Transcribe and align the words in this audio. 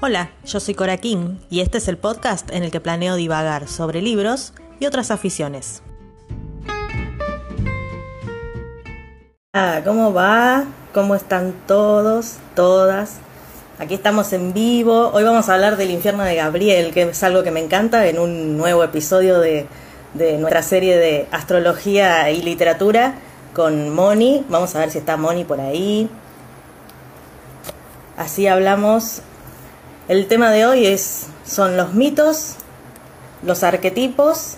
Hola, 0.00 0.30
yo 0.44 0.60
soy 0.60 0.74
Cora 0.74 0.96
King 0.96 1.38
y 1.50 1.58
este 1.58 1.78
es 1.78 1.88
el 1.88 1.98
podcast 1.98 2.52
en 2.52 2.62
el 2.62 2.70
que 2.70 2.80
planeo 2.80 3.16
divagar 3.16 3.66
sobre 3.66 4.00
libros 4.00 4.52
y 4.78 4.86
otras 4.86 5.10
aficiones. 5.10 5.82
Ah, 9.52 9.80
¿Cómo 9.84 10.12
va? 10.12 10.66
¿Cómo 10.94 11.16
están 11.16 11.52
todos, 11.66 12.36
todas? 12.54 13.16
Aquí 13.80 13.94
estamos 13.94 14.32
en 14.32 14.52
vivo. 14.52 15.10
Hoy 15.12 15.24
vamos 15.24 15.48
a 15.48 15.54
hablar 15.54 15.76
del 15.76 15.90
infierno 15.90 16.22
de 16.22 16.36
Gabriel, 16.36 16.94
que 16.94 17.02
es 17.02 17.22
algo 17.24 17.42
que 17.42 17.50
me 17.50 17.58
encanta 17.58 18.06
en 18.06 18.20
un 18.20 18.56
nuevo 18.56 18.84
episodio 18.84 19.40
de, 19.40 19.66
de 20.14 20.38
nuestra 20.38 20.62
serie 20.62 20.96
de 20.96 21.26
astrología 21.32 22.30
y 22.30 22.40
literatura 22.42 23.16
con 23.52 23.92
Moni. 23.92 24.46
Vamos 24.48 24.76
a 24.76 24.78
ver 24.78 24.92
si 24.92 24.98
está 24.98 25.16
Moni 25.16 25.42
por 25.42 25.60
ahí. 25.60 26.08
Así 28.16 28.46
hablamos 28.46 29.22
el 30.08 30.26
tema 30.26 30.50
de 30.50 30.66
hoy 30.66 30.86
es, 30.86 31.26
son 31.46 31.76
los 31.76 31.92
mitos, 31.92 32.54
los 33.42 33.62
arquetipos. 33.62 34.54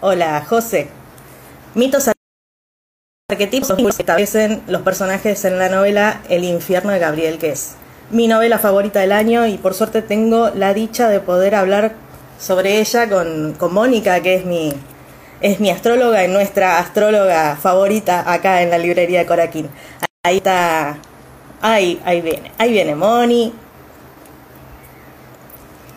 Hola, 0.00 0.44
José. 0.48 0.88
Mitos 1.74 2.10
arquetipos 3.30 3.72
que 3.72 3.88
establecen 3.88 4.62
los 4.66 4.82
personajes 4.82 5.44
en 5.44 5.58
la 5.60 5.68
novela 5.68 6.20
El 6.28 6.42
infierno 6.42 6.90
de 6.90 6.98
Gabriel, 6.98 7.38
que 7.38 7.50
es 7.50 7.76
mi 8.10 8.26
novela 8.26 8.58
favorita 8.58 9.00
del 9.00 9.12
año 9.12 9.46
y 9.46 9.56
por 9.58 9.74
suerte 9.74 10.02
tengo 10.02 10.50
la 10.50 10.74
dicha 10.74 11.08
de 11.08 11.20
poder 11.20 11.54
hablar 11.54 11.92
sobre 12.40 12.80
ella 12.80 13.08
con, 13.08 13.54
con 13.56 13.72
Mónica, 13.72 14.20
que 14.20 14.34
es 14.34 14.44
mi, 14.44 14.72
es 15.40 15.60
mi 15.60 15.70
astróloga 15.70 16.24
y 16.24 16.28
nuestra 16.28 16.80
astróloga 16.80 17.54
favorita 17.54 18.30
acá 18.32 18.62
en 18.62 18.70
la 18.70 18.78
librería 18.78 19.20
de 19.20 19.26
Coraquín. 19.26 19.68
Ahí 20.24 20.38
está, 20.38 20.98
ahí, 21.60 22.02
ahí 22.04 22.20
viene, 22.20 22.50
ahí 22.58 22.72
viene 22.72 22.96
Moni, 22.96 23.54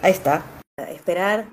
Ahí 0.03 0.11
está. 0.11 0.43
esperar. 0.89 1.47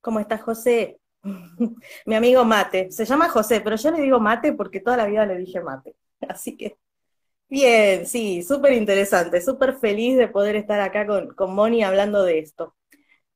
¿Cómo 0.00 0.18
estás, 0.18 0.40
José? 0.40 0.98
Mi 2.06 2.14
amigo 2.14 2.42
Mate. 2.46 2.90
Se 2.90 3.04
llama 3.04 3.28
José, 3.28 3.60
pero 3.60 3.76
yo 3.76 3.90
le 3.90 4.00
digo 4.00 4.18
Mate 4.18 4.54
porque 4.54 4.80
toda 4.80 4.96
la 4.96 5.04
vida 5.04 5.26
le 5.26 5.36
dije 5.36 5.60
Mate. 5.60 5.94
Así 6.26 6.56
que, 6.56 6.78
bien, 7.50 8.06
sí, 8.06 8.42
súper 8.42 8.72
interesante, 8.72 9.42
súper 9.42 9.74
feliz 9.74 10.16
de 10.16 10.28
poder 10.28 10.56
estar 10.56 10.80
acá 10.80 11.06
con, 11.06 11.34
con 11.34 11.54
Moni 11.54 11.84
hablando 11.84 12.22
de 12.22 12.38
esto. 12.38 12.74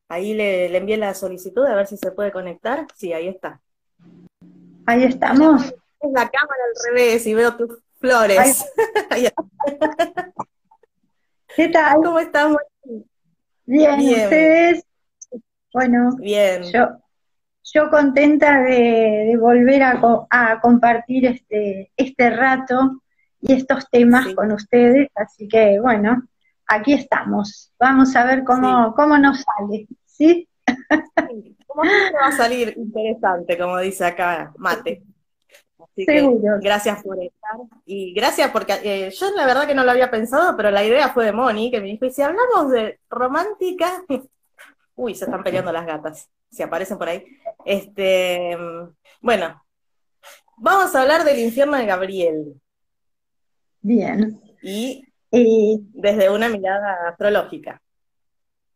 Ahí 0.09 0.33
le, 0.33 0.71
le 0.71 0.79
envié 0.79 0.97
la 0.97 1.13
solicitud 1.13 1.67
a 1.67 1.75
ver 1.75 1.87
si 1.87 1.99
se 1.99 2.13
puede 2.13 2.33
conectar. 2.33 2.87
Sí, 2.97 3.13
ahí 3.13 3.29
está. 3.29 3.61
Ahí 4.87 5.05
estamos. 5.05 5.67
Es 5.67 6.13
la 6.13 6.31
cámara 6.31 6.63
al 6.67 6.95
revés 6.95 7.27
y 7.27 7.35
veo 7.35 7.55
tus 7.59 7.79
flores. 8.01 8.65
¿Qué 11.57 11.69
tal? 11.69 11.97
¿Cómo 11.97 12.19
estamos? 12.19 12.59
Bien, 13.67 14.01
ustedes. 14.01 14.85
Bueno, 15.73 16.17
bien. 16.17 16.63
Yo, 16.65 16.89
yo 17.65 17.91
contenta 17.91 18.61
de, 18.61 19.37
volver 19.39 19.83
a, 19.83 20.61
compartir 20.61 21.27
este, 21.27 21.93
este 21.97 22.31
rato 22.31 23.03
y 23.41 23.53
estos 23.53 23.89
temas 23.91 24.35
con 24.35 24.53
ustedes, 24.53 25.09
así 25.15 25.49
que 25.49 25.81
bueno, 25.81 26.23
aquí 26.67 26.93
estamos. 26.93 27.73
Vamos 27.79 28.15
a 28.17 28.25
ver 28.25 28.45
cómo, 28.45 28.95
cómo 28.95 29.19
nos 29.19 29.43
sale, 29.43 29.89
¿sí? 30.07 30.49
sí. 30.67 31.57
¿Cómo 31.67 31.83
va 31.85 32.29
a 32.29 32.33
salir 32.33 32.75
interesante, 32.77 33.59
como 33.59 33.79
dice 33.79 34.05
acá 34.05 34.53
Mate? 34.59 35.03
Gracias 36.61 37.03
por 37.03 37.23
estar. 37.23 37.57
Y 37.85 38.13
gracias 38.15 38.51
porque 38.51 38.75
eh, 38.83 39.11
yo 39.11 39.31
la 39.35 39.47
verdad 39.47 39.67
que 39.67 39.75
no 39.75 39.85
lo 39.85 39.91
había 39.91 40.11
pensado, 40.11 40.57
pero 40.57 40.71
la 40.71 40.85
idea 40.85 41.11
fue 41.11 41.25
de 41.27 41.33
Moni, 41.33 41.71
que 41.71 41.81
me 41.81 41.87
dijo, 41.87 42.05
y 42.05 42.11
si 42.11 42.23
hablamos 42.23 42.71
de 42.71 42.99
romántica, 43.11 44.03
uy, 44.97 45.15
se 45.15 45.25
están 45.25 45.43
peleando 45.43 45.73
las 45.73 45.87
gatas, 45.87 46.31
si 46.51 46.63
aparecen 46.63 46.99
por 46.99 47.09
ahí. 47.09 47.25
Este, 47.65 48.57
bueno, 49.21 49.63
vamos 50.57 50.95
a 50.95 51.03
hablar 51.03 51.25
del 51.25 51.39
infierno 51.39 51.77
de 51.77 51.87
Gabriel. 51.87 52.61
Bien. 53.81 54.41
Y 54.61 55.05
desde 55.33 56.31
una 56.31 56.49
mirada 56.49 57.09
astrológica. 57.09 57.81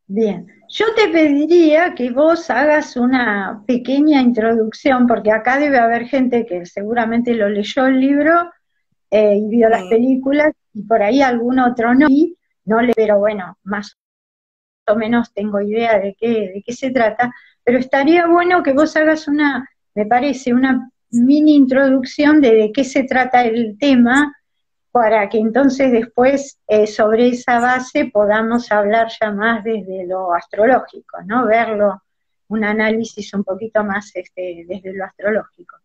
Bien, 0.08 0.46
yo 0.68 0.86
te 0.94 1.08
pediría 1.08 1.94
que 1.94 2.10
vos 2.10 2.48
hagas 2.50 2.96
una 2.96 3.64
pequeña 3.66 4.20
introducción, 4.20 5.06
porque 5.08 5.32
acá 5.32 5.58
debe 5.58 5.78
haber 5.78 6.06
gente 6.06 6.46
que 6.46 6.64
seguramente 6.64 7.34
lo 7.34 7.48
leyó 7.48 7.86
el 7.86 8.00
libro 8.00 8.52
eh, 9.10 9.36
y 9.36 9.48
vio 9.48 9.68
las 9.68 9.82
películas, 9.84 10.52
y 10.72 10.84
por 10.84 11.02
ahí 11.02 11.22
algún 11.22 11.58
otro 11.58 11.92
no, 11.94 12.06
no 12.66 12.80
le, 12.82 12.92
pero 12.94 13.18
bueno, 13.18 13.58
más 13.64 13.96
o 14.86 14.94
menos 14.94 15.32
tengo 15.32 15.60
idea 15.60 15.98
de 15.98 16.14
qué, 16.18 16.28
de 16.28 16.62
qué 16.64 16.72
se 16.72 16.90
trata, 16.90 17.32
pero 17.64 17.78
estaría 17.78 18.28
bueno 18.28 18.62
que 18.62 18.74
vos 18.74 18.96
hagas 18.96 19.26
una, 19.26 19.68
me 19.94 20.06
parece, 20.06 20.54
una 20.54 20.88
mini 21.10 21.56
introducción 21.56 22.40
de 22.40 22.54
de 22.54 22.72
qué 22.72 22.84
se 22.84 23.02
trata 23.02 23.44
el 23.44 23.76
tema 23.76 24.32
para 24.96 25.28
que 25.28 25.36
entonces 25.36 25.92
después 25.92 26.58
eh, 26.66 26.86
sobre 26.86 27.28
esa 27.28 27.60
base 27.60 28.06
podamos 28.06 28.72
hablar 28.72 29.08
ya 29.20 29.30
más 29.30 29.62
desde 29.62 30.06
lo 30.06 30.32
astrológico, 30.32 31.18
¿no? 31.26 31.44
Verlo, 31.44 32.02
un 32.48 32.64
análisis 32.64 33.34
un 33.34 33.44
poquito 33.44 33.84
más 33.84 34.10
este, 34.14 34.64
desde 34.66 34.94
lo 34.94 35.04
astrológico. 35.04 35.76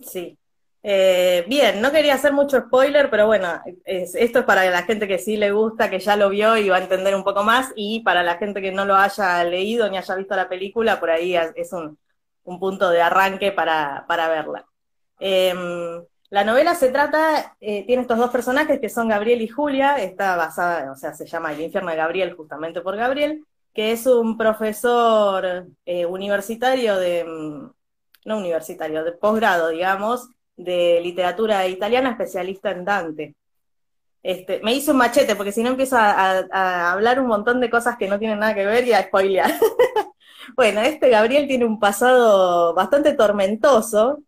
Sí. 0.00 0.38
Eh, 0.80 1.44
bien, 1.48 1.80
no 1.80 1.90
quería 1.90 2.14
hacer 2.14 2.32
mucho 2.32 2.60
spoiler, 2.60 3.10
pero 3.10 3.26
bueno, 3.26 3.60
esto 3.84 4.38
es 4.38 4.44
para 4.44 4.70
la 4.70 4.84
gente 4.84 5.08
que 5.08 5.18
sí 5.18 5.36
le 5.36 5.50
gusta, 5.50 5.90
que 5.90 5.98
ya 5.98 6.14
lo 6.14 6.30
vio 6.30 6.56
y 6.56 6.68
va 6.68 6.76
a 6.76 6.82
entender 6.82 7.16
un 7.16 7.24
poco 7.24 7.42
más, 7.42 7.72
y 7.74 7.98
para 8.04 8.22
la 8.22 8.36
gente 8.36 8.62
que 8.62 8.70
no 8.70 8.84
lo 8.84 8.94
haya 8.94 9.42
leído 9.42 9.90
ni 9.90 9.98
haya 9.98 10.14
visto 10.14 10.36
la 10.36 10.48
película, 10.48 11.00
por 11.00 11.10
ahí 11.10 11.34
es 11.34 11.72
un, 11.72 11.98
punto 12.44 12.90
de 12.90 13.02
arranque 13.02 13.50
para, 13.50 14.04
para 14.06 14.28
verla. 14.28 14.64
Em, 15.18 16.04
la 16.34 16.42
novela 16.42 16.74
se 16.74 16.90
trata, 16.90 17.56
eh, 17.60 17.86
tiene 17.86 18.02
estos 18.02 18.18
dos 18.18 18.30
personajes 18.30 18.80
que 18.80 18.88
son 18.88 19.08
Gabriel 19.08 19.40
y 19.40 19.46
Julia, 19.46 20.02
está 20.02 20.34
basada, 20.34 20.90
o 20.90 20.96
sea, 20.96 21.14
se 21.14 21.26
llama 21.26 21.52
El 21.52 21.60
infierno 21.60 21.90
de 21.90 21.96
Gabriel 21.96 22.34
justamente 22.34 22.80
por 22.80 22.96
Gabriel, 22.96 23.44
que 23.72 23.92
es 23.92 24.04
un 24.08 24.36
profesor 24.36 25.68
eh, 25.86 26.04
universitario 26.04 26.96
de, 26.96 27.22
mm, 27.22 27.70
no 28.24 28.38
universitario, 28.38 29.04
de 29.04 29.12
posgrado, 29.12 29.68
digamos, 29.68 30.28
de 30.56 30.98
literatura 31.00 31.68
italiana, 31.68 32.10
especialista 32.10 32.72
en 32.72 32.84
Dante. 32.84 33.34
Este, 34.20 34.60
me 34.64 34.74
hizo 34.74 34.90
un 34.90 34.98
machete, 34.98 35.36
porque 35.36 35.52
si 35.52 35.62
no 35.62 35.68
empiezo 35.70 35.96
a, 35.96 36.48
a, 36.50 36.90
hablar 36.90 37.20
un 37.20 37.28
montón 37.28 37.60
de 37.60 37.70
cosas 37.70 37.96
que 37.96 38.08
no 38.08 38.18
tienen 38.18 38.40
nada 38.40 38.56
que 38.56 38.66
ver 38.66 38.84
y 38.88 38.92
a 38.92 39.04
spoilear. 39.04 39.52
Bueno, 40.56 40.80
este 40.82 41.08
Gabriel 41.08 41.46
tiene 41.48 41.64
un 41.64 41.78
pasado 41.80 42.74
bastante 42.74 43.12
tormentoso. 43.14 44.18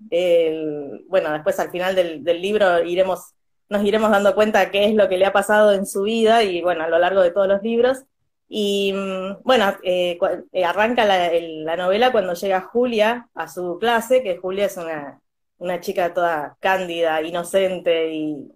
bueno, 1.09 1.33
después 1.33 1.59
al 1.61 1.71
final 1.71 1.95
del, 1.95 2.25
libro 2.41 2.83
iremos, 2.83 3.35
nos 3.69 3.85
iremos 3.85 4.11
dando 4.11 4.35
cuenta 4.35 4.71
qué 4.71 4.87
es 4.87 4.95
lo 4.95 5.09
que 5.09 5.19
le 5.19 5.27
ha 5.27 5.33
pasado 5.33 5.73
en 5.73 5.87
su 5.87 6.03
vida 6.03 6.43
y 6.43 6.63
bueno, 6.63 6.85
a 6.85 6.89
lo 6.89 6.99
largo 6.99 7.23
de 7.23 7.31
todos 7.31 7.49
los 7.49 7.63
libros. 7.63 8.05
Y 8.49 8.93
mm, 8.93 9.43
bueno, 9.43 9.77
eh, 9.83 10.19
eh, 10.53 10.65
arranca 10.65 11.05
la, 11.05 11.77
novela 11.77 12.13
cuando 12.13 12.35
llega 12.35 12.61
Julia 12.61 13.29
a 13.35 13.49
su 13.49 13.79
clase, 13.79 14.23
que 14.23 14.37
Julia 14.39 14.67
es 14.67 14.77
una, 14.77 15.21
una 15.59 15.81
chica 15.81 16.15
toda 16.15 16.57
cándida, 16.61 17.21
inocente 17.23 18.13
y, 18.13 18.53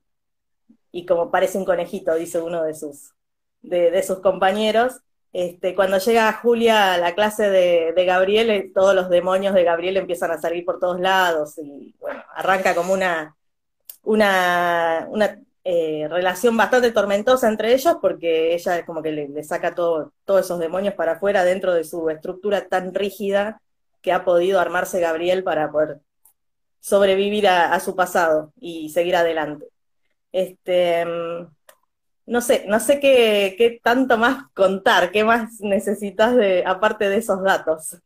y, 0.93 1.06
como 1.06 1.31
parece 1.31 1.59
un 1.59 1.65
conejito, 1.65 2.15
dice 2.15 2.41
uno 2.41 2.62
de 2.65 2.75
sus, 2.75 3.12
de, 3.62 3.91
de 3.91 4.03
sus 4.03 4.20
compañeros. 4.20 5.00
Este, 5.32 5.76
cuando 5.76 5.98
llega 5.98 6.32
Julia 6.32 6.94
a 6.94 6.98
la 6.98 7.14
clase 7.14 7.48
de, 7.50 8.04
Gabriel, 8.04 8.50
eh, 8.50 8.70
todos 8.74 8.94
los 8.94 9.08
demonios 9.08 9.54
de 9.54 9.62
Gabriel 9.62 9.96
empiezan 9.96 10.32
a 10.32 10.41
salir 10.41 10.64
por 10.64 10.80
todos 10.80 11.00
lados 11.00 11.56
y 11.58 11.94
bueno, 12.00 12.24
arranca 12.34 12.74
como 12.74 12.92
una, 12.92 13.36
una, 14.02 15.38
eh, 15.62 16.08
relación 16.10 16.56
bastante 16.56 16.90
tormentosa 16.90 17.49
entre 17.49 17.75
ellos 17.75 17.96
porque 18.00 18.55
ella 18.55 18.84
como 18.84 19.02
que 19.02 19.12
le, 19.12 19.44
saca 19.44 19.75
todo, 19.75 20.12
todos 20.25 20.46
esos 20.46 20.58
demonios 20.58 20.94
para 20.94 21.12
afuera 21.12 21.44
dentro 21.44 21.75
de 21.75 21.84
su 21.84 22.10
estructura 22.10 22.66
tan 22.69 22.94
rígida 22.94 23.60
que 24.02 24.12
ha 24.12 24.25
podido 24.25 24.58
armarse 24.58 25.00
Gabriel 25.00 25.44
para 25.44 25.70
poder 25.70 26.00
sobrevivir 26.81 27.46
a, 27.49 27.75
a 27.75 27.81
su 27.81 27.94
pasado 27.94 28.52
y 28.60 28.88
seguir 28.90 29.16
adelante. 29.16 29.69
Este, 30.32 31.05
no 32.31 32.41
sé, 32.41 32.65
no 32.69 32.79
sé 32.79 33.00
qué, 33.00 33.81
tanto 33.82 34.17
más 34.17 34.44
contar, 34.55 35.11
qué 35.11 35.25
más 35.25 35.61
necesitas 35.61 36.37
de, 36.37 36.62
aparte 36.65 37.09
de 37.09 37.17
esos 37.17 37.43
datos. 37.43 38.00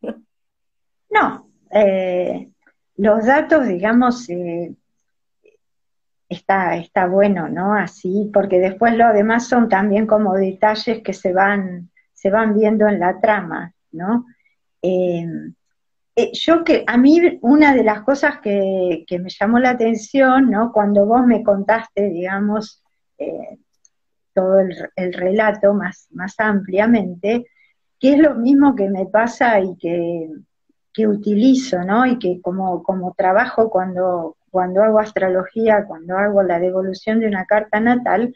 No, 1.11 1.49
eh, 1.71 2.51
los 2.97 3.25
datos, 3.25 3.69
digamos, 3.69 4.29
eh, 4.31 4.75
está, 6.29 6.77
está 6.77 7.07
bueno, 7.07 7.49
¿no? 7.49 7.75
Así, 7.75 8.31
porque 8.33 8.59
después 8.59 8.97
lo 8.97 9.13
demás 9.13 9.47
son 9.47 9.69
también 9.69 10.09
como 10.09 10.35
detalles 10.35 11.03
que 11.03 11.13
se 11.13 11.33
van, 11.33 11.91
se 12.15 12.31
van 12.31 12.55
viendo 12.55 12.89
en 12.89 12.99
la 12.99 13.21
trama, 13.21 13.75
¿no? 13.93 14.27
Eh, 14.83 15.53
yo 16.33 16.65
que, 16.65 16.83
a 16.87 16.97
mí 16.97 17.39
una 17.43 17.75
de 17.75 17.85
las 17.85 18.03
cosas 18.03 18.41
que, 18.41 19.05
que, 19.07 19.21
me 19.21 19.29
llamó 19.29 19.61
la 19.61 19.71
atención, 19.71 20.51
¿no? 20.51 20.73
Cuando 20.73 21.07
vos 21.07 21.25
me 21.25 21.45
contaste, 21.45 22.09
digamos, 22.09 22.83
todo 24.35 24.59
el, 24.59 25.13
relato 25.13 25.75
más, 25.75 26.09
más 26.11 26.35
ampliamente, 26.39 27.47
que 27.99 28.15
es 28.15 28.19
lo 28.19 28.35
mismo 28.35 28.75
que 28.75 28.89
me 28.89 29.07
pasa 29.07 29.61
y 29.61 29.77
que, 29.77 30.29
utilizo, 31.07 31.83
¿no? 31.83 32.07
Y 32.07 32.19
que 32.19 32.41
como, 32.41 32.83
como 32.83 33.15
trabajo 33.15 33.69
cuando, 33.69 34.37
cuando 34.51 34.83
hago 34.83 35.01
astrología, 35.01 35.87
cuando 35.87 36.17
hago 36.17 36.43
la 36.43 36.61
devolución 36.61 37.21
de 37.21 37.27
una 37.27 37.47
carta 37.47 37.81
natal, 37.81 38.35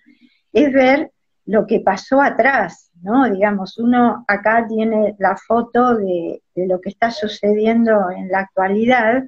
es 0.52 0.72
ver 0.72 1.12
lo 1.46 1.66
que 1.66 1.80
pasó 1.80 2.20
atrás, 2.20 2.90
¿no? 3.02 3.30
Digamos, 3.30 3.78
uno 3.78 4.24
acá 4.26 4.66
tiene 4.68 5.14
la 5.18 5.36
foto 5.36 5.94
de, 5.94 6.42
de 6.54 6.66
lo 6.66 6.80
que 6.80 6.90
está 6.90 7.10
sucediendo 7.10 8.10
en 8.10 8.28
la 8.28 8.40
actualidad, 8.40 9.24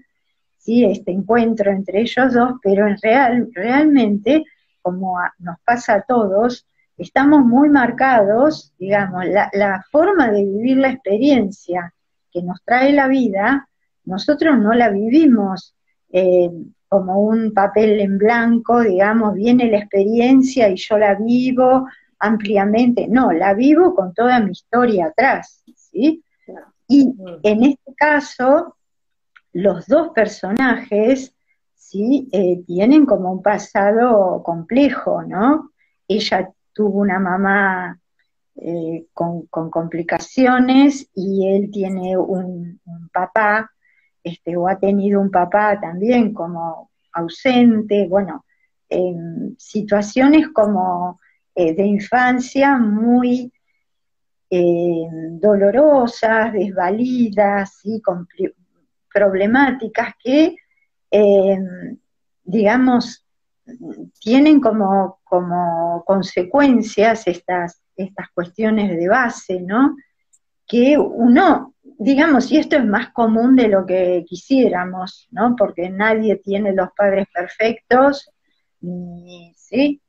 ¿sí? 0.60 0.84
este 0.84 1.10
encuentro 1.10 1.70
entre 1.70 2.00
ellos 2.00 2.32
dos, 2.32 2.52
pero 2.62 2.86
en 2.86 2.96
real, 3.02 3.48
realmente, 3.52 4.44
como 4.82 5.18
nos 5.38 5.56
pasa 5.64 5.94
a 5.94 6.02
todos, 6.02 6.66
estamos 6.96 7.44
muy 7.44 7.68
marcados, 7.68 8.72
digamos, 8.78 9.24
la, 9.26 9.84
forma 9.90 10.30
de 10.30 10.44
vivir 10.44 10.76
la 10.78 10.90
experiencia 10.90 11.92
que 12.30 12.42
nos 12.42 12.62
trae 12.64 12.92
la 12.92 13.08
vida, 13.08 13.68
nosotros 14.04 14.58
no 14.58 14.72
la 14.72 14.90
vivimos 14.90 15.74
eh, 16.10 16.50
como 16.88 17.20
un 17.20 17.52
papel 17.52 18.00
en 18.00 18.18
blanco, 18.18 18.80
digamos, 18.80 19.34
viene 19.34 19.70
la 19.70 19.78
experiencia 19.78 20.68
y 20.68 20.76
yo 20.76 20.98
la 20.98 21.14
vivo 21.14 21.86
ampliamente, 22.18 23.08
no, 23.08 23.32
la 23.32 23.54
vivo 23.54 23.94
con 23.94 24.12
toda 24.12 24.40
mi 24.40 24.52
historia 24.52 25.06
atrás, 25.06 25.62
¿sí? 25.74 26.22
Y 26.88 27.14
en 27.44 27.64
este 27.64 27.94
caso, 27.94 28.76
los 29.52 29.86
dos 29.86 30.10
personajes, 30.10 31.32
Eh, 31.92 32.62
tienen 32.66 33.04
como 33.04 33.32
un 33.32 33.42
pasado 33.42 34.42
complejo, 34.44 35.24
¿no? 35.24 35.72
Ella 36.06 36.48
tuvo 36.72 37.00
una 37.00 37.18
mamá 37.18 37.98
eh, 38.54 39.06
con, 39.12 39.48
complicaciones 39.48 41.10
y 41.14 41.48
él 41.48 41.70
tiene 41.72 42.16
un, 42.16 42.80
papá, 43.12 43.72
este, 44.22 44.56
o 44.56 44.68
ha 44.68 44.78
tenido 44.78 45.20
un 45.20 45.32
papá 45.32 45.80
también 45.80 46.32
como 46.32 46.90
ausente, 47.12 48.06
bueno, 48.06 48.44
en 48.88 49.56
situaciones 49.58 50.48
como 50.50 51.20
eh, 51.54 51.74
de 51.74 51.86
infancia 51.86 52.78
muy 52.78 53.52
dolorosas, 54.52 56.52
desvalidas, 56.52 57.78
¿sí? 57.80 58.02
problemáticas 59.12 60.14
que, 60.18 60.56
eh, 61.10 61.58
digamos, 62.44 63.24
tienen 64.20 64.60
como, 64.60 65.20
como 65.24 66.04
consecuencias 66.04 67.26
estas, 67.26 67.82
estas 67.96 68.28
cuestiones 68.30 68.96
de 68.96 69.08
base, 69.08 69.60
¿no? 69.60 69.96
Que 70.66 70.98
uno, 70.98 71.74
digamos, 71.98 72.50
y 72.50 72.58
esto 72.58 72.76
es 72.76 72.84
más 72.84 73.10
común 73.10 73.56
de 73.56 73.68
lo 73.68 73.86
que 73.86 74.24
quisiéramos, 74.26 75.28
¿no? 75.30 75.56
Porque 75.56 75.90
nadie 75.90 76.36
tiene 76.36 76.72
los 76.72 76.90
padres 76.96 77.26
perfectos, 77.32 78.30
¿sí? 79.56 80.00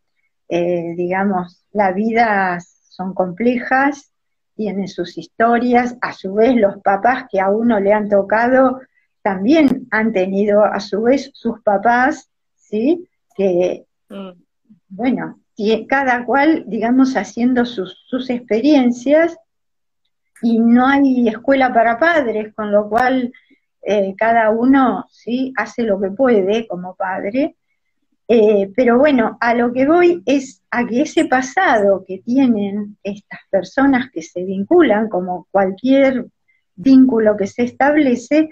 Eh, 0.49 0.93
digamos, 0.95 1.65
la 1.71 1.91
vida 1.91 2.59
son 2.89 3.13
complejas, 3.13 4.11
tienen 4.55 4.87
sus 4.87 5.17
historias, 5.17 5.97
a 6.01 6.13
su 6.13 6.33
vez 6.33 6.55
los 6.55 6.81
papás 6.81 7.25
que 7.31 7.39
a 7.39 7.49
uno 7.49 7.79
le 7.79 7.93
han 7.93 8.09
tocado 8.09 8.81
también 9.21 9.87
han 9.91 10.13
tenido 10.13 10.63
a 10.63 10.79
su 10.79 11.03
vez 11.03 11.31
sus 11.33 11.61
papás, 11.61 12.29
¿sí? 12.55 13.07
Que, 13.35 13.85
mm. 14.09 14.31
bueno, 14.89 15.41
cada 15.87 16.25
cual, 16.25 16.63
digamos, 16.67 17.15
haciendo 17.15 17.65
sus, 17.65 18.29
experiencias 18.29 19.37
y 20.41 20.59
no 20.59 20.87
hay 20.87 21.27
escuela 21.27 21.73
para 21.73 21.99
padres, 21.99 22.53
con 22.53 22.71
lo 22.71 22.89
cual 22.89 23.31
eh, 23.81 24.15
cada 24.17 24.49
uno, 24.49 25.05
¿sí? 25.11 25.53
Hace 25.55 25.83
lo 25.83 25.99
que 25.99 26.09
puede 26.09 26.67
como 26.67 26.95
padre. 26.95 27.55
Eh, 28.27 28.71
pero 28.75 28.97
bueno, 28.97 29.37
a 29.41 29.53
lo 29.53 29.73
que 29.73 29.85
voy 29.85 30.23
es 30.25 30.63
a 30.71 30.85
que 30.87 31.01
ese 31.01 31.25
pasado 31.25 32.05
que 32.07 32.19
tienen 32.19 32.97
estas 33.03 33.41
personas 33.49 34.09
que 34.11 34.21
se 34.21 34.43
vinculan, 34.43 35.09
como 35.09 35.47
cualquier 35.51 36.27
vínculo 36.75 37.35
que 37.35 37.47
se 37.47 37.63
establece, 37.63 38.49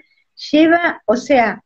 lleva, 0.50 1.02
o 1.04 1.16
sea, 1.16 1.62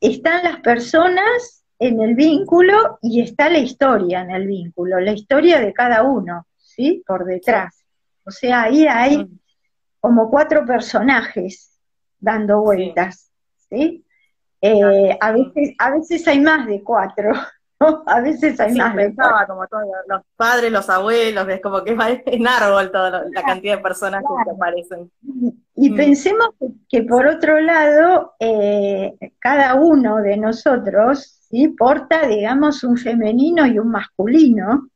están 0.00 0.44
las 0.44 0.60
personas 0.60 1.64
en 1.78 2.00
el 2.00 2.14
vínculo 2.14 2.98
y 3.02 3.20
está 3.20 3.48
la 3.48 3.58
historia 3.58 4.22
en 4.22 4.30
el 4.30 4.46
vínculo, 4.46 5.00
la 5.00 5.12
historia 5.12 5.60
de 5.60 5.72
cada 5.72 6.02
uno, 6.02 6.46
¿sí? 6.56 7.02
Por 7.06 7.24
detrás. 7.24 7.84
O 8.24 8.30
sea, 8.30 8.62
ahí 8.62 8.86
hay 8.86 9.26
como 10.00 10.30
cuatro 10.30 10.64
personajes 10.64 11.78
dando 12.18 12.60
vueltas, 12.60 13.30
¿sí? 13.68 14.04
Eh, 14.60 15.16
a, 15.20 15.32
veces, 15.32 15.74
a 15.78 15.90
veces 15.90 16.26
hay 16.26 16.40
más 16.40 16.66
de 16.66 16.82
cuatro, 16.82 17.32
A 18.06 18.20
veces 18.20 18.58
hay 18.60 18.74
más 18.74 18.94
de 18.94 19.14
como 19.14 19.66
todos 19.66 19.84
los 20.08 20.22
padres, 20.36 20.72
los 20.72 20.88
abuelos, 20.88 21.48
es 21.48 21.60
como 21.60 21.82
que 21.82 21.92
es 21.92 22.22
en 22.26 22.46
árbol 22.46 22.90
toda 22.90 23.24
la 23.30 23.42
cantidad 23.42 23.76
de 23.76 23.82
personas 23.82 24.22
que 24.22 24.50
aparecen. 24.50 25.10
Y 25.74 25.90
mm. 25.90 25.96
pensemos 25.96 26.48
que, 26.88 27.02
por 27.02 27.26
otro 27.26 27.60
lado, 27.60 28.34
eh, 28.38 29.14
cada 29.38 29.74
uno 29.74 30.18
de 30.18 30.36
nosotros 30.36 31.40
¿sí? 31.50 31.68
porta, 31.68 32.26
digamos, 32.26 32.84
un 32.84 32.96
femenino 32.96 33.66
y 33.66 33.78
un 33.78 33.90
masculino, 33.90 34.88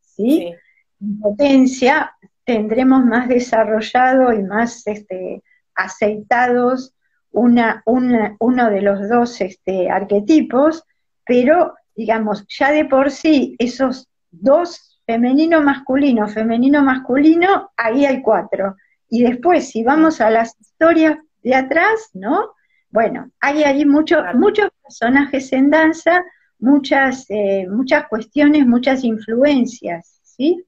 ¿sí? 0.00 0.54
En 1.00 1.20
potencia 1.20 2.12
tendremos 2.44 3.04
más 3.04 3.28
desarrollado 3.28 4.32
y 4.32 4.42
más 4.42 4.86
este, 4.86 5.42
aceitados 5.74 6.94
una, 7.30 7.82
uno 7.86 8.70
de 8.70 8.82
los 8.82 9.08
dos 9.08 9.40
este, 9.40 9.90
arquetipos, 9.90 10.84
pero 11.28 11.74
digamos, 11.94 12.44
ya 12.48 12.72
de 12.72 12.86
por 12.86 13.10
sí 13.10 13.54
esos 13.58 14.08
dos 14.30 15.00
femenino 15.04 15.62
masculino, 15.62 16.28
femenino 16.28 16.82
masculino, 16.82 17.70
ahí 17.76 18.06
hay 18.06 18.22
cuatro. 18.22 18.76
Y 19.08 19.22
después, 19.22 19.70
si 19.70 19.82
vamos 19.82 20.20
a 20.20 20.30
las 20.30 20.54
historias 20.60 21.18
de 21.42 21.54
atrás, 21.54 22.10
¿no? 22.12 22.52
Bueno, 22.90 23.30
hay 23.40 23.62
ahí 23.62 23.84
muchos 23.84 24.22
muchos 24.34 24.70
personajes 24.82 25.52
en 25.52 25.70
danza, 25.70 26.24
muchas, 26.58 27.26
eh, 27.30 27.66
muchas 27.68 28.06
cuestiones, 28.08 28.66
muchas 28.66 29.04
influencias, 29.04 30.20
¿sí? 30.22 30.64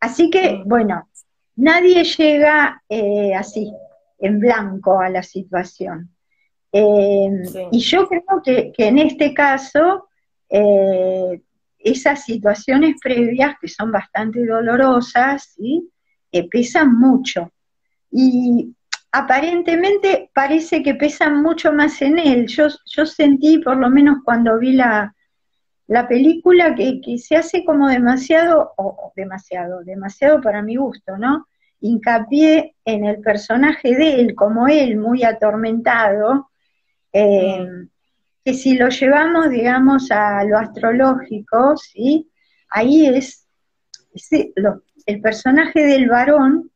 Así 0.00 0.30
que, 0.30 0.62
bueno, 0.66 1.08
nadie 1.56 2.04
llega 2.04 2.82
eh, 2.88 3.34
así, 3.34 3.72
en 4.18 4.40
blanco 4.40 5.00
a 5.00 5.08
la 5.10 5.22
situación. 5.22 6.15
Eh, 6.72 7.68
y 7.72 7.78
yo 7.80 8.06
creo 8.08 8.42
que, 8.44 8.72
en 8.76 8.98
este 8.98 9.32
caso, 9.32 10.08
eh, 10.48 11.40
esas 11.78 12.24
situaciones 12.24 12.96
previas, 13.02 13.56
que 13.60 13.68
son 13.68 13.92
bastante 13.92 14.44
dolorosas, 14.44 15.54
¿sí? 15.56 15.90
pesan 16.50 16.98
mucho. 16.98 17.50
Y 18.10 18.74
aparentemente 19.12 20.30
parece 20.34 20.82
que 20.82 20.94
pesan 20.94 21.42
mucho 21.42 21.72
más 21.72 22.02
en 22.02 22.18
él. 22.18 22.46
Yo, 22.46 22.66
yo 22.84 23.06
sentí, 23.06 23.58
por 23.58 23.76
lo 23.76 23.88
menos 23.88 24.18
cuando 24.24 24.58
vi 24.58 24.72
la, 24.72 25.14
la 25.86 26.08
película, 26.08 26.74
que, 26.74 27.00
que, 27.00 27.18
se 27.18 27.36
hace 27.36 27.64
como 27.64 27.88
demasiado, 27.88 28.72
o 28.76 29.12
demasiado, 29.16 29.82
demasiado 29.84 30.40
para 30.40 30.62
mi 30.62 30.76
gusto, 30.76 31.16
¿no? 31.16 31.46
Hincapié 31.80 32.74
en 32.84 33.04
el 33.04 33.20
personaje 33.20 33.94
de 33.94 34.20
él, 34.20 34.34
como 34.34 34.66
él, 34.66 34.96
muy 34.96 35.22
atormentado, 35.22 36.50
eh, 37.12 37.66
que 38.46 38.54
si 38.54 38.76
lo 38.76 38.88
llevamos, 38.88 39.50
digamos, 39.50 40.08
a 40.12 40.44
lo 40.44 40.56
astrológico, 40.56 41.76
¿sí? 41.76 42.30
ahí 42.70 43.06
es, 43.06 43.44
el 45.04 45.20
personaje 45.20 45.84
del 45.84 46.08
varón, 46.08 46.70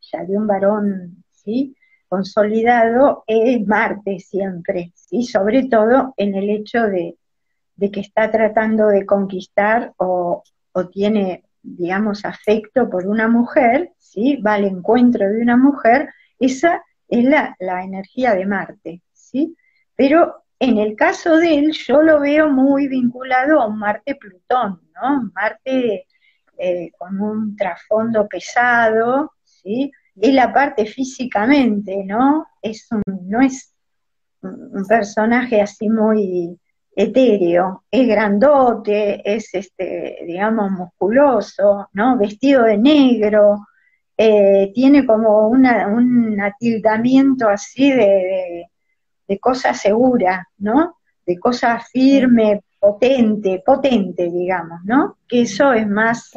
ya 0.00 0.24
de 0.24 0.38
un 0.38 0.46
varón 0.46 1.22
¿sí? 1.30 1.76
consolidado, 2.08 3.24
es 3.26 3.66
Marte 3.66 4.20
siempre, 4.20 4.92
¿sí? 4.94 5.24
sobre 5.24 5.64
todo 5.68 6.14
en 6.16 6.34
el 6.34 6.48
hecho 6.48 6.84
de, 6.84 7.18
que 7.78 8.00
está 8.00 8.30
tratando 8.30 8.88
de 8.88 9.04
conquistar 9.04 9.92
o, 9.98 10.42
tiene, 10.92 11.44
digamos, 11.62 12.24
afecto 12.24 12.88
por 12.88 13.06
una 13.06 13.28
mujer, 13.28 13.92
¿sí? 13.98 14.36
va 14.36 14.54
al 14.54 14.64
encuentro 14.64 15.28
de 15.28 15.42
una 15.42 15.58
mujer, 15.58 16.08
esa 16.38 16.82
es 17.06 17.22
la, 17.22 17.54
la 17.60 17.84
energía 17.84 18.34
de 18.34 18.46
Marte. 18.46 19.02
Pero 19.96 20.44
en 20.58 20.78
el 20.78 20.96
caso 20.96 21.36
de 21.36 21.58
él, 21.58 21.72
yo 21.72 22.02
lo 22.02 22.20
veo 22.20 22.48
muy 22.48 22.88
vinculado 22.88 23.60
a 23.60 23.66
un 23.66 23.78
Marte-Plutón, 23.78 24.80
¿no? 24.94 25.30
Marte 25.34 26.06
eh, 26.58 26.90
con 26.96 27.20
un 27.20 27.56
trasfondo 27.56 28.26
pesado, 28.26 29.32
¿sí? 29.44 29.92
Y 30.14 30.32
la 30.32 30.52
parte 30.52 30.86
físicamente, 30.86 32.04
¿no? 32.04 32.46
Es 32.62 32.88
un, 32.90 33.02
no 33.28 33.40
es 33.42 33.74
un 34.40 34.86
personaje 34.86 35.60
así 35.60 35.90
muy 35.90 36.58
etéreo, 36.94 37.84
es 37.90 38.08
grandote, 38.08 39.20
es 39.24 39.52
este, 39.52 40.18
digamos, 40.26 40.70
musculoso, 40.70 41.88
¿no? 41.92 42.16
Vestido 42.16 42.62
de 42.62 42.78
negro, 42.78 43.66
eh, 44.16 44.72
tiene 44.74 45.04
como 45.04 45.48
una, 45.48 45.88
un 45.88 46.40
atildamiento 46.40 47.50
así 47.50 47.92
de, 47.92 48.70
cosa 49.40 49.74
segura, 49.74 50.48
¿no? 50.58 50.98
De 51.24 51.38
cosa 51.38 51.80
firme, 51.80 52.62
potente, 52.78 53.62
potente, 53.64 54.30
digamos, 54.30 54.80
¿no? 54.84 55.18
Que 55.26 55.42
eso 55.42 55.72
es 55.72 55.88
más, 55.88 56.32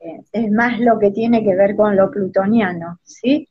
eh, 0.00 0.20
es 0.32 0.50
más 0.50 0.80
lo 0.80 0.98
que 0.98 1.10
tiene 1.10 1.44
que 1.44 1.54
ver 1.54 1.76
con 1.76 1.96
lo 1.96 2.10
plutoniano, 2.10 2.98
¿sí? 3.04 3.46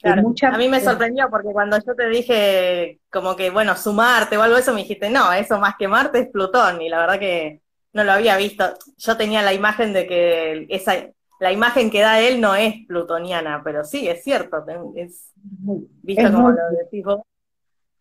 a 0.00 0.56
mí 0.56 0.68
me 0.68 0.80
sorprendió 0.80 1.28
porque 1.28 1.52
cuando 1.52 1.76
yo 1.84 1.94
te 1.94 2.08
dije 2.08 3.00
como 3.10 3.34
que, 3.34 3.50
bueno, 3.50 3.74
sumarte 3.74 4.36
o 4.36 4.42
algo 4.42 4.54
de 4.54 4.62
eso, 4.62 4.72
me 4.72 4.82
dijiste, 4.82 5.10
no, 5.10 5.32
eso 5.32 5.58
más 5.58 5.74
que 5.76 5.88
Marte 5.88 6.20
es 6.20 6.28
Plutón, 6.28 6.80
y 6.80 6.88
la 6.88 7.00
verdad 7.00 7.18
que 7.18 7.62
no 7.92 8.04
lo 8.04 8.12
había 8.12 8.36
visto. 8.36 8.64
Yo 8.96 9.16
tenía 9.16 9.42
la 9.42 9.52
imagen 9.52 9.92
de 9.92 10.06
que 10.06 10.66
esa, 10.68 10.94
la 11.40 11.52
imagen 11.52 11.90
que 11.90 12.00
da 12.00 12.20
él 12.20 12.40
no 12.40 12.54
es 12.54 12.86
plutoniana, 12.86 13.62
pero 13.64 13.84
sí, 13.84 14.08
es 14.08 14.22
cierto, 14.22 14.64
es, 14.94 15.32
visto 15.36 16.32
como 16.32 16.50
lo 16.50 16.70
decís 16.70 17.04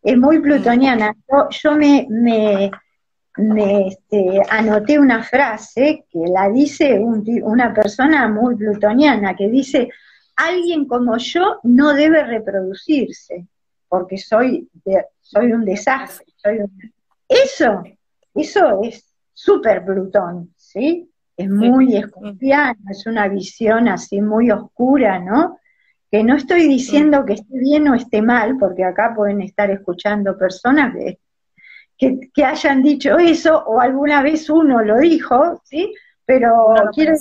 Es 0.01 0.17
muy 0.17 0.39
plutoniana. 0.39 1.15
Yo, 1.49 1.75
me, 1.75 2.07
me, 2.09 2.71
este, 3.87 4.41
anoté 4.49 4.99
una 4.99 5.23
frase 5.23 6.05
que 6.09 6.19
la 6.19 6.49
dice 6.49 6.99
una 6.99 7.73
persona 7.73 8.27
muy 8.27 8.55
plutoniana, 8.55 9.35
que 9.35 9.49
dice, 9.49 9.89
alguien 10.35 10.85
como 10.85 11.17
yo 11.17 11.59
no 11.63 11.93
debe 11.93 12.23
reproducirse, 12.23 13.47
porque 13.87 14.17
soy, 14.17 14.69
soy 15.21 15.51
un 15.51 15.65
desastre. 15.65 16.25
Eso, 17.27 17.83
eso 18.33 18.81
es 18.83 19.13
súper 19.33 19.85
Plutón, 19.85 20.53
¿sí? 20.55 21.09
Es 21.35 21.49
muy 21.49 21.95
escorpiano, 21.95 22.79
es 22.89 23.05
una 23.05 23.27
visión 23.27 23.87
así 23.87 24.21
muy 24.21 24.49
oscura, 24.49 25.19
¿no? 25.19 25.59
Que 26.09 26.23
no 26.23 26.35
estoy 26.35 26.67
diciendo 26.67 27.25
que 27.25 27.33
esté 27.33 27.59
bien 27.59 27.87
o 27.89 27.95
esté 27.95 28.21
mal, 28.21 28.57
porque 28.57 28.83
acá 28.83 29.13
pueden 29.15 29.41
estar 29.41 29.69
escuchando 29.69 30.37
personas 30.37 30.93
que, 31.97 32.29
que, 32.33 32.45
hayan 32.45 32.81
dicho 32.81 33.17
eso, 33.17 33.63
o 33.65 33.81
alguna 33.81 34.21
vez 34.21 34.49
uno 34.49 34.81
lo 34.81 34.99
dijo, 34.99 35.61
¿sí? 35.65 35.93
Pero 36.25 36.73
quiero 36.93 37.15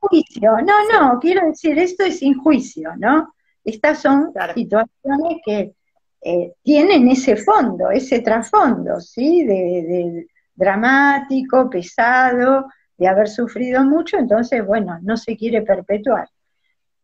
juicio. 0.00 0.56
No, 0.64 0.88
no, 0.92 1.18
quiero 1.20 1.46
decir, 1.46 1.78
esto 1.78 2.04
es 2.04 2.18
sin 2.18 2.38
juicio, 2.38 2.92
¿no? 2.98 3.34
Estas 3.64 4.00
son 4.00 4.32
situaciones 4.54 5.38
que 5.44 5.74
eh, 6.22 6.54
tienen 6.62 7.08
ese 7.08 7.36
fondo, 7.36 7.90
ese 7.90 8.20
trasfondo, 8.20 9.00
¿sí? 9.00 9.44
De, 9.44 10.26
dramático, 10.54 11.68
pesado, 11.68 12.66
de 12.96 13.06
haber 13.06 13.28
sufrido 13.28 13.84
mucho, 13.84 14.16
entonces, 14.16 14.64
bueno, 14.64 14.98
no 15.02 15.16
se 15.16 15.36
quiere 15.36 15.62
perpetuar. 15.62 16.28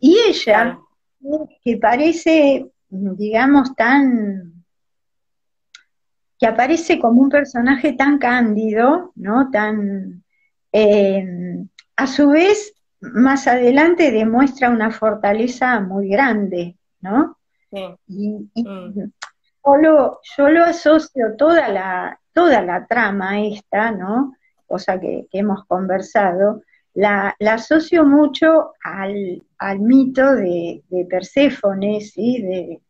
Y 0.05 0.19
ella, 0.27 0.81
que 1.65 1.77
parece, 1.77 2.67
digamos, 2.91 3.73
tan 3.77 4.65
que 6.41 6.49
aparece 6.49 6.99
como 6.99 7.23
un 7.23 7.29
personaje 7.29 7.93
tan 7.93 8.19
cándido, 8.19 9.13
¿no? 9.15 9.49
Tan, 9.53 10.25
eh, 10.73 11.25
a 11.95 12.07
su 12.09 12.31
vez, 12.31 12.75
más 13.01 13.47
adelante 13.47 14.11
demuestra 14.11 14.71
una 14.71 14.91
fortaleza 14.91 15.79
muy 15.79 16.09
grande, 16.09 16.77
¿no? 17.01 17.39
Y, 18.09 18.51
mm. 18.57 19.13
yo, 20.35 20.49
lo, 20.49 20.65
asocio 20.65 21.37
toda 21.39 21.69
la, 21.69 22.19
toda 22.33 22.61
la 22.61 22.89
trama 22.89 23.41
esta, 23.41 23.93
¿no? 23.93 24.35
Cosa 24.67 24.99
que, 24.99 25.29
hemos 25.31 25.65
conversado, 25.67 26.65
la, 26.93 27.37
asocio 27.39 28.05
mucho 28.05 28.73
al, 28.83 29.45
mito 29.81 30.35
de, 30.35 30.83
de 30.89 31.05
Perséfone, 31.07 32.01
¿sí? 32.01 32.43
De, 32.43 32.81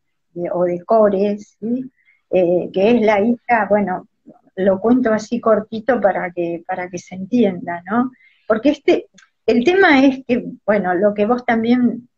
o 0.52 0.64
de 0.64 0.82
Cores, 0.84 1.56
¿sí? 1.60 1.90
Eh, 2.30 2.70
que 2.72 2.90
es 2.92 3.02
la 3.02 3.20
hija, 3.20 3.66
bueno, 3.68 4.08
lo 4.56 4.80
cuento 4.80 5.12
así 5.12 5.40
cortito 5.40 6.00
para 6.00 6.30
que, 6.30 6.62
para 6.66 6.88
que 6.88 6.98
se 6.98 7.14
entienda, 7.14 7.82
¿no? 7.84 8.10
Porque 8.46 8.70
este, 8.70 9.08
el 9.46 9.64
tema 9.64 10.04
es 10.04 10.24
que, 10.26 10.44
bueno, 10.64 10.94
lo 10.94 11.12
que 11.14 11.26
vos 11.26 11.44
también 11.44 12.08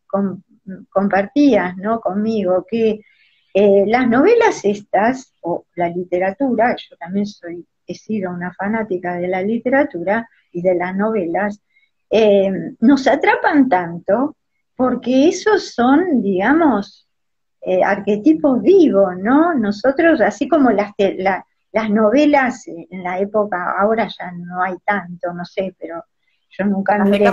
compartías, 0.91 1.77
¿no? 1.77 2.01
Conmigo, 2.01 2.65
que 2.69 3.01
eh, 3.53 3.85
las 3.87 4.09
novelas 4.09 4.65
estas, 4.65 5.33
o 5.43 5.67
la 5.75 5.89
literatura, 5.89 6.77
yo 6.77 6.97
también 6.97 7.27
soy, 7.27 7.67
he 7.87 7.95
sido 7.95 8.31
una 8.31 8.53
fanática 8.53 9.17
de 9.17 9.29
la 9.29 9.43
literatura 9.43 10.29
y 10.53 10.63
de 10.63 10.75
las 10.75 10.95
novelas, 10.97 11.61
eh, 12.11 12.51
nos 12.81 13.07
atrapan 13.07 13.69
tanto 13.69 14.37
porque 14.77 15.29
esos 15.29 15.75
son, 15.75 16.23
digamos, 16.23 17.09
eh, 17.61 17.83
arquetipos 17.83 18.61
vivos, 18.63 19.17
¿no? 19.19 19.55
Nosotros, 19.55 20.21
así 20.21 20.49
como 20.49 20.71
las, 20.71 20.93
las 21.73 21.91
novelas 21.91 22.67
en 22.67 23.03
la 23.03 23.19
época, 23.19 23.75
ahora 23.79 24.07
ya 24.07 24.31
no 24.33 24.63
hay 24.63 24.77
tanto, 24.85 25.33
no 25.33 25.45
sé, 25.45 25.75
pero 25.79 26.05
yo 26.51 26.65
nunca 26.67 26.99
miré. 27.05 27.25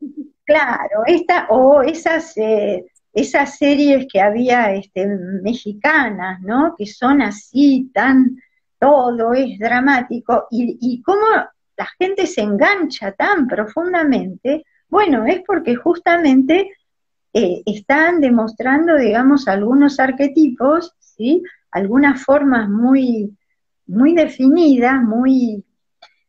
Claro, 0.44 1.04
esta, 1.06 1.46
o 1.50 1.82
esas, 1.82 2.36
eh, 2.36 2.84
esas 3.12 3.56
series 3.56 4.06
que 4.12 4.20
había 4.20 4.74
este, 4.74 5.06
mexicanas, 5.06 6.40
¿no? 6.40 6.74
Que 6.76 6.84
son 6.84 7.22
así, 7.22 7.90
tan, 7.94 8.36
todo 8.76 9.34
es 9.34 9.56
dramático, 9.60 10.48
y, 10.50 10.76
y 10.80 11.00
cómo 11.00 11.24
la 11.76 11.86
gente 11.96 12.26
se 12.26 12.42
engancha 12.42 13.12
tan 13.12 13.46
profundamente, 13.46 14.64
bueno, 14.92 15.24
es 15.24 15.40
porque 15.46 15.74
justamente 15.74 16.70
eh, 17.32 17.62
están 17.64 18.20
demostrando, 18.20 18.96
digamos, 18.96 19.48
algunos 19.48 19.98
arquetipos, 19.98 20.94
¿sí? 20.98 21.42
Algunas 21.70 22.22
formas 22.22 22.68
muy, 22.68 23.34
muy 23.86 24.14
definidas, 24.14 25.02
muy, 25.02 25.64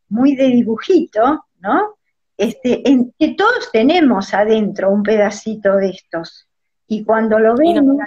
muy 0.08 0.38
de 0.38 0.46
dibujito, 0.46 1.46
¿no? 1.60 1.98
Este, 2.38 2.90
en, 2.90 3.14
que 3.20 3.36
todos 3.36 3.70
tenemos 3.74 4.34
adentro 4.34 4.92
un 4.92 5.04
pedacito 5.04 5.76
de 5.76 5.90
estos. 5.90 6.48
Y 6.88 7.04
cuando 7.04 7.40
lo 7.40 7.58
vemos, 7.58 7.98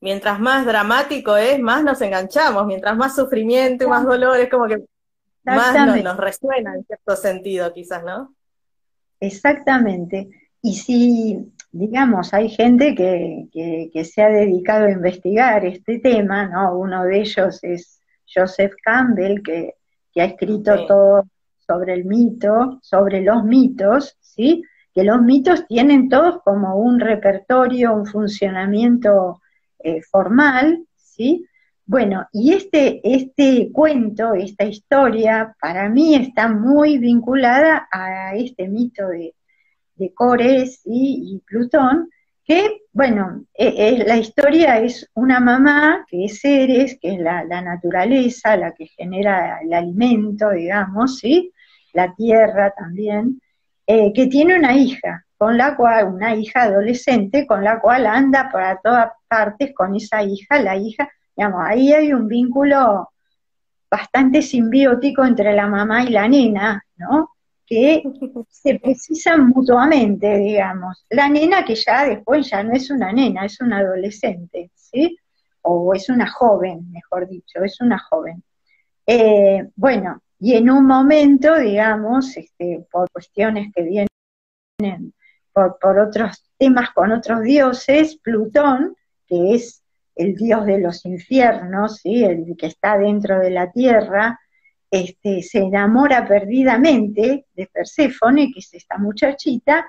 mientras 0.00 0.40
más 0.40 0.64
dramático 0.64 1.36
es, 1.36 1.60
más 1.60 1.84
nos 1.84 2.00
enganchamos, 2.00 2.64
mientras 2.64 2.96
más 2.96 3.14
sufrimiento 3.14 3.84
y 3.84 3.86
más 3.86 4.06
dolor, 4.06 4.40
es 4.40 4.48
como 4.48 4.66
que 4.66 4.82
más 5.44 6.02
nos, 6.02 6.16
resuena 6.16 6.74
en 6.74 6.86
cierto 6.86 7.16
sentido, 7.16 7.70
quizás, 7.74 8.02
¿no? 8.02 8.34
Exactamente. 9.20 10.28
Y 10.62 10.74
si, 10.74 11.52
digamos, 11.72 12.34
hay 12.34 12.48
gente 12.48 12.94
que, 12.94 13.48
que, 13.52 14.04
se 14.04 14.22
ha 14.22 14.28
dedicado 14.28 14.86
a 14.86 14.92
investigar 14.92 15.64
este 15.64 15.98
tema, 15.98 16.46
¿no? 16.46 16.76
Uno 16.78 17.04
de 17.04 17.20
ellos 17.20 17.58
es 17.62 18.00
Joseph 18.32 18.74
Campbell, 18.82 19.42
que, 19.42 19.74
que 20.12 20.20
ha 20.20 20.24
escrito 20.24 20.86
todo 20.86 21.24
sobre 21.66 21.94
el 21.94 22.04
mito, 22.04 22.78
sobre 22.82 23.22
los 23.22 23.44
mitos, 23.44 24.16
¿sí? 24.20 24.62
Que 24.94 25.04
los 25.04 25.20
mitos 25.20 25.66
tienen 25.66 26.08
todos 26.08 26.42
como 26.42 26.76
un 26.76 26.98
repertorio, 26.98 27.94
un 27.94 28.06
funcionamiento 28.06 29.40
eh, 29.78 30.00
formal, 30.02 30.84
¿sí? 30.96 31.46
Bueno, 31.88 32.28
y 32.34 32.52
este, 32.52 33.00
este 33.02 33.70
cuento, 33.72 34.34
esta 34.34 34.66
historia, 34.66 35.56
para 35.58 35.88
mí 35.88 36.16
está 36.16 36.46
muy 36.46 36.98
vinculada 36.98 37.88
a 37.90 38.34
este 38.36 38.68
mito 38.68 39.08
de, 39.08 39.34
de 39.94 40.12
Cores 40.12 40.82
y 40.84 41.42
Plutón, 41.46 42.10
que, 42.44 42.82
bueno, 42.92 43.46
e, 43.54 43.68
e, 43.88 44.04
la 44.04 44.18
historia 44.18 44.78
es 44.80 45.08
una 45.14 45.40
mamá, 45.40 46.04
que 46.06 46.26
es 46.26 46.42
Ceres, 46.42 46.98
que 47.00 47.14
es 47.14 47.20
la, 47.20 47.42
la, 47.44 47.62
naturaleza, 47.62 48.58
la 48.58 48.72
que 48.72 48.88
genera 48.88 49.62
el 49.62 49.72
alimento, 49.72 50.50
digamos, 50.50 51.18
¿sí? 51.18 51.54
la 51.94 52.14
tierra 52.14 52.70
también, 52.76 53.40
eh, 53.86 54.12
que 54.12 54.26
tiene 54.26 54.58
una 54.58 54.76
hija, 54.76 55.24
con 55.38 55.56
la 55.56 55.74
cual, 55.74 56.08
una 56.08 56.34
hija 56.36 56.64
adolescente, 56.64 57.46
con 57.46 57.64
la 57.64 57.80
cual 57.80 58.04
anda 58.06 58.50
para 58.52 58.78
todas 58.82 59.10
partes 59.26 59.72
con 59.74 59.96
esa 59.96 60.22
hija, 60.22 60.60
la 60.60 60.76
hija, 60.76 61.08
digamos, 61.38 61.62
ahí 61.64 61.92
hay 61.92 62.12
un 62.12 62.26
vínculo 62.26 63.10
bastante 63.88 64.42
simbiótico 64.42 65.24
entre 65.24 65.54
la 65.54 65.68
mamá 65.68 66.02
y 66.02 66.08
la 66.08 66.26
nena, 66.26 66.84
¿no? 66.96 67.30
Que 67.64 68.02
se 68.50 68.80
precisan 68.80 69.46
mutuamente, 69.50 70.36
digamos. 70.36 71.06
La 71.10 71.28
nena 71.28 71.64
que 71.64 71.76
ya 71.76 72.06
después 72.06 72.50
ya 72.50 72.64
no 72.64 72.72
es 72.72 72.90
una 72.90 73.12
nena, 73.12 73.44
es 73.44 73.60
una 73.60 73.78
adolescente, 73.78 74.72
¿sí? 74.74 75.16
O 75.62 75.94
es 75.94 76.08
una 76.08 76.28
joven, 76.28 76.90
mejor 76.90 77.28
dicho, 77.28 77.62
es 77.62 77.80
una 77.80 78.00
joven. 78.00 78.42
Eh, 79.06 79.64
bueno, 79.76 80.20
y 80.40 80.54
en 80.54 80.68
un 80.70 80.86
momento, 80.86 81.56
digamos, 81.56 82.36
este, 82.36 82.84
por 82.90 83.08
cuestiones 83.12 83.72
que 83.72 83.84
vienen 83.84 85.14
por, 85.52 85.98
otros 86.00 86.44
temas 86.58 86.90
con 86.90 87.12
otros 87.12 87.42
dioses, 87.42 88.16
Plutón, 88.16 88.96
que 89.28 89.54
es 89.54 89.84
el 90.18 90.34
dios 90.34 90.66
de 90.66 90.78
los 90.78 91.04
infiernos, 91.06 91.98
¿sí? 91.98 92.24
el 92.24 92.56
que 92.58 92.66
está 92.66 92.98
dentro 92.98 93.38
de 93.38 93.50
la 93.50 93.70
tierra, 93.70 94.38
este, 94.90 95.42
se 95.42 95.58
enamora 95.58 96.26
perdidamente 96.26 97.46
de 97.54 97.66
Perséfone, 97.66 98.50
que 98.52 98.58
es 98.58 98.74
esta 98.74 98.98
muchachita, 98.98 99.86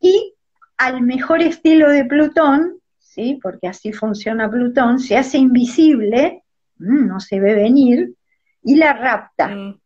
y 0.00 0.34
al 0.78 1.02
mejor 1.02 1.42
estilo 1.42 1.90
de 1.90 2.04
Plutón, 2.04 2.80
¿sí? 2.98 3.38
porque 3.42 3.68
así 3.68 3.92
funciona 3.92 4.50
Plutón, 4.50 4.98
se 4.98 5.16
hace 5.16 5.38
invisible, 5.38 6.42
no 6.78 7.20
se 7.20 7.38
ve 7.38 7.54
venir, 7.54 8.14
y 8.62 8.76
la 8.76 8.92
rapta. 8.94 9.48
Mm. 9.48 9.80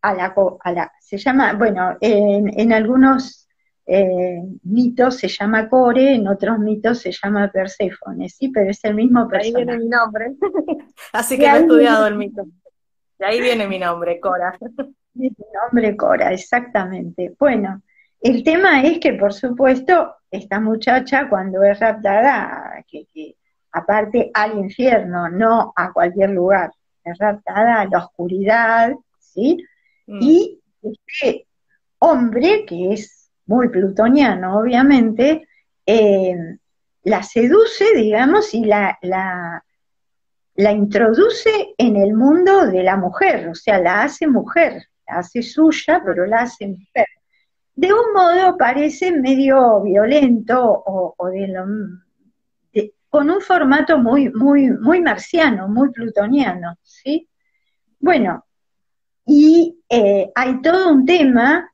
A 0.00 0.14
la, 0.14 0.32
a 0.60 0.72
la, 0.72 0.92
se 1.00 1.18
llama, 1.18 1.54
bueno, 1.54 1.96
en, 2.00 2.72
algunos 2.72 3.47
eh, 3.90 4.42
mitos 4.64 5.16
se 5.16 5.28
llama 5.28 5.66
Core, 5.66 6.14
en 6.14 6.28
otros 6.28 6.58
mitos 6.58 6.98
se 6.98 7.10
llama 7.10 7.50
Perséfone, 7.50 8.28
sí, 8.28 8.48
pero 8.48 8.70
es 8.70 8.84
el 8.84 8.94
mismo 8.94 9.26
personaje. 9.26 9.56
Ahí 9.56 9.64
viene 9.64 9.78
mi 9.78 9.88
nombre. 9.88 10.32
Así 11.12 11.38
que 11.38 11.46
he 11.46 11.56
estudiado 11.56 12.06
el 12.06 12.16
mito. 12.16 12.44
De 13.18 13.24
ahí 13.24 13.40
viene 13.40 13.66
mi 13.66 13.78
nombre, 13.78 14.20
Cora. 14.20 14.58
Mi 15.14 15.32
nombre, 15.52 15.96
Cora, 15.96 16.32
exactamente. 16.32 17.34
Bueno, 17.36 17.82
el 18.20 18.44
tema 18.44 18.82
es 18.82 19.00
que, 19.00 19.14
por 19.14 19.32
supuesto, 19.32 20.14
esta 20.30 20.60
muchacha 20.60 21.28
cuando 21.28 21.60
es 21.64 21.80
raptada, 21.80 22.84
que, 22.86 23.34
aparte 23.72 24.30
al 24.32 24.58
infierno, 24.58 25.28
no 25.28 25.72
a 25.74 25.92
cualquier 25.92 26.30
lugar, 26.30 26.70
es 27.02 27.18
raptada 27.18 27.80
a 27.80 27.86
la 27.86 27.98
oscuridad, 27.98 28.92
¿sí? 29.18 29.58
Mm. 30.06 30.18
Y 30.22 30.60
este 30.82 31.48
hombre, 31.98 32.64
que 32.64 32.92
es 32.92 33.17
muy 33.48 33.68
plutoniano, 33.70 34.58
obviamente, 34.58 35.48
eh, 35.84 36.36
la 37.02 37.22
seduce, 37.22 37.86
digamos, 37.96 38.52
y 38.54 38.64
la, 38.64 38.98
la, 39.02 40.72
introduce 40.72 41.74
en 41.78 41.96
el 41.96 42.14
mundo 42.14 42.66
de 42.66 42.82
la 42.82 42.96
mujer, 42.96 43.48
o 43.48 43.54
sea, 43.54 43.80
la 43.80 44.02
hace 44.02 44.26
mujer, 44.26 44.84
la 45.06 45.20
hace 45.20 45.42
suya, 45.42 46.02
pero 46.04 46.26
la 46.26 46.42
hace 46.42 46.68
mujer. 46.68 47.06
De 47.74 47.92
un 47.92 48.12
modo 48.12 48.56
parece 48.58 49.12
medio 49.12 49.82
violento 49.82 50.60
o, 50.60 51.14
con 53.08 53.30
un 53.30 53.40
formato 53.40 53.98
muy, 53.98 54.28
muy, 54.28 54.70
muy 54.70 55.00
marciano, 55.00 55.68
muy 55.68 55.90
plutoniano, 55.90 56.76
¿sí? 56.82 57.26
Bueno, 57.98 58.44
y 59.24 59.78
eh, 59.88 60.30
hay 60.34 60.60
todo 60.60 60.92
un 60.92 61.06
tema 61.06 61.72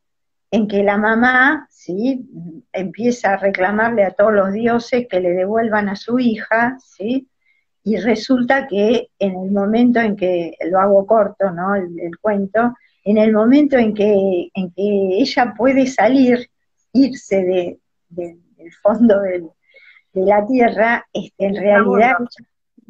en 0.54 0.68
que 0.68 0.84
la 0.84 0.96
mamá, 0.96 1.66
¿sí? 1.68 2.28
Empieza 2.72 3.32
a 3.32 3.36
reclamarle 3.36 4.04
a 4.04 4.12
todos 4.12 4.32
los 4.32 4.52
dioses 4.52 5.08
que 5.08 5.18
le 5.18 5.30
devuelvan 5.30 5.88
a 5.88 5.96
su 5.96 6.20
hija, 6.20 6.76
¿sí? 6.78 7.28
y 7.82 7.96
resulta 7.96 8.66
que 8.66 9.10
en 9.18 9.32
el 9.36 9.50
momento 9.50 10.00
en 10.00 10.16
que, 10.16 10.56
lo 10.70 10.80
hago 10.80 11.06
corto, 11.06 11.50
¿no? 11.50 11.74
El, 11.74 12.16
cuento, 12.20 12.74
en 13.04 13.18
el 13.18 13.32
momento 13.32 13.76
en 13.76 13.92
que, 13.92 14.48
en 14.54 14.70
que 14.70 15.18
ella 15.18 15.52
puede 15.56 15.86
salir, 15.86 16.48
irse 16.92 17.42
de, 17.42 17.78
del 18.08 18.72
fondo 18.80 19.20
de 19.20 19.42
la 20.14 20.46
tierra, 20.46 21.04
este, 21.12 21.46
en 21.46 21.56
realidad 21.56 22.16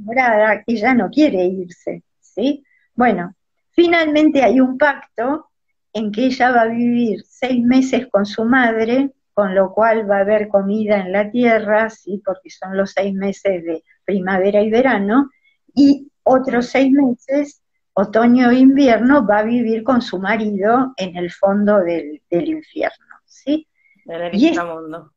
ella, 0.06 0.62
ella 0.66 0.94
no 0.94 1.10
quiere 1.10 1.44
irse, 1.46 2.02
¿sí? 2.20 2.62
Bueno, 2.94 3.34
finalmente 3.70 4.42
hay 4.42 4.60
un 4.60 4.76
pacto 4.76 5.48
en 5.94 6.10
que 6.10 6.26
ella 6.26 6.50
va 6.50 6.62
a 6.62 6.68
vivir 6.68 7.24
seis 7.26 7.64
meses 7.64 8.08
con 8.10 8.26
su 8.26 8.44
madre, 8.44 9.12
con 9.32 9.54
lo 9.54 9.72
cual 9.72 10.10
va 10.10 10.18
a 10.18 10.20
haber 10.20 10.48
comida 10.48 10.98
en 10.98 11.12
la 11.12 11.30
tierra, 11.30 11.88
¿sí? 11.88 12.20
porque 12.24 12.50
son 12.50 12.76
los 12.76 12.90
seis 12.90 13.14
meses 13.14 13.64
de 13.64 13.84
primavera 14.04 14.60
y 14.60 14.70
verano, 14.70 15.30
y 15.72 16.10
otros 16.24 16.66
seis 16.66 16.92
meses, 16.92 17.62
otoño 17.92 18.50
e 18.50 18.58
invierno, 18.58 19.24
va 19.24 19.38
a 19.38 19.44
vivir 19.44 19.84
con 19.84 20.02
su 20.02 20.18
marido 20.18 20.92
en 20.96 21.16
el 21.16 21.30
fondo 21.30 21.78
del, 21.78 22.20
infierno. 22.30 23.06
¿sí? 23.24 23.68
En 24.06 24.20
el 24.20 24.34
inframundo. 24.34 25.12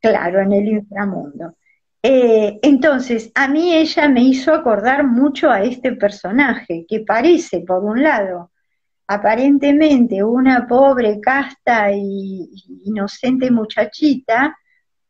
claro, 0.00 0.40
en 0.40 0.52
el 0.52 0.68
inframundo. 0.68 1.54
Eh, 2.02 2.58
entonces, 2.62 3.32
a 3.34 3.48
mí 3.48 3.74
ella 3.74 4.08
me 4.08 4.22
hizo 4.22 4.54
acordar 4.54 5.06
mucho 5.06 5.50
a 5.50 5.62
este 5.62 5.92
personaje, 5.92 6.86
que 6.88 7.00
parece, 7.00 7.60
por 7.60 7.84
un 7.84 8.02
lado, 8.02 8.50
aparentemente 9.06 10.22
una 10.22 10.66
pobre, 10.66 11.20
casta 11.20 11.92
y 11.92 12.50
inocente 12.84 13.50
muchachita, 13.50 14.56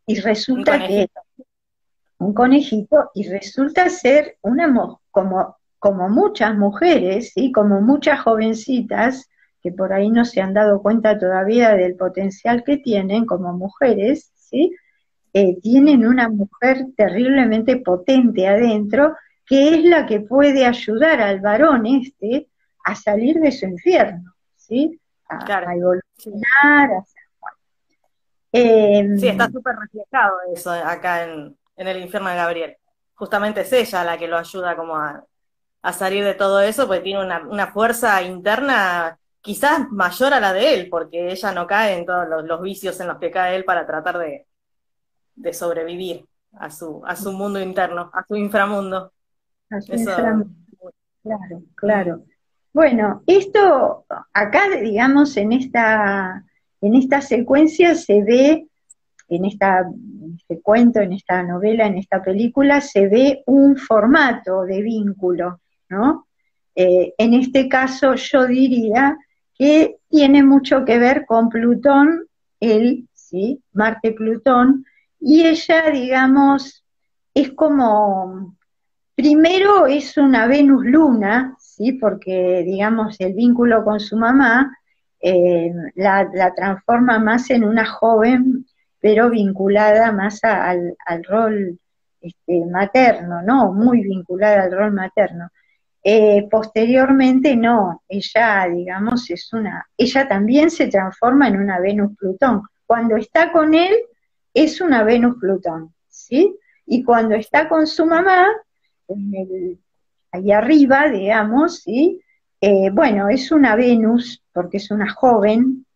y 0.07 0.21
resulta 0.21 0.87
que 0.87 1.09
un 2.19 2.33
conejito, 2.33 3.11
y 3.15 3.29
resulta 3.29 3.89
ser 3.89 4.37
una 4.43 4.73
como, 5.11 5.57
como 5.79 6.09
muchas 6.09 6.57
mujeres, 6.57 7.33
y 7.35 7.53
como 7.53 7.81
muchas 7.81 8.21
jovencitas, 8.21 9.29
que 9.63 9.73
por 9.73 9.93
ahí 9.93 10.11
no 10.11 10.25
se 10.25 10.41
han 10.41 10.55
dado 10.55 10.81
cuenta 10.81 11.19
todavía 11.19 11.75
del 11.75 11.97
potencial 11.97 12.63
que 12.65 12.77
tienen 12.77 13.27
como 13.27 13.53
mujeres, 13.53 14.31
¿sí? 14.35 14.75
Eh, 15.33 15.59
tienen 15.61 16.07
una 16.07 16.29
mujer 16.29 16.87
terriblemente 16.97 17.77
potente 17.79 18.47
adentro, 18.47 19.17
que 19.45 19.75
es 19.75 19.85
la 19.85 20.07
que 20.07 20.21
puede 20.21 20.65
ayudar 20.65 21.21
al 21.21 21.41
varón 21.41 21.85
este 21.87 22.49
a 22.87 22.95
salir 22.95 23.41
de 23.41 23.51
su 23.51 23.67
infierno, 23.67 24.33
¿sí? 24.55 24.99
A, 25.29 25.75
evolucionar, 25.75 27.03
em, 28.53 29.19
sí, 29.19 29.27
está 29.27 29.51
súper 29.51 29.75
reflejado 29.75 30.37
eso 30.55 30.71
acá 30.71 31.25
en, 31.25 31.57
el 31.77 32.01
infierno 32.01 32.31
de 32.31 32.37
Gabriel. 32.37 32.77
Justamente 33.15 33.63
es 33.63 33.73
ella 33.73 34.05
la 34.05 34.17
que 34.17 34.29
lo 34.29 34.39
ayuda 34.39 34.77
como 34.77 34.95
a, 34.97 35.27
salir 35.93 36.25
de 36.25 36.35
todo 36.35 36.61
eso, 36.61 36.87
porque 36.87 37.03
tiene 37.03 37.25
una, 37.25 37.67
fuerza 37.73 38.23
interna 38.23 39.19
quizás 39.41 39.91
mayor 39.91 40.33
a 40.33 40.41
la 40.41 40.53
de 40.53 40.75
él, 40.75 40.89
porque 40.89 41.33
ella 41.33 41.53
no 41.53 41.67
cae 41.67 41.99
en 41.99 42.07
todos 42.07 42.45
los, 42.45 42.63
vicios 42.63 43.01
en 43.01 43.09
los 43.09 43.19
que 43.19 43.33
cae 43.33 43.57
él 43.57 43.65
para 43.65 43.85
tratar 43.85 44.19
de, 44.19 44.47
sobrevivir 45.53 46.25
a 46.53 46.71
su, 46.71 47.03
a 47.05 47.17
su 47.17 47.33
mundo 47.33 47.61
interno, 47.61 48.11
a 48.15 48.25
su 48.25 48.37
inframundo. 48.37 49.13
Claro, 51.25 51.63
claro. 51.75 52.23
Bueno, 52.77 53.23
esto 53.27 54.05
acá, 54.35 54.69
digamos, 54.69 55.35
en 55.39 55.53
esta, 55.53 56.45
en 56.83 56.95
esta 56.95 57.23
secuencia 57.23 57.95
se 57.95 58.23
ve, 58.23 58.67
en, 59.31 59.47
esta, 59.47 59.89
este 60.37 60.61
cuento, 60.61 61.01
en 61.01 61.15
esta 61.15 61.43
novela, 61.43 61.87
en 61.87 61.97
esta 61.97 62.23
película, 62.23 62.83
se 62.83 63.09
ve 63.09 63.43
un 63.47 63.79
formato 63.79 64.65
de 64.65 64.83
vínculo, 64.83 65.59
¿no? 65.89 66.27
Eh, 66.75 67.15
en 67.17 67.33
este 67.33 67.67
caso 67.67 68.15
yo 68.15 68.47
diría 68.47 69.17
que 69.55 69.97
tiene 70.11 70.43
mucho 70.43 70.85
que 70.85 70.99
ver 70.99 71.25
con 71.25 71.49
Plutón, 71.49 72.27
él, 72.61 73.09
¿sí? 73.15 73.59
Marte-Plutón, 73.73 74.85
y 75.19 75.47
ella, 75.47 75.91
digamos, 75.91 76.85
es 77.33 77.53
como, 77.53 78.55
primero 79.15 79.87
es 79.87 80.19
una 80.19 80.47
Venus-Luna, 80.47 81.57
¿sí? 81.77 81.93
porque 81.93 82.63
digamos 82.65 83.17
el 83.21 83.35
vínculo 83.35 83.85
con 83.85 84.01
su 84.01 84.17
mamá 84.17 84.73
eh, 85.21 85.73
la, 85.95 86.53
transforma 86.55 87.19
más 87.19 87.51
en 87.51 87.65
una 87.65 87.85
joven, 87.87 88.67
pero 89.01 89.31
vinculada 89.31 90.13
más 90.13 90.41
al, 90.43 90.95
rol 91.29 91.79
este, 92.21 92.65
materno, 92.67 93.43
¿no? 93.43 93.73
Muy 93.73 94.03
vinculada 94.03 94.63
al 94.63 94.73
rol 94.73 94.93
materno. 94.93 95.49
Eh, 96.03 96.47
posteriormente 96.51 97.57
no, 97.57 98.03
ella, 98.09 98.69
digamos, 98.69 99.29
es 99.31 99.53
una, 99.53 99.85
ella 99.97 100.29
también 100.29 100.71
se 100.71 100.87
transforma 100.87 101.49
en 101.49 101.57
una 101.57 101.81
Venus-Plutón. 101.81 102.63
Cuando 102.87 103.17
está 103.17 103.51
con 103.53 103.75
él, 103.75 103.95
es 104.55 104.81
una 104.81 105.03
Venus-Plutón, 105.03 105.93
¿sí? 106.09 106.57
Y 106.87 107.03
cuando 107.03 107.35
está 107.35 107.69
con 107.69 107.87
su 107.87 108.07
mamá, 108.07 108.47
ahí 110.33 110.53
arriba, 110.53 111.09
digamos, 111.09 111.81
¿sí? 111.83 112.23
Eh, 112.61 112.91
bueno, 112.91 113.29
es 113.29 113.53
una 113.53 113.77
Venus, 113.77 114.43
porque 114.53 114.79
es 114.79 114.91
una 114.91 115.13
joven, 115.13 115.87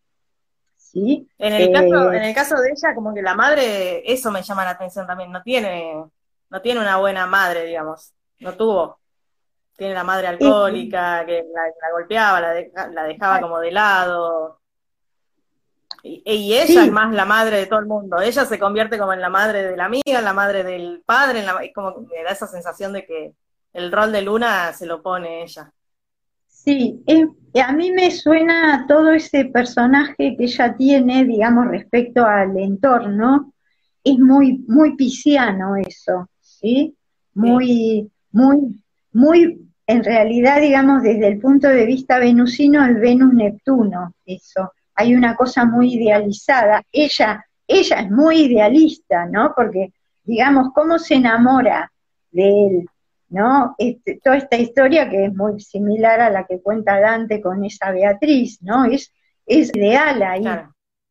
¿sí? 0.76 1.28
En 1.38 1.52
el, 1.52 1.72
caso, 1.72 2.12
eh, 2.12 2.16
en 2.16 2.22
el 2.24 2.34
caso 2.34 2.56
de 2.56 2.70
ella, 2.70 2.94
como 2.94 3.14
que 3.14 3.22
la 3.22 3.34
madre, 3.34 4.02
eso 4.12 4.30
me 4.30 4.42
llama 4.42 4.64
la 4.64 4.70
atención 4.70 5.06
también, 5.06 5.32
no 5.32 5.42
tiene, 5.42 6.04
no 6.50 6.60
tiene 6.60 6.80
una 6.80 6.98
buena 6.98 7.26
madre, 7.26 7.64
digamos, 7.64 8.12
no 8.40 8.54
tuvo. 8.54 8.98
Tiene 9.76 9.94
la 9.94 10.04
madre 10.04 10.26
alcohólica, 10.26 11.24
que 11.24 11.42
la, 11.54 11.90
golpeaba, 11.92 12.40
la, 12.40 13.04
dejaba 13.04 13.40
como 13.40 13.58
de 13.60 13.70
lado. 13.70 14.60
Y, 16.02 16.22
ella 16.26 16.84
es 16.84 16.92
más 16.92 17.14
la 17.14 17.24
madre 17.24 17.56
de 17.56 17.66
todo 17.66 17.78
el 17.78 17.86
mundo. 17.86 18.20
Ella 18.20 18.44
se 18.44 18.58
convierte 18.58 18.98
como 18.98 19.14
en 19.14 19.22
la 19.22 19.30
madre 19.30 19.62
de 19.64 19.76
la 19.76 19.86
amiga, 19.86 20.20
la 20.20 20.34
madre 20.34 20.64
del 20.64 21.02
padre, 21.06 21.40
en 21.40 21.46
la, 21.46 21.64
es 21.64 21.72
como 21.72 21.94
que 21.94 22.00
me 22.14 22.22
da 22.22 22.30
esa 22.30 22.46
sensación 22.46 22.92
de 22.92 23.06
que 23.06 23.32
el 23.72 23.92
rol 23.92 24.12
de 24.12 24.22
Luna 24.22 24.72
se 24.72 24.86
lo 24.86 25.02
pone 25.02 25.42
ella. 25.42 25.72
Sí, 26.46 27.02
a 27.62 27.72
mí 27.72 27.90
me 27.90 28.10
suena 28.10 28.84
todo 28.86 29.12
ese 29.12 29.46
personaje 29.46 30.36
que 30.36 30.44
ella 30.44 30.76
tiene, 30.76 31.24
digamos, 31.24 31.68
respecto 31.68 32.24
al 32.26 32.56
entorno, 32.58 33.54
es 34.04 34.18
muy, 34.18 34.58
muy 34.68 34.94
pisciano 34.94 35.76
eso, 35.76 36.28
¿sí? 36.40 36.94
muy, 37.34 38.10
muy, 38.32 38.82
muy, 39.12 39.70
en 39.86 40.04
realidad, 40.04 40.60
digamos, 40.60 41.02
desde 41.02 41.28
el 41.28 41.38
punto 41.40 41.68
de 41.68 41.86
vista 41.86 42.18
venusino, 42.18 42.84
el 42.84 42.96
Venus-Neptuno, 42.96 44.14
eso. 44.24 44.72
Hay 44.94 45.14
una 45.14 45.34
cosa 45.34 45.64
muy 45.64 45.94
idealizada. 45.94 46.82
Ella, 46.92 47.44
ella 47.66 47.96
es 48.00 48.10
muy 48.10 48.42
idealista, 48.42 49.26
¿no? 49.26 49.52
Porque, 49.56 49.92
digamos, 50.24 50.72
¿cómo 50.74 50.98
se 50.98 51.14
enamora 51.14 51.90
de 52.30 52.66
él? 52.66 52.88
¿No? 53.30 53.74
Este, 53.78 54.20
toda 54.22 54.36
esta 54.36 54.56
historia 54.56 55.08
que 55.08 55.24
es 55.24 55.34
muy 55.34 55.60
similar 55.60 56.20
a 56.20 56.30
la 56.30 56.46
que 56.46 56.60
cuenta 56.60 57.00
Dante 57.00 57.40
con 57.40 57.64
esa 57.64 57.92
Beatriz, 57.92 58.60
¿no? 58.60 58.84
Es, 58.84 59.12
es 59.46 59.70
ideal 59.74 60.22
ahí. 60.22 60.44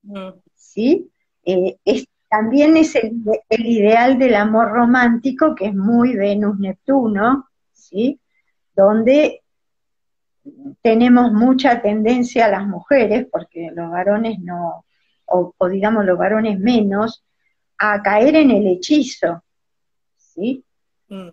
Mm. 0.03 0.33
¿Sí? 0.53 1.09
Eh, 1.45 1.77
es 1.83 2.05
también 2.29 2.77
es 2.77 2.95
el, 2.95 3.23
ideal 3.49 4.19
del 4.19 4.35
amor 4.35 4.69
romántico, 4.69 5.55
que 5.55 5.65
es 5.65 5.75
muy 5.75 6.15
Venus-Neptuno, 6.15 7.49
¿sí? 7.73 8.19
Donde 8.75 9.41
tenemos 10.81 11.33
mucha 11.33 11.81
tendencia 11.81 12.45
a 12.45 12.49
las 12.49 12.67
mujeres, 12.67 13.27
porque 13.31 13.71
los 13.73 13.89
varones 13.89 14.39
no, 14.39 14.85
o, 15.25 15.53
digamos 15.69 16.05
los 16.05 16.17
varones 16.17 16.59
menos, 16.59 17.25
a 17.79 18.01
caer 18.03 18.35
en 18.35 18.51
el 18.51 18.67
hechizo, 18.67 19.43
¿sí? 20.15 20.63
Mm. 21.07 21.29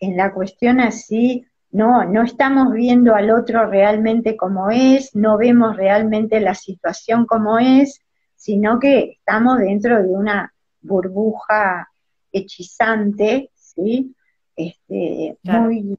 En, 0.00 0.16
la 0.16 0.32
cuestión 0.32 0.80
así, 0.80 1.46
no, 1.70 2.04
no 2.04 2.22
estamos 2.22 2.72
viendo 2.72 3.14
al 3.14 3.30
otro 3.30 3.66
realmente 3.66 4.36
como 4.36 4.70
es, 4.70 5.14
no 5.14 5.36
vemos 5.38 5.76
realmente 5.76 6.40
la 6.40 6.54
situación 6.54 7.26
como 7.26 7.58
es, 7.58 8.00
sino 8.36 8.78
que 8.78 9.16
estamos 9.18 9.58
dentro 9.58 10.02
de 10.02 10.08
una 10.08 10.52
burbuja 10.80 11.88
hechizante, 12.30 13.50
¿sí? 13.54 14.14
Este, 14.56 15.36
muy, 15.42 15.98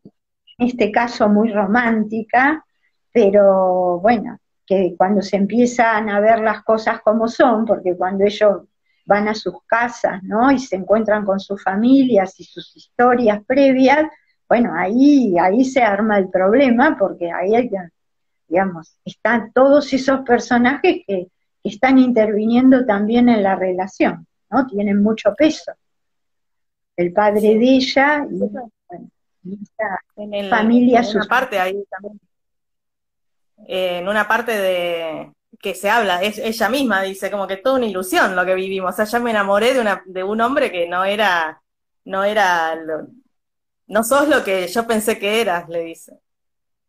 en 0.58 0.68
este 0.68 0.92
caso 0.92 1.28
muy 1.28 1.52
romántica, 1.52 2.66
pero 3.12 4.00
bueno, 4.00 4.40
que 4.66 4.96
cuando 4.98 5.22
se 5.22 5.38
empiezan 5.38 6.10
a 6.10 6.20
ver 6.20 6.40
las 6.40 6.64
cosas 6.64 7.02
como 7.02 7.28
son, 7.28 7.66
porque 7.66 7.96
cuando 7.96 8.26
ellos 8.26 8.64
van 9.06 9.28
a 9.28 9.36
sus 9.36 9.56
casas, 9.66 10.22
¿no? 10.24 10.52
Y 10.52 10.60
se 10.60 10.76
encuentran 10.76 11.24
con 11.24 11.40
sus 11.40 11.62
familias 11.64 12.40
y 12.40 12.44
sus 12.44 12.76
historias 12.76 13.42
previas, 13.46 14.06
bueno, 14.48 14.74
ahí, 14.76 15.36
ahí 15.40 15.66
se 15.66 15.82
arma 15.82 16.18
el 16.18 16.30
problema, 16.30 16.98
porque 16.98 17.32
ahí 17.32 17.56
hay 17.56 17.70
digamos, 18.48 18.98
están 19.04 19.52
todos 19.54 19.92
esos 19.94 20.22
personajes 20.22 21.02
que 21.08 21.28
están 21.64 21.98
interviniendo 21.98 22.86
también 22.86 23.28
en 23.30 23.42
la 23.42 23.56
relación, 23.56 24.28
¿no? 24.52 24.68
Tienen 24.68 25.02
mucho 25.02 25.34
peso. 25.36 25.72
El 26.96 27.12
padre 27.12 27.56
de 27.56 27.76
ella 27.76 28.26
y, 28.30 28.38
bueno, 28.38 28.72
en 30.16 30.50
familia. 30.50 31.02
En 31.02 31.16
una 31.18 31.26
parte 31.26 31.60
ahí 31.60 31.84
también. 31.90 32.20
Eh, 33.68 34.00
en 34.00 34.08
una 34.08 34.28
parte 34.28 34.52
de 34.52 35.32
que 35.60 35.76
se 35.76 35.90
habla, 35.90 36.22
es, 36.22 36.38
ella 36.38 36.70
misma 36.70 37.02
dice 37.04 37.32
como 37.32 37.48
que 37.48 37.58
toda 37.58 37.78
una 37.78 37.86
ilusión 37.86 38.36
lo 38.36 38.46
que 38.46 38.56
vivimos. 38.56 38.94
O 38.94 38.96
sea, 38.96 39.06
yo 39.06 39.24
me 39.24 39.32
enamoré 39.32 39.74
de, 39.74 39.80
una, 39.80 40.04
de 40.06 40.24
un 40.24 40.42
hombre 40.42 40.72
que 40.72 40.88
no 40.88 41.06
era, 41.06 41.62
no 42.06 42.24
era, 42.24 42.78
no 43.88 44.04
sos 44.04 44.28
lo 44.28 44.44
que 44.44 44.68
yo 44.68 44.88
pensé 44.88 45.20
que 45.20 45.42
eras, 45.42 45.70
le 45.70 45.82
dice. 45.82 46.20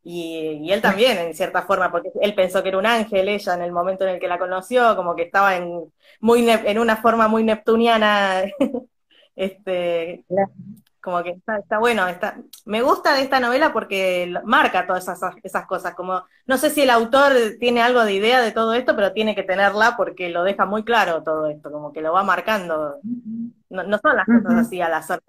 Y, 0.09 0.71
él 0.71 0.81
también, 0.81 1.19
en 1.19 1.35
cierta 1.35 1.63
forma, 1.63 1.91
porque 1.91 2.11
él 2.21 2.35
pensó 2.35 2.63
que 2.63 2.69
era 2.69 2.79
un 2.79 2.87
ángel, 2.87 3.29
ella 3.29 3.55
en 3.55 3.63
el 3.63 3.73
momento 3.73 4.05
en 4.05 4.15
el 4.15 4.21
que 4.21 4.29
la 4.29 4.39
conoció, 4.39 4.95
como 4.95 5.17
que 5.17 5.23
estaba 5.25 5.57
en, 5.57 5.93
muy 6.21 6.49
en 6.49 6.79
una 6.79 6.97
forma 6.97 7.27
muy 7.27 7.43
neptuniana, 7.43 8.45
este, 9.37 10.25
como 11.07 11.23
que 11.23 11.31
está, 11.31 11.59
está, 11.59 11.79
bueno, 11.79 12.09
está, 12.09 12.37
me 12.65 12.83
gusta 12.83 13.15
de 13.15 13.23
esta 13.23 13.39
novela 13.39 13.73
porque 13.73 14.35
marca 14.43 14.89
todas 14.89 15.05
esas, 15.07 15.37
esas 15.45 15.65
cosas, 15.65 15.95
como, 15.95 16.25
no 16.49 16.57
sé 16.57 16.69
si 16.69 16.83
el 16.83 16.91
autor 16.91 17.31
tiene 17.61 17.81
algo 17.81 18.05
de 18.05 18.15
idea 18.15 18.41
de 18.41 18.51
todo 18.51 18.75
esto, 18.75 18.97
pero 18.97 19.13
tiene 19.13 19.37
que 19.37 19.45
tenerla 19.45 19.95
porque 19.97 20.31
lo 20.31 20.43
deja 20.43 20.67
muy 20.67 20.83
claro 20.83 21.23
todo 21.23 21.47
esto, 21.47 21.71
como 21.71 21.93
que 21.93 22.01
lo 22.01 22.13
va 22.13 22.25
marcando, 22.25 22.97
no, 23.71 23.85
no 23.85 23.99
son 23.99 24.17
las 24.17 24.27
cosas 24.27 24.67
así 24.67 24.81
al 24.81 24.95
azar, 24.95 25.21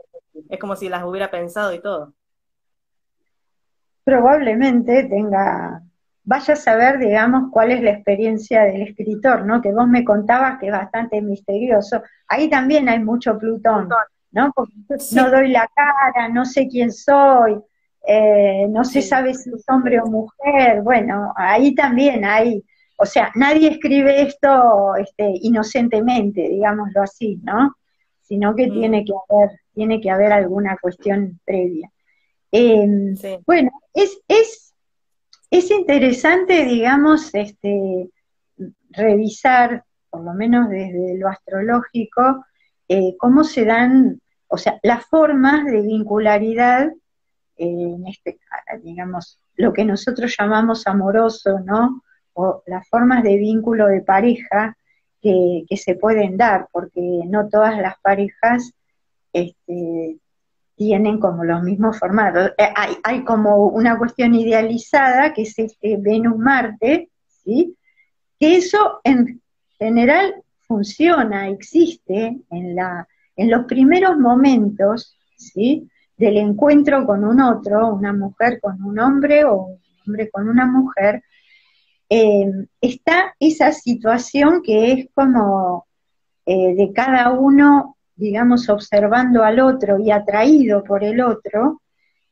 es 0.49 0.59
como 0.59 0.75
si 0.75 0.89
las 0.89 1.03
hubiera 1.03 1.29
pensado 1.29 1.71
y 1.71 1.79
todo. 1.79 2.15
Probablemente 4.03 5.03
tenga, 5.03 5.83
vaya 6.23 6.55
a 6.55 6.57
saber, 6.57 6.97
digamos, 6.97 7.51
cuál 7.51 7.69
es 7.69 7.83
la 7.83 7.91
experiencia 7.91 8.63
del 8.63 8.81
escritor, 8.81 9.45
¿no? 9.45 9.61
Que 9.61 9.71
vos 9.71 9.87
me 9.87 10.03
contabas 10.03 10.57
que 10.57 10.65
es 10.65 10.71
bastante 10.71 11.21
misterioso. 11.21 12.01
Ahí 12.27 12.49
también 12.49 12.89
hay 12.89 12.99
mucho 12.99 13.37
Plutón, 13.37 13.89
¿no? 14.31 14.51
Porque 14.55 14.73
no 15.13 15.31
doy 15.31 15.49
la 15.49 15.69
cara, 15.75 16.29
no 16.29 16.45
sé 16.45 16.67
quién 16.67 16.91
soy, 16.91 17.59
eh, 18.07 18.67
no 18.69 18.83
se 18.83 19.01
sabe 19.01 19.33
si 19.33 19.49
es 19.49 19.65
hombre 19.67 19.99
o 19.99 20.05
mujer. 20.05 20.81
Bueno, 20.81 21.33
ahí 21.35 21.75
también 21.75 22.23
hay, 22.25 22.63
o 22.97 23.05
sea, 23.05 23.31
nadie 23.35 23.69
escribe 23.71 24.21
esto 24.21 24.95
este, 24.95 25.29
inocentemente, 25.41 26.47
digámoslo 26.49 27.03
así, 27.03 27.39
¿no? 27.43 27.75
Sino 28.21 28.55
que 28.55 28.67
mm. 28.67 28.73
tiene 28.73 29.05
que 29.05 29.13
haber, 29.29 29.59
tiene 29.73 30.01
que 30.01 30.09
haber 30.09 30.31
alguna 30.31 30.77
cuestión 30.81 31.39
previa. 31.45 31.91
Em, 32.51 33.15
bueno, 33.45 33.71
es, 33.93 34.19
es, 34.27 34.73
es 35.51 35.69
interesante, 35.71 36.65
digamos, 36.65 37.33
este, 37.33 38.09
revisar, 38.91 39.83
por 40.09 40.23
lo 40.23 40.33
menos 40.33 40.69
desde 40.69 41.17
lo 41.17 41.27
astrológico, 41.27 42.45
eh, 42.87 43.15
cómo 43.17 43.43
se 43.43 43.65
dan, 43.65 44.21
o 44.47 44.57
sea, 44.57 44.79
las 44.83 45.05
formas 45.05 45.65
de 45.65 45.81
vincularidad, 45.81 46.89
en 47.57 48.07
este, 48.07 48.39
digamos, 48.83 49.39
lo 49.55 49.73
que 49.73 49.83
nosotros 49.83 50.35
llamamos 50.37 50.87
amoroso, 50.87 51.59
¿no? 51.59 52.03
O 52.33 52.63
las 52.67 52.87
formas 52.87 53.23
de 53.23 53.37
vínculo 53.37 53.87
de 53.87 54.01
pareja 54.01 54.77
que, 55.21 55.65
se 55.75 55.95
pueden 55.95 56.37
dar, 56.37 56.67
porque 56.71 57.01
no 57.27 57.49
todas 57.49 57.77
las 57.79 57.99
parejas 58.01 58.71
este, 59.33 60.17
tienen 60.75 61.19
como 61.19 61.43
los 61.43 61.63
mismos 61.63 61.99
formatos. 61.99 62.51
Eh, 62.57 62.69
hay, 63.03 63.23
como 63.23 63.67
una 63.67 63.97
cuestión 63.97 64.35
idealizada 64.35 65.33
que 65.33 65.41
es 65.41 65.57
este 65.57 65.97
Venus-Marte, 65.97 67.09
¿sí? 67.43 67.75
que 68.39 68.57
eso 68.57 69.01
en 69.03 69.41
general 69.77 70.35
funciona, 70.67 71.47
existe 71.47 72.37
en, 72.49 72.75
la, 72.75 73.07
en 73.35 73.49
los 73.49 73.65
primeros 73.65 74.17
momentos 74.17 75.17
¿sí? 75.37 75.89
del 76.17 76.37
encuentro 76.37 77.05
con 77.05 77.23
un 77.23 77.41
otro, 77.41 77.93
una 77.93 78.13
mujer 78.13 78.59
con 78.61 78.81
un 78.83 78.99
hombre 78.99 79.45
o 79.45 79.65
un 79.65 79.79
hombre 80.05 80.29
con 80.29 80.49
una 80.49 80.65
mujer, 80.65 81.23
eh, 82.09 82.51
está 82.81 83.35
esa 83.39 83.71
situación 83.71 84.61
que 84.63 84.91
es 84.91 85.07
como 85.13 85.87
eh, 86.45 86.75
de 86.75 86.93
cada 86.93 87.31
uno 87.31 87.97
digamos, 88.17 88.67
observando 88.67 89.43
al 89.43 89.59
otro 89.59 89.99
y 89.99 90.11
atraído 90.11 90.83
por 90.83 91.03
el 91.03 91.21
otro, 91.21 91.81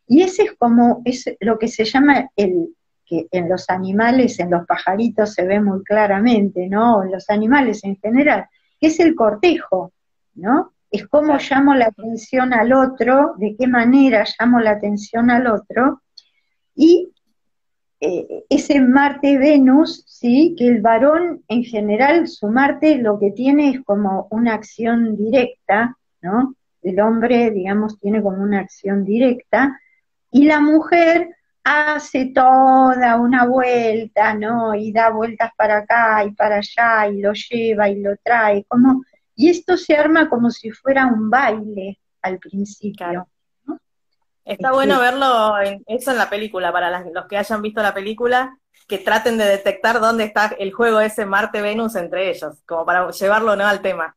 y 0.07 0.23
ese 0.23 0.43
es 0.43 0.53
como 0.57 1.01
es 1.05 1.25
lo 1.39 1.57
que 1.57 1.67
se 1.67 1.85
llama 1.85 2.29
el 2.35 2.75
que 3.05 3.27
en 3.31 3.49
los 3.49 3.69
animales, 3.69 4.39
en 4.39 4.51
los 4.51 4.65
pajaritos 4.65 5.33
se 5.33 5.45
ve 5.45 5.59
muy 5.59 5.83
claramente, 5.83 6.67
¿no? 6.67 7.03
En 7.03 7.11
los 7.11 7.29
animales 7.29 7.83
en 7.83 7.97
general, 7.97 8.47
que 8.79 8.87
es 8.87 8.99
el 8.99 9.15
cortejo, 9.15 9.91
¿no? 10.35 10.73
Es 10.89 11.07
cómo 11.07 11.37
llamo 11.37 11.75
la 11.75 11.87
atención 11.87 12.53
al 12.53 12.73
otro, 12.73 13.35
de 13.37 13.55
qué 13.57 13.67
manera 13.67 14.23
llamo 14.39 14.59
la 14.59 14.71
atención 14.71 15.29
al 15.29 15.47
otro, 15.47 16.01
y 16.75 17.11
eh, 17.99 18.45
ese 18.49 18.81
Marte-Venus, 18.81 20.03
¿sí? 20.05 20.55
que 20.57 20.67
el 20.67 20.81
varón 20.81 21.43
en 21.47 21.63
general, 21.63 22.27
su 22.27 22.47
Marte 22.47 22.97
lo 22.97 23.19
que 23.19 23.31
tiene 23.31 23.69
es 23.69 23.81
como 23.83 24.27
una 24.31 24.53
acción 24.53 25.15
directa, 25.15 25.97
¿no? 26.21 26.55
El 26.81 26.99
hombre, 26.99 27.49
digamos, 27.51 27.99
tiene 27.99 28.21
como 28.21 28.43
una 28.43 28.59
acción 28.59 29.05
directa, 29.05 29.79
y 30.29 30.45
la 30.45 30.59
mujer 30.59 31.34
hace 31.65 32.27
toda 32.27 33.17
una 33.17 33.45
vuelta, 33.47 34.35
¿no? 34.35 34.75
Y 34.75 34.91
da 34.91 35.09
vueltas 35.09 35.51
para 35.57 35.77
acá 35.77 36.23
y 36.23 36.31
para 36.31 36.57
allá, 36.57 37.07
y 37.07 37.19
lo 37.19 37.33
lleva 37.33 37.89
y 37.89 38.01
lo 38.01 38.15
trae, 38.23 38.63
como, 38.67 39.03
y 39.35 39.49
esto 39.49 39.75
se 39.75 39.97
arma 39.97 40.29
como 40.29 40.51
si 40.51 40.69
fuera 40.69 41.07
un 41.07 41.29
baile 41.29 41.99
al 42.21 42.37
principio. 42.37 43.27
Está 44.45 44.73
bueno 44.73 44.99
verlo 44.99 45.59
en, 45.59 45.83
eso 45.87 46.11
en 46.11 46.19
la 46.19 46.29
película, 46.29 46.71
para 46.71 47.01
los 47.01 47.25
que 47.25 47.37
hayan 47.37 47.63
visto 47.63 47.81
la 47.81 47.95
película, 47.95 48.55
que 48.87 48.99
traten 48.99 49.39
de 49.39 49.45
detectar 49.45 49.99
dónde 49.99 50.25
está 50.25 50.55
el 50.59 50.71
juego 50.71 50.99
ese 50.99 51.25
Marte-Venus 51.25 51.95
entre 51.95 52.29
ellos, 52.29 52.61
como 52.67 52.85
para 52.85 53.09
llevarlo 53.09 53.55
¿no? 53.55 53.65
al 53.65 53.81
tema, 53.81 54.13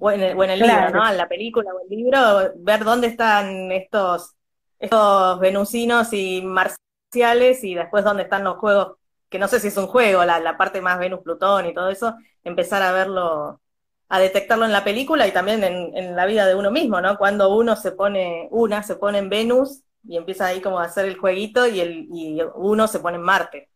o, 0.00 0.10
en 0.10 0.20
el, 0.20 0.58
libro, 0.58 0.90
¿no? 0.90 1.08
En 1.08 1.16
la 1.16 1.28
película 1.28 1.70
o 1.72 1.80
el 1.84 1.96
libro, 1.96 2.52
ver 2.56 2.82
dónde 2.82 3.06
están 3.06 3.70
estos, 3.70 4.34
estos 4.78 5.40
venusinos 5.40 6.12
y 6.12 6.42
marciales 6.42 7.64
y 7.64 7.74
después 7.74 8.04
dónde 8.04 8.24
están 8.24 8.44
los 8.44 8.56
juegos, 8.56 8.96
que 9.28 9.38
no 9.38 9.48
sé 9.48 9.60
si 9.60 9.68
es 9.68 9.76
un 9.76 9.86
juego, 9.86 10.24
la, 10.24 10.40
la 10.40 10.56
parte 10.56 10.80
más 10.80 10.98
Venus-Plutón 10.98 11.66
y 11.66 11.74
todo 11.74 11.88
eso, 11.88 12.14
empezar 12.42 12.82
a 12.82 12.92
verlo 12.92 13.60
a 14.08 14.18
detectarlo 14.18 14.64
en 14.64 14.72
la 14.72 14.84
película 14.84 15.26
y 15.26 15.32
también 15.32 15.64
en, 15.64 16.14
la 16.14 16.26
vida 16.26 16.46
de 16.46 16.54
uno 16.54 16.70
mismo, 16.70 17.00
¿no? 17.00 17.16
Cuando 17.16 17.56
uno 17.56 17.74
se 17.74 17.92
pone, 17.92 18.48
una 18.50 18.82
se 18.82 18.96
pone 18.96 19.18
en 19.18 19.28
Venus 19.28 19.82
y 20.06 20.16
empieza 20.16 20.46
ahí 20.46 20.60
como 20.60 20.78
a 20.78 20.84
hacer 20.84 21.06
el 21.06 21.16
jueguito 21.16 21.66
y, 21.66 21.80
el, 21.80 22.06
y 22.12 22.38
uno 22.54 22.86
se 22.86 23.00
pone 23.00 23.16
en 23.16 23.22
Marte. 23.22 23.68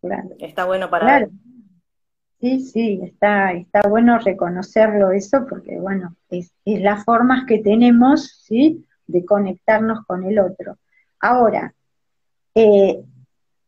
Claro. 0.00 0.30
Está 0.38 0.64
bueno 0.64 0.90
para... 0.90 1.06
Claro. 1.06 1.28
Sí, 2.40 2.60
sí, 2.60 3.00
está, 3.02 3.52
está 3.52 3.82
bueno 3.88 4.18
reconocerlo 4.18 5.10
eso 5.10 5.44
porque, 5.48 5.78
bueno, 5.78 6.16
es, 6.30 6.52
es 6.64 6.80
las 6.80 7.04
formas 7.04 7.44
que 7.46 7.58
tenemos, 7.58 8.42
¿sí? 8.44 8.86
De 9.08 9.24
conectarnos 9.24 10.06
con 10.06 10.22
el 10.24 10.38
otro. 10.38 10.78
Ahora, 11.18 11.74
eh, 12.54 13.02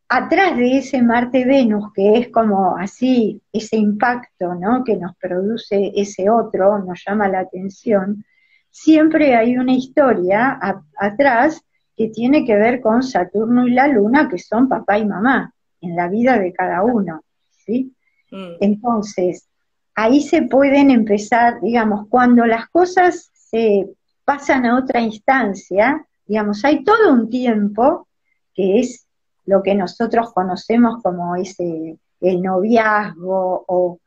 atrás 0.09 0.57
de 0.57 0.79
ese 0.79 1.03
Marte-Venus, 1.03 1.93
que 1.95 2.19
es 2.19 2.29
como 2.29 2.77
así, 2.77 3.41
ese 3.53 3.77
impacto 3.77 4.55
¿no? 4.55 4.85
que 4.85 4.97
nos 4.97 5.17
produce 5.17 5.93
ese 5.95 6.31
otro, 6.31 6.79
nos 6.81 7.03
llama 7.07 7.29
la 7.29 7.41
atención, 7.41 8.25
siempre 8.71 9.35
hay 9.35 9.57
una 9.57 9.73
historia 9.73 10.59
atrás 10.97 11.63
que 11.97 12.09
tiene 12.09 12.45
que 12.45 12.57
ver 12.57 12.81
con 12.81 13.03
Saturno 13.03 13.67
y 13.67 13.73
la 13.73 13.89
Luna, 13.89 14.29
que 14.29 14.39
son 14.39 14.69
papá 14.69 14.99
y 14.99 15.07
mamá 15.07 15.53
en 15.81 15.97
la 15.97 16.09
vida 16.09 16.39
de 16.39 16.53
cada 16.53 16.83
uno. 16.83 17.23
¿sí? 17.65 17.95
Mm. 18.31 18.55
Entonces, 18.61 19.49
ahí 19.95 20.23
se 20.23 20.43
pueden 20.43 20.91
empezar, 20.91 21.61
digamos, 21.61 22.09
cuando 22.09 22.47
las 22.47 22.69
cosas 22.71 23.31
se 23.35 23.87
pasan 24.31 24.65
a 24.65 24.79
otra 24.79 25.01
instancia, 25.01 26.07
digamos, 26.25 26.65
hay 26.65 26.85
todo 26.85 27.13
un 27.13 27.29
tiempo 27.29 28.07
que 28.55 28.79
es 28.79 29.05
lo 29.45 29.61
que 29.61 29.75
nosotros 29.75 30.33
conocemos 30.33 31.03
como 31.03 31.35
ese 31.35 31.99
el 32.21 32.41
noviazgo 32.41 33.65
o 33.67 33.99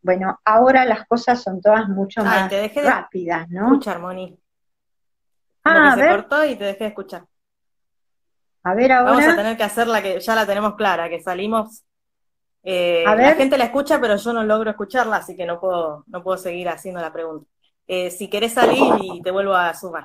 bueno, 0.00 0.40
ahora 0.42 0.86
las 0.86 1.06
cosas 1.06 1.42
son 1.42 1.60
todas 1.60 1.86
mucho 1.86 2.24
más 2.24 2.50
rápidas, 2.76 3.50
¿no? 3.50 3.66
Escuchar, 3.66 3.98
Moni. 3.98 4.38
Ah, 5.64 5.92
a 5.92 5.96
se 5.96 6.08
cortó 6.08 6.46
y 6.46 6.56
te 6.56 6.64
dejé 6.64 6.84
de 6.84 6.88
escuchar. 6.88 7.26
A 8.62 8.74
ver 8.74 8.92
ahora. 8.92 9.10
Vamos 9.10 9.26
a 9.26 9.36
tener 9.36 9.56
que 9.58 9.64
hacer 9.64 9.86
la 9.86 10.00
que 10.00 10.18
ya 10.18 10.34
la 10.34 10.46
tenemos 10.46 10.76
clara, 10.76 11.10
que 11.10 11.20
salimos. 11.20 11.84
Eh, 12.62 13.04
la 13.04 13.34
gente 13.34 13.58
la 13.58 13.64
escucha, 13.64 14.00
pero 14.00 14.16
yo 14.16 14.32
no 14.32 14.44
logro 14.44 14.70
escucharla, 14.70 15.16
así 15.16 15.36
que 15.36 15.44
no 15.44 15.60
puedo, 15.60 16.04
no 16.06 16.22
puedo 16.22 16.38
seguir 16.38 16.70
haciendo 16.70 17.02
la 17.02 17.12
pregunta. 17.12 17.50
Eh, 17.88 18.10
si 18.10 18.28
querés 18.28 18.52
salir 18.54 18.82
y 19.02 19.22
te 19.22 19.30
vuelvo 19.30 19.54
a 19.54 19.74
sumar. 19.74 20.04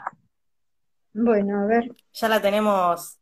Bueno, 1.14 1.62
a 1.62 1.66
ver. 1.68 1.96
Ya 2.14 2.30
la 2.30 2.42
tenemos 2.42 3.20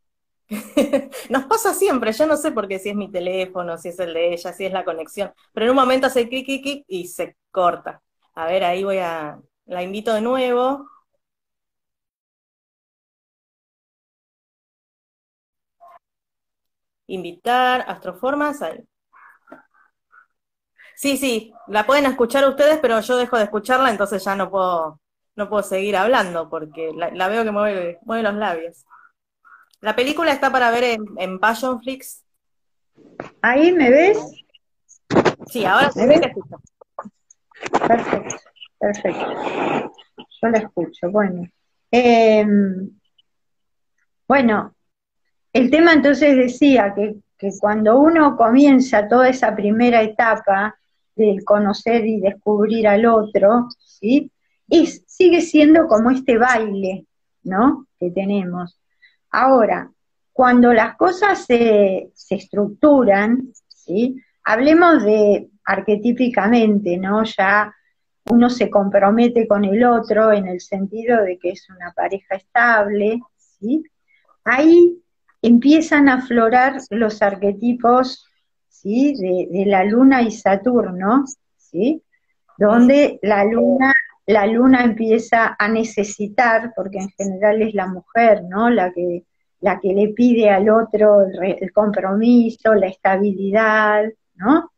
Nos 1.29 1.45
pasa 1.45 1.73
siempre, 1.73 2.11
yo 2.11 2.27
no 2.27 2.35
sé 2.37 2.51
por 2.51 2.67
qué, 2.67 2.79
si 2.79 2.89
es 2.89 2.95
mi 2.95 3.09
teléfono, 3.09 3.77
si 3.77 3.89
es 3.89 3.99
el 3.99 4.13
de 4.13 4.33
ella, 4.33 4.51
si 4.53 4.65
es 4.65 4.73
la 4.73 4.83
conexión, 4.83 5.31
pero 5.53 5.65
en 5.65 5.69
un 5.71 5.77
momento 5.77 6.07
hace 6.07 6.27
clic, 6.27 6.45
clic, 6.45 6.61
clic 6.63 6.85
y 6.87 7.07
se 7.07 7.37
corta. 7.51 8.01
A 8.35 8.45
ver, 8.47 8.63
ahí 8.63 8.83
voy 8.83 8.97
a, 8.97 9.39
la 9.65 9.83
invito 9.83 10.13
de 10.13 10.21
nuevo. 10.21 10.87
Invitar, 17.07 17.85
astroformas, 17.87 18.61
ahí. 18.63 18.79
Sí, 21.01 21.17
sí, 21.17 21.51
la 21.65 21.87
pueden 21.87 22.05
escuchar 22.05 22.47
ustedes, 22.47 22.77
pero 22.79 22.99
yo 22.99 23.17
dejo 23.17 23.35
de 23.35 23.45
escucharla, 23.45 23.89
entonces 23.89 24.23
ya 24.23 24.35
no 24.35 24.51
puedo, 24.51 25.01
no 25.35 25.49
puedo 25.49 25.63
seguir 25.63 25.97
hablando 25.97 26.47
porque 26.47 26.91
la, 26.95 27.27
veo 27.27 27.43
que 27.43 27.49
mueve, 27.49 27.97
mueve 28.03 28.21
los 28.21 28.35
labios. 28.35 28.85
La 29.79 29.95
película 29.95 30.31
está 30.31 30.51
para 30.51 30.69
ver 30.69 30.83
en, 30.83 31.05
en 31.17 31.39
Passionflix. 31.39 32.23
¿Ahí 33.41 33.71
me 33.71 33.89
ves? 33.89 34.19
Sí, 35.47 35.65
ahora 35.65 35.89
se 35.89 36.05
ve 36.05 36.21
Perfecto, 37.87 38.35
perfecto. 38.79 39.91
Yo 40.39 40.49
la 40.49 40.57
escucho. 40.59 41.09
Bueno. 41.09 41.49
Em, 41.89 42.91
bueno, 44.27 44.75
el 45.51 45.71
tema 45.71 45.93
entonces 45.93 46.35
decía 46.35 46.93
que, 46.93 47.15
que 47.39 47.49
cuando 47.59 47.99
uno 47.99 48.37
comienza 48.37 49.07
toda 49.07 49.29
esa 49.29 49.55
primera 49.55 50.03
etapa 50.03 50.77
de 51.21 51.43
conocer 51.43 52.05
y 52.05 52.19
descubrir 52.19 52.87
al 52.87 53.05
otro, 53.05 53.67
¿sí? 53.79 54.31
Y 54.67 54.87
sigue 54.87 55.41
siendo 55.41 55.87
como 55.87 56.11
este 56.11 56.37
baile, 56.37 57.05
¿no? 57.43 57.87
Que 57.99 58.11
tenemos. 58.11 58.79
Ahora, 59.29 59.91
cuando 60.33 60.73
las 60.73 60.95
cosas 60.95 61.45
se, 61.45 62.11
estructuran, 62.29 63.51
¿sí? 63.67 64.17
hablemos 64.43 65.03
de 65.03 65.49
arquetípicamente, 65.65 66.97
¿no? 66.97 67.23
Ya 67.23 67.73
uno 68.29 68.49
se 68.49 68.69
compromete 68.69 69.47
con 69.47 69.65
el 69.65 69.83
otro 69.83 70.31
en 70.31 70.47
el 70.47 70.61
sentido 70.61 71.21
de 71.23 71.37
que 71.37 71.51
es 71.51 71.69
una 71.69 71.91
pareja 71.91 72.35
estable, 72.35 73.19
¿sí? 73.37 73.83
Ahí 74.43 75.01
empiezan 75.41 76.09
a 76.09 76.15
aflorar 76.15 76.77
los 76.89 77.21
arquetipos, 77.21 78.25
¿sí? 78.81 79.13
De, 79.13 79.47
de 79.49 79.65
la 79.65 79.83
luna 79.83 80.21
y 80.21 80.31
Saturno, 80.31 81.25
¿sí? 81.57 82.01
Donde 82.57 83.19
la 83.21 83.43
luna 83.45 83.93
la 84.31 84.45
luna 84.45 84.83
empieza 84.83 85.55
a 85.57 85.67
necesitar, 85.67 86.73
porque 86.75 86.99
en 86.99 87.09
general 87.09 87.61
es 87.61 87.73
la 87.73 87.87
mujer, 87.87 88.43
¿no? 88.43 88.69
La 88.69 88.91
que, 88.93 89.23
la 89.59 89.79
que 89.79 89.93
le 89.93 90.09
pide 90.09 90.49
al 90.49 90.69
otro 90.69 91.25
el, 91.41 91.71
compromiso, 91.73 92.73
la 92.73 92.87
estabilidad, 92.87 94.05
¿no? 94.35 94.71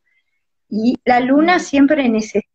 Y 0.69 0.97
la 1.05 1.19
luna 1.19 1.59
siempre 1.59 2.09
necesita. 2.09 2.49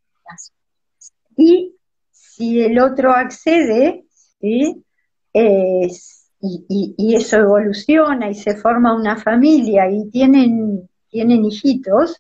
Y 1.36 1.76
si 2.10 2.62
el 2.62 2.78
otro 2.80 3.12
accede, 3.12 4.04
¿sí? 4.40 4.84
y, 5.32 6.94
y, 6.98 7.14
eso 7.14 7.36
evoluciona 7.38 8.30
y 8.30 8.34
se 8.34 8.56
forma 8.56 8.94
una 8.94 9.16
familia 9.16 9.88
y 9.90 10.10
tienen, 10.10 10.88
tienen 11.10 11.44
hijitos, 11.44 12.18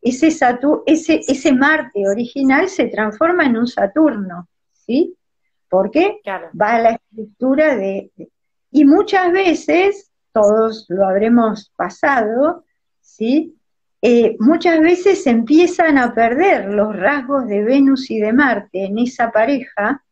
ese, 0.00 0.28
ese, 0.28 1.20
ese 1.26 1.52
Marte 1.52 2.08
original 2.08 2.68
se 2.68 2.86
transforma 2.86 3.44
en 3.44 3.56
un 3.56 3.66
Saturno, 3.66 4.48
¿sí? 4.72 5.16
¿Por 5.68 5.90
qué? 5.90 6.20
Va 6.60 6.76
a 6.76 6.80
la 6.80 6.90
estructura 6.90 7.76
de, 7.76 8.10
Y 8.70 8.84
muchas 8.84 9.32
veces, 9.32 10.10
todos 10.32 10.86
lo 10.88 11.06
habremos 11.06 11.70
pasado, 11.76 12.64
¿sí? 13.00 13.54
Eh, 14.00 14.36
muchas 14.38 14.80
veces 14.80 15.26
empiezan 15.26 15.98
a 15.98 16.14
perder 16.14 16.66
los 16.66 16.94
rasgos 16.94 17.48
de 17.48 17.64
Venus 17.64 18.10
y 18.10 18.20
de 18.20 18.32
Marte 18.32 18.84
en 18.84 18.98
esa 18.98 19.32
pareja, 19.32 20.04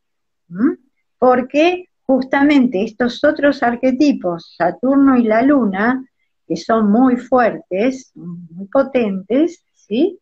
porque 1.18 1.88
justamente 2.04 2.82
estos 2.82 3.22
otros 3.22 3.62
arquetipos, 3.62 4.54
Saturno 4.56 5.16
y 5.16 5.22
la 5.22 5.42
Luna, 5.42 6.04
que 6.46 6.56
son 6.56 6.90
muy 6.90 7.16
fuertes, 7.16 8.12
muy 8.14 8.66
potentes, 8.68 9.64
¿sí? 9.74 10.18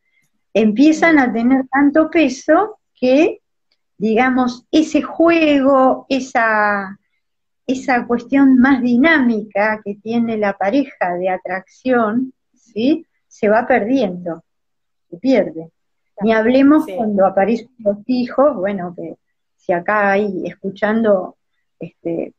Empiezan 0.52 1.18
a 1.18 1.32
tener 1.32 1.66
tanto 1.68 2.10
peso 2.10 2.78
que, 2.94 3.40
digamos, 3.98 4.64
ese 4.70 5.02
juego, 5.02 6.06
esa, 6.08 6.98
esa 7.66 8.06
cuestión 8.06 8.58
más 8.58 8.80
dinámica 8.80 9.80
que 9.84 9.96
tiene 9.96 10.38
la 10.38 10.54
pareja 10.54 11.14
de 11.18 11.28
atracción, 11.28 12.32
¿sí? 12.54 13.06
Se 13.26 13.48
va 13.48 13.66
perdiendo, 13.66 14.44
se 15.10 15.18
pierde. 15.18 15.70
Ni 16.22 16.32
hablemos 16.32 16.86
cuando 16.86 17.26
aparecen 17.26 17.70
los 17.78 17.98
hijos, 18.06 18.54
bueno, 18.56 18.94
que 18.96 19.16
si 19.56 19.72
acá 19.72 20.12
hay 20.12 20.46
escuchando 20.46 21.36
este, 21.80 22.32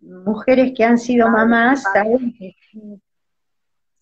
mujeres 0.00 0.72
que 0.74 0.84
han 0.84 0.98
sido 0.98 1.28
mamás, 1.28 1.82
saben 1.82 2.34
que 2.36 2.56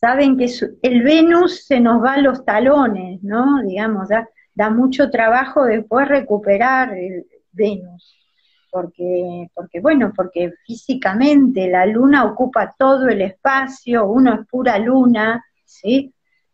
saben 0.05 0.37
que 0.37 0.51
el 0.83 1.03
Venus 1.03 1.65
se 1.65 1.81
nos 1.81 2.05
va 2.05 2.13
a 2.13 2.21
los 2.21 2.45
talones, 2.45 3.23
¿no? 3.23 3.63
Digamos, 3.63 4.11
da, 4.11 4.69
mucho 4.69 5.09
trabajo 5.09 5.65
después 5.65 6.07
recuperar 6.07 6.93
el 6.93 7.27
Venus, 7.53 8.15
porque, 8.71 9.49
porque, 9.55 9.81
bueno, 9.81 10.13
porque 10.15 10.53
físicamente 10.67 11.69
la 11.69 11.87
luna 11.87 12.27
ocupa 12.27 12.75
todo 12.79 13.09
el 13.09 13.23
espacio, 13.23 14.07
uno 14.07 14.35
es 14.35 14.47
pura 14.47 14.79
luna, 14.79 15.43
¿sí? 15.65 16.13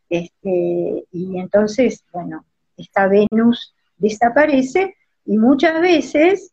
Este, 0.08 1.06
y 1.10 1.36
entonces, 1.36 2.04
bueno, 2.12 2.44
esta 2.76 3.08
Venus 3.08 3.74
desaparece 3.96 4.94
y 5.24 5.38
muchas 5.38 5.80
veces, 5.80 6.52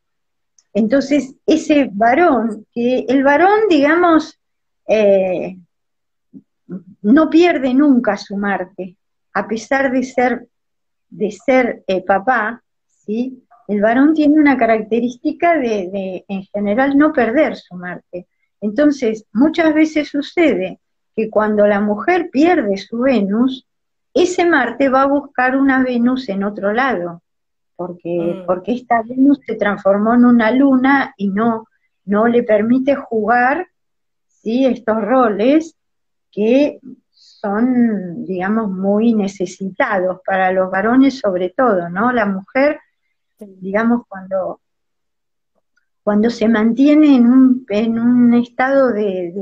entonces 0.74 1.36
ese 1.46 1.92
varón, 1.94 2.66
que 2.74 3.06
el 3.08 3.24
varón, 3.24 3.70
digamos, 3.70 4.40
eh, 4.88 5.58
no 7.02 7.30
pierde 7.30 7.74
nunca 7.74 8.18
su 8.18 8.38
Marte, 8.38 8.98
a 9.34 9.48
pesar 9.48 9.92
de 9.92 10.04
ser, 10.04 10.48
de 11.10 11.32
ser 11.32 11.84
eh, 11.88 12.04
papá, 12.04 12.64
¿sí? 12.88 13.44
el 13.68 13.82
varón 13.82 14.14
tiene 14.14 14.40
una 14.40 14.58
característica 14.58 15.58
de, 15.58 16.26
en 16.28 16.44
general, 16.44 16.98
no 16.98 17.12
perder 17.12 17.56
su 17.56 17.76
Marte. 17.76 18.28
Entonces, 18.62 19.26
muchas 19.34 19.74
veces 19.74 20.10
sucede 20.10 20.80
que 21.16 21.30
cuando 21.30 21.68
la 21.68 21.82
mujer 21.82 22.30
pierde 22.32 22.78
su 22.78 23.00
Venus, 23.00 23.68
ese 24.14 24.46
Marte 24.46 24.90
va 24.90 25.04
a 25.04 25.08
buscar 25.08 25.58
una 25.58 25.84
Venus 25.84 26.30
en 26.30 26.44
otro 26.44 26.74
lado, 26.74 27.22
porque, 27.76 28.42
mm. 28.42 28.46
porque 28.46 28.74
esta 28.74 29.04
Venus 29.04 29.40
se 29.46 29.56
transformó 29.56 30.16
en 30.16 30.26
una 30.26 30.52
luna 30.52 31.14
y 31.18 31.30
no, 31.30 31.68
no 32.06 32.28
le 32.28 32.44
permite 32.44 32.96
jugar 32.96 33.68
¿sí? 34.28 34.66
estos 34.66 35.02
roles 35.02 35.77
que 36.38 36.80
son, 37.10 38.24
digamos, 38.24 38.70
muy 38.70 39.16
necesitados 39.16 40.20
para 40.24 40.52
los 40.52 40.70
varones 40.70 41.18
sobre 41.18 41.50
todo, 41.50 41.90
¿no? 41.90 42.12
La 42.12 42.28
mujer, 42.28 42.80
digamos, 43.40 44.04
cuando, 44.08 44.62
cuando 46.04 46.30
se 46.30 46.48
mantiene 46.48 47.16
en 47.16 47.26
un, 47.26 47.66
en 47.70 47.98
un 47.98 48.36
estado 48.36 48.94
de, 48.94 49.34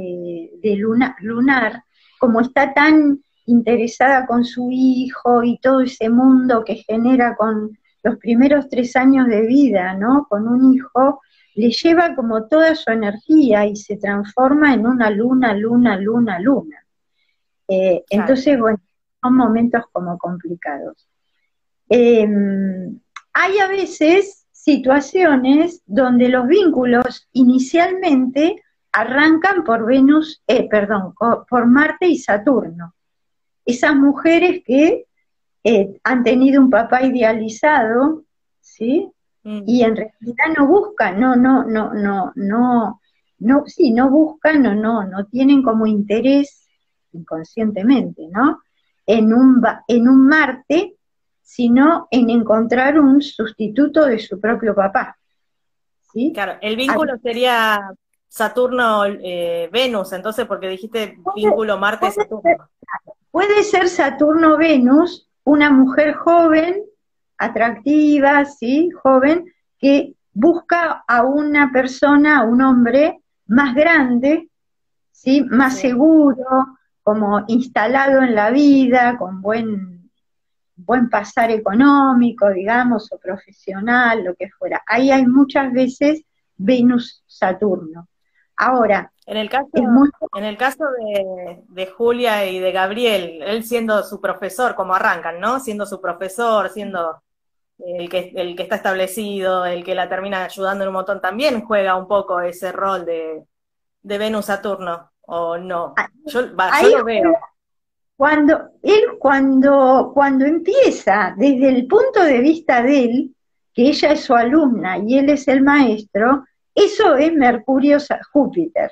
de, 0.63 0.75
lunar, 0.77 1.83
como 2.17 2.39
está 2.39 2.73
tan 2.73 3.19
interesada 3.45 4.25
con 4.25 4.45
su 4.45 4.69
hijo 4.71 5.43
y 5.43 5.59
todo 5.59 5.81
ese 5.81 6.09
mundo 6.09 6.63
que 6.63 6.75
genera 6.75 7.35
con 7.35 7.77
los 8.03 8.15
primeros 8.19 8.69
tres 8.69 8.95
años 8.95 9.27
de 9.27 9.41
vida, 9.41 9.95
¿no? 9.95 10.27
Con 10.29 10.47
un 10.47 10.73
hijo, 10.73 11.19
le 11.55 11.71
lleva 11.71 12.15
como 12.15 12.47
toda 12.47 12.73
su 12.73 12.89
energía 12.89 13.65
y 13.65 13.75
se 13.75 13.97
transforma 13.97 14.73
en 14.73 14.87
una 14.87 15.09
luna, 15.09 15.53
luna, 15.53 15.97
luna, 15.97 16.39
luna. 16.39 16.84
Eh, 17.67 18.03
entonces, 18.09 18.59
bueno, 18.59 18.79
son 19.21 19.35
momentos 19.35 19.83
como 19.91 20.17
complicados. 20.17 21.07
Em, 21.89 22.99
hay 23.33 23.59
a 23.59 23.67
veces 23.67 24.45
situaciones 24.51 25.81
donde 25.85 26.29
los 26.29 26.47
vínculos 26.47 27.27
inicialmente 27.33 28.63
arrancan 28.91 29.63
por 29.63 29.85
Venus, 29.85 30.41
eh, 30.47 30.67
perdón, 30.69 31.13
por 31.15 31.67
Marte 31.67 32.07
y 32.07 32.17
Saturno. 32.17 32.95
Esas 33.65 33.95
mujeres 33.95 34.63
que 34.65 35.05
eh, 35.63 35.99
han 36.03 36.23
tenido 36.23 36.61
un 36.61 36.69
papá 36.69 37.03
idealizado, 37.03 38.23
¿sí? 38.61 39.11
Mm. 39.43 39.63
Y 39.65 39.83
en 39.83 39.95
realidad 39.95 40.45
no 40.57 40.67
buscan, 40.67 41.19
no, 41.19 41.35
no, 41.35 41.63
no, 41.65 41.93
no, 41.93 42.31
no, 42.35 43.01
no, 43.39 43.63
sí, 43.65 43.91
no 43.91 44.09
buscan 44.09 44.65
o 44.65 44.75
no, 44.75 45.03
no 45.03 45.25
tienen 45.25 45.61
como 45.61 45.87
interés 45.87 46.64
inconscientemente, 47.15 48.27
¿no? 48.27 48.61
En 49.05 49.33
un, 49.33 49.63
en 49.87 50.07
un 50.07 50.27
Marte, 50.27 50.95
sino 51.41 52.07
en 52.11 52.29
encontrar 52.29 52.99
un 52.99 53.21
sustituto 53.21 54.05
de 54.05 54.19
su 54.19 54.39
propio 54.39 54.73
papá. 54.73 55.17
¿sí? 56.11 56.31
Claro, 56.33 56.57
el 56.61 56.75
vínculo 56.75 57.17
sería 57.21 57.93
Saturno-Venus, 58.27 60.11
eh, 60.11 60.15
entonces, 60.15 60.45
porque 60.45 60.67
dijiste 60.69 61.19
vínculo 61.35 61.77
Marte-Saturno. 61.77 62.69
Puede 63.31 63.63
ser 63.63 63.87
Saturno-Venus, 63.89 65.29
una 65.43 65.69
mujer 65.69 66.15
joven, 66.15 66.83
atractiva, 67.37 68.45
¿sí? 68.45 68.89
Joven, 69.03 69.53
que 69.77 70.13
busca 70.33 71.03
a 71.07 71.23
una 71.23 71.71
persona, 71.71 72.39
a 72.39 72.43
un 72.43 72.61
hombre 72.61 73.21
más 73.47 73.75
grande, 73.75 74.49
¿sí? 75.11 75.45
Más 75.49 75.77
seguro, 75.77 76.45
como 77.05 77.45
instalado 77.49 78.23
en 78.23 78.33
la 78.33 78.49
vida, 78.49 79.15
con 79.19 79.39
buen, 79.39 80.09
buen 80.75 81.07
pasar 81.07 81.51
económico, 81.51 82.49
digamos, 82.49 83.11
o 83.13 83.19
profesional, 83.19 84.23
lo 84.23 84.33
que 84.33 84.49
fuera. 84.49 84.81
Ahí 84.87 85.11
hay 85.11 85.23
muchas 85.27 85.71
veces 85.71 86.23
Venus-Saturno. 86.57 88.07
Ahora, 88.57 89.11
en 89.27 89.37
el 89.37 89.51
caso, 89.51 89.69
en 90.35 90.45
el 90.45 90.57
caso 90.57 90.83
de, 91.67 91.85
Julia 91.85 92.43
y 92.47 92.57
de 92.59 92.71
Gabriel, 92.71 93.39
él 93.43 93.63
siendo 93.63 94.01
su 94.01 94.19
profesor, 94.19 94.73
como 94.73 94.95
arrancan, 94.95 95.39
¿no? 95.39 95.59
Siendo 95.59 95.85
su 95.85 96.01
profesor, 96.01 96.69
siendo 96.69 97.21
el 97.77 98.09
que, 98.09 98.33
el 98.35 98.55
que 98.55 98.63
está 98.63 98.77
establecido, 98.77 99.63
el 99.67 99.83
que 99.83 99.93
la 99.93 100.09
termina 100.09 100.43
ayudando 100.43 100.83
en 100.83 100.87
un 100.87 100.95
montón, 100.95 101.21
también 101.21 101.61
juega 101.65 101.97
un 101.97 102.07
poco 102.07 102.39
ese 102.39 102.71
rol 102.71 103.05
de, 103.05 103.45
de 104.01 104.17
Venus-Saturno 104.17 105.11
o 105.27 105.57
no? 105.57 105.93
Ah, 105.97 106.09
yo, 106.25 106.41
lo 106.41 107.03
veo. 107.03 107.37
Cuando 108.17 108.69
él, 108.81 109.03
cuando, 109.19 110.11
cuando 110.13 110.45
empieza, 110.45 111.33
desde 111.37 111.69
el 111.69 111.87
punto 111.87 112.23
de 112.23 112.39
vista 112.39 112.81
de 112.81 113.03
él, 113.03 113.35
que 113.73 113.89
ella 113.89 114.13
es 114.13 114.21
su 114.21 114.33
alumna 114.33 114.97
y 114.99 115.17
él 115.17 115.29
es 115.29 115.47
el 115.49 115.61
maestro, 115.61 116.45
eso 116.73 117.15
es 117.15 117.33
Mercurio 117.33 117.97
Júpiter. 118.31 118.91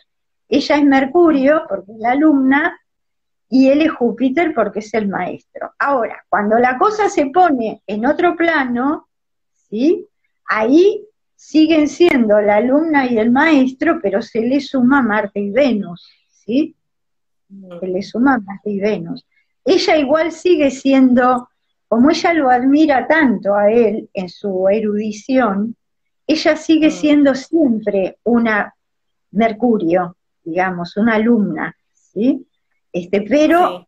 Ella 0.50 0.76
es 0.76 0.84
Mercurio 0.84 1.64
porque 1.70 1.94
es 1.94 2.00
la 2.00 2.12
alumna 2.12 2.78
y 3.50 3.70
él 3.70 3.82
es 3.82 3.92
Júpiter 3.92 4.54
porque 4.54 4.80
es 4.80 4.94
el 4.94 5.08
maestro. 5.08 5.74
Ahora, 5.80 6.26
cuando 6.28 6.60
la 6.60 6.78
cosa 6.78 7.10
se 7.10 7.28
pone 7.28 7.82
en 7.88 8.06
otro 8.06 8.36
plano, 8.36 9.08
¿sí? 9.70 10.06
Ahí 10.46 11.08
siguen 11.36 11.88
siendo 11.88 12.40
la 12.42 12.58
alumna 12.58 13.06
y 13.06 13.18
el 13.18 13.32
maestro, 13.32 14.00
pero 14.02 14.22
se 14.22 14.42
le 14.42 14.60
suma 14.60 15.02
Marte 15.02 15.40
y 15.40 15.52
Venus. 15.52 16.10
¿Sí? 16.46 16.76
Que 17.80 17.88
le 17.88 18.02
suma 18.02 18.40
Marte 18.40 18.72
y 18.72 18.80
Venus. 18.80 19.26
Ella 19.64 19.98
igual 19.98 20.32
sigue 20.32 20.72
siendo, 20.72 21.50
como 21.88 22.10
ella 22.10 22.34
lo 22.34 22.50
admira 22.50 23.08
tanto 23.08 23.56
a 23.56 23.72
él 23.72 24.10
en 24.14 24.30
su 24.30 24.68
erudición, 24.68 25.76
ella 26.28 26.56
sigue 26.56 26.88
mm. 26.88 26.92
siendo 26.92 27.36
siempre 27.36 28.18
una 28.24 28.74
Mercurio, 29.32 30.16
digamos, 30.44 30.96
una 30.98 31.16
alumna, 31.16 31.76
¿sí? 31.92 32.46
Este, 32.92 33.22
pero 33.22 33.88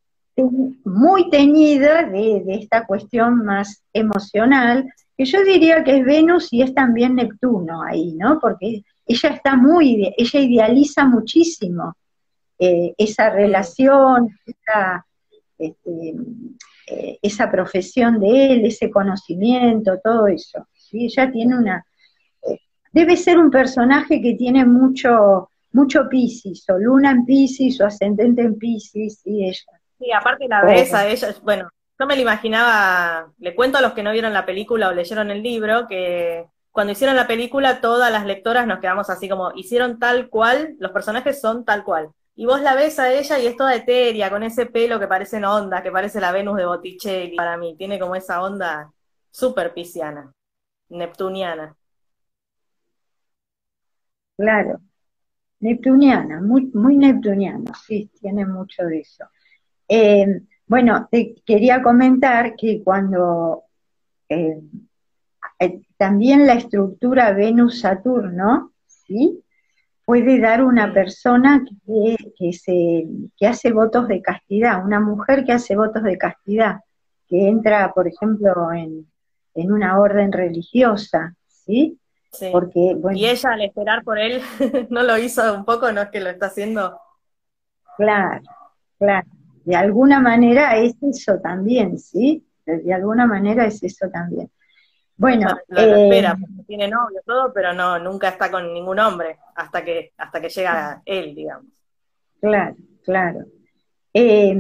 muy 0.83 1.29
teñida 1.29 2.03
de, 2.03 2.43
de, 2.43 2.55
esta 2.55 2.85
cuestión 2.85 3.45
más 3.45 3.83
emocional, 3.93 4.91
que 5.15 5.23
yo 5.23 5.43
diría 5.43 5.83
que 5.83 5.97
es 5.97 6.05
Venus 6.05 6.51
y 6.51 6.63
es 6.63 6.73
también 6.73 7.15
Neptuno 7.15 7.83
ahí, 7.83 8.13
¿no? 8.13 8.39
Porque 8.39 8.81
ella 9.05 9.29
está 9.29 9.55
muy, 9.55 10.13
ella 10.17 10.39
idealiza 10.39 11.05
muchísimo 11.05 11.95
eh, 12.57 12.93
esa 12.97 13.29
relación, 13.29 14.29
esa, 14.45 15.05
este, 15.57 16.15
eh, 16.87 17.19
esa 17.21 17.51
profesión 17.51 18.19
de 18.19 18.53
él, 18.53 18.65
ese 18.65 18.89
conocimiento, 18.89 19.99
todo 20.03 20.27
eso. 20.27 20.67
¿sí? 20.73 21.05
Ella 21.05 21.31
tiene 21.31 21.57
una... 21.57 21.85
Eh, 22.43 22.59
debe 22.91 23.17
ser 23.17 23.37
un 23.37 23.51
personaje 23.51 24.21
que 24.21 24.35
tiene 24.35 24.65
mucho, 24.65 25.49
mucho 25.73 26.07
Piscis, 26.07 26.69
o 26.69 26.77
luna 26.77 27.11
en 27.11 27.25
Piscis, 27.25 27.81
o 27.81 27.85
ascendente 27.85 28.41
en 28.41 28.57
Piscis, 28.57 29.21
y 29.25 29.45
ella. 29.45 29.79
Sí, 29.99 30.11
aparte 30.11 30.47
la 30.47 30.63
ves 30.63 30.93
a 30.93 31.07
ella, 31.07 31.35
bueno, 31.43 31.69
yo 31.97 32.05
me 32.05 32.15
la 32.15 32.21
imaginaba, 32.21 33.31
le 33.37 33.55
cuento 33.55 33.77
a 33.77 33.81
los 33.81 33.93
que 33.93 34.03
no 34.03 34.11
vieron 34.11 34.33
la 34.33 34.45
película 34.45 34.89
o 34.89 34.93
leyeron 34.93 35.31
el 35.31 35.41
libro, 35.41 35.87
que 35.87 36.45
cuando 36.71 36.91
hicieron 36.91 37.15
la 37.15 37.27
película 37.27 37.79
todas 37.79 38.11
las 38.11 38.25
lectoras 38.25 38.67
nos 38.67 38.79
quedamos 38.79 39.09
así 39.09 39.29
como, 39.29 39.53
hicieron 39.55 39.97
tal 39.97 40.29
cual, 40.29 40.75
los 40.79 40.91
personajes 40.91 41.39
son 41.39 41.63
tal 41.63 41.85
cual 41.85 42.09
y 42.35 42.45
vos 42.45 42.61
la 42.61 42.75
ves 42.75 42.99
a 42.99 43.13
ella 43.13 43.39
y 43.39 43.47
es 43.47 43.55
toda 43.55 43.75
etérea, 43.75 44.29
con 44.29 44.43
ese 44.43 44.65
pelo 44.65 44.99
que 44.99 45.07
parece 45.07 45.37
en 45.37 45.45
onda, 45.45 45.81
que 45.81 45.91
parece 45.91 46.19
la 46.19 46.31
Venus 46.31 46.57
de 46.57 46.65
Botticelli 46.65 47.35
para 47.35 47.57
mí, 47.57 47.75
tiene 47.77 47.97
como 47.99 48.15
esa 48.15 48.43
onda 48.43 48.91
súper 49.31 49.73
pisciana, 49.73 50.33
neptuniana. 50.89 51.75
Claro, 54.37 54.81
neptuniana, 55.61 56.41
muy, 56.41 56.97
neptuniana, 56.97 57.71
sí, 57.85 58.11
tiene 58.19 58.45
mucho 58.45 58.83
de 58.83 58.99
eso. 58.99 59.25
Eh, 59.87 60.41
bueno, 60.67 61.07
te 61.09 61.35
quería 61.45 61.81
comentar 61.81 62.55
que 62.55 62.83
cuando 62.83 63.63
eh, 64.27 64.61
eh, 65.59 65.81
también 65.95 66.45
la 66.45 66.55
estructura 66.55 67.31
Venus-Saturno, 67.31 68.73
¿sí? 68.87 69.44
Puede 70.05 70.39
dar 70.39 70.63
una 70.63 70.93
persona 70.93 71.65
que, 71.85 72.15
que, 72.37 72.53
se, 72.53 73.05
que 73.35 73.47
hace 73.47 73.71
votos 73.71 74.07
de 74.07 74.21
castidad, 74.21 74.85
una 74.85 74.99
mujer 74.99 75.43
que 75.43 75.51
hace 75.51 75.75
votos 75.75 76.03
de 76.03 76.17
castidad, 76.17 76.81
que 77.27 77.47
entra, 77.47 77.91
por 77.93 78.07
ejemplo, 78.07 78.71
en, 78.71 79.07
en 79.55 79.71
una 79.71 79.99
orden 79.99 80.31
religiosa, 80.31 81.36
¿sí? 81.47 81.99
Sí. 82.32 82.49
Porque, 82.51 82.95
bueno, 82.97 83.17
y 83.17 83.25
ella 83.25 83.53
al 83.53 83.61
esperar 83.61 84.03
por 84.03 84.19
él 84.19 84.41
no 84.89 85.03
lo 85.03 85.17
hizo 85.17 85.53
un 85.55 85.65
poco, 85.65 85.91
no 85.91 86.01
es 86.01 86.09
que 86.09 86.19
lo 86.19 86.30
está 86.30 86.47
haciendo. 86.47 86.99
Claro, 87.97 88.43
claro. 88.99 89.27
De 89.63 89.75
alguna 89.75 90.19
manera 90.19 90.77
es 90.77 90.95
eso 91.01 91.39
también, 91.39 91.97
¿sí? 91.97 92.45
De 92.65 92.93
alguna 92.93 93.25
manera 93.25 93.65
es 93.65 93.82
eso 93.82 94.07
también. 94.09 94.51
Bueno, 95.18 95.49
eh, 95.76 96.03
espera, 96.03 96.38
tiene 96.68 96.88
novio 96.88 97.22
todo, 97.26 97.53
pero 97.53 97.74
no, 97.74 97.99
nunca 97.99 98.30
está 98.30 98.51
con 98.51 98.74
ningún 98.74 98.99
hombre 98.99 99.38
hasta 99.55 99.84
que 99.84 100.13
hasta 100.18 100.41
que 100.41 100.49
llega 100.49 101.01
él, 101.05 101.36
digamos. 101.36 101.72
Claro, 102.41 102.76
claro. 103.03 103.45
Eh, 104.13 104.57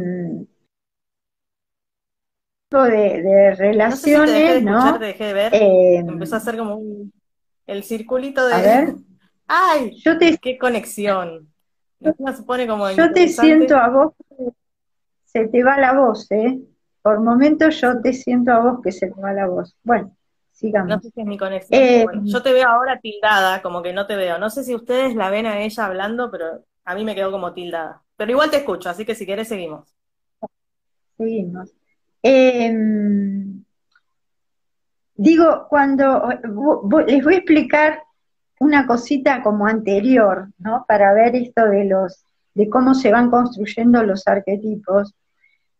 de, 2.83 3.21
de 3.21 3.55
relaciones, 3.55 4.63
¿no? 4.63 4.99
Sé 4.99 5.13
de 5.13 5.33
ver. 5.33 5.55
Eh, 5.55 5.97
Empezó 5.97 6.35
a 6.35 6.37
hacer 6.39 6.57
como 6.57 6.75
un, 6.75 7.13
el 7.67 7.83
circulito 7.83 8.45
de. 8.47 8.53
A 8.53 8.61
ver. 8.61 8.95
¡Ay! 9.47 9.95
Yo 10.03 10.17
te, 10.17 10.37
¡Qué 10.37 10.57
conexión! 10.57 11.51
Se 12.01 12.43
pone 12.43 12.67
como 12.67 12.91
yo 12.91 13.11
te 13.11 13.27
siento 13.27 13.77
a 13.77 13.89
vos, 13.89 14.13
se 15.23 15.47
te 15.47 15.63
va 15.63 15.77
la 15.79 15.93
voz, 15.93 16.29
¿eh? 16.31 16.59
por 17.01 17.19
momentos 17.19 17.79
yo 17.81 18.01
te 18.01 18.13
siento 18.13 18.51
a 18.51 18.59
vos 18.59 18.81
que 18.83 18.91
se 18.91 19.07
te 19.11 19.21
va 19.21 19.31
la 19.31 19.47
voz. 19.47 19.75
Bueno, 19.83 20.15
sigamos. 20.55 20.89
No 20.89 21.01
sé 21.01 21.11
si 21.11 21.21
es 21.21 21.27
mi 21.27 21.37
conexión. 21.37 21.81
Eh, 21.81 22.05
yo 22.23 22.41
te 22.41 22.53
veo 22.53 22.67
ahora 22.67 22.99
tildada, 22.99 23.61
como 23.61 23.83
que 23.83 23.93
no 23.93 24.07
te 24.07 24.15
veo. 24.15 24.39
No 24.39 24.49
sé 24.49 24.63
si 24.63 24.73
ustedes 24.73 25.15
la 25.15 25.29
ven 25.29 25.45
a 25.45 25.59
ella 25.61 25.85
hablando, 25.85 26.31
pero 26.31 26.63
a 26.85 26.95
mí 26.95 27.03
me 27.03 27.13
quedó 27.13 27.31
como 27.31 27.53
tildada. 27.53 28.01
Pero 28.15 28.31
igual 28.31 28.49
te 28.49 28.57
escucho, 28.57 28.89
así 28.89 29.05
que 29.05 29.15
si 29.15 29.25
quieres 29.25 29.47
seguimos. 29.47 29.93
Seguimos. 31.17 31.71
Em, 32.23 33.63
digo, 35.15 35.67
cuando 35.69 36.29
les 37.05 37.23
voy 37.23 37.35
a 37.35 37.37
explicar 37.37 38.01
una 38.59 38.87
cosita 38.87 39.43
como 39.43 39.67
anterior, 39.67 40.47
¿no? 40.57 40.85
Para 40.87 41.13
ver 41.13 41.35
esto 41.35 41.65
de 41.65 41.85
los, 41.85 42.23
de 42.53 42.69
cómo 42.69 42.95
se 42.95 43.11
van 43.11 43.29
construyendo 43.29 44.01
los 44.03 44.25
arquetipos, 44.27 45.13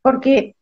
porque 0.01 0.55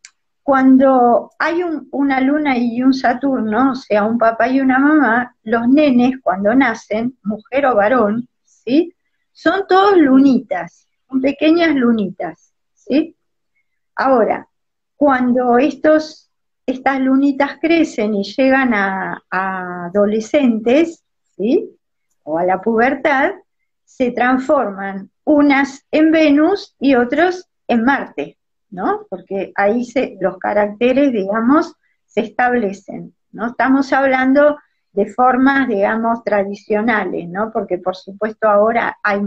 cuando 0.43 1.31
hay 1.39 1.61
una 1.91 2.19
luna 2.19 2.57
y 2.57 2.83
un 2.83 2.93
Saturno, 2.93 3.71
o 3.71 3.75
sea, 3.75 4.03
un 4.03 4.17
papá 4.17 4.49
y 4.49 4.59
una 4.59 4.77
mamá, 4.77 5.35
los 5.43 5.67
nenes 5.69 6.15
cuando 6.21 6.53
nacen, 6.53 7.17
mujer 7.23 7.65
o 7.65 7.75
varón, 7.75 8.27
¿sí? 8.43 8.93
Son 9.31 9.65
todos 9.67 9.97
lunitas, 9.97 10.87
son 11.09 11.21
pequeñas 11.21 11.73
lunitas, 11.75 12.53
¿sí? 12.73 13.15
Ahora, 13.95 14.47
cuando 14.97 15.57
estos, 15.57 16.29
estas 16.65 16.99
lunitas 16.99 17.57
crecen 17.61 18.13
y 18.13 18.23
llegan 18.23 18.73
a, 18.73 19.23
a 19.31 19.85
adolescentes, 19.85 21.03
¿sí? 21.35 21.77
o 22.23 22.37
a 22.37 22.45
la 22.45 22.61
pubertad, 22.61 23.31
se 23.85 24.11
transforman 24.11 25.11
unas 25.23 25.85
en 25.91 26.11
Venus 26.11 26.75
y 26.79 26.95
otros 26.95 27.47
en 27.67 27.83
Marte, 27.83 28.37
¿no? 28.73 29.05
Porque 29.09 29.53
ahí 29.55 29.85
se, 29.85 30.17
los 30.19 30.37
caracteres, 30.37 31.11
digamos, 31.11 31.75
se 32.05 32.21
establecen, 32.21 33.15
¿no? 33.31 33.47
Estamos 33.47 33.93
hablando 33.93 34.57
de 34.91 35.05
formas, 35.05 35.67
digamos, 35.67 36.23
tradicionales, 36.23 37.29
¿no? 37.29 37.51
Porque 37.51 37.77
por 37.77 37.95
supuesto 37.95 38.49
ahora 38.49 38.97
hay, 39.03 39.21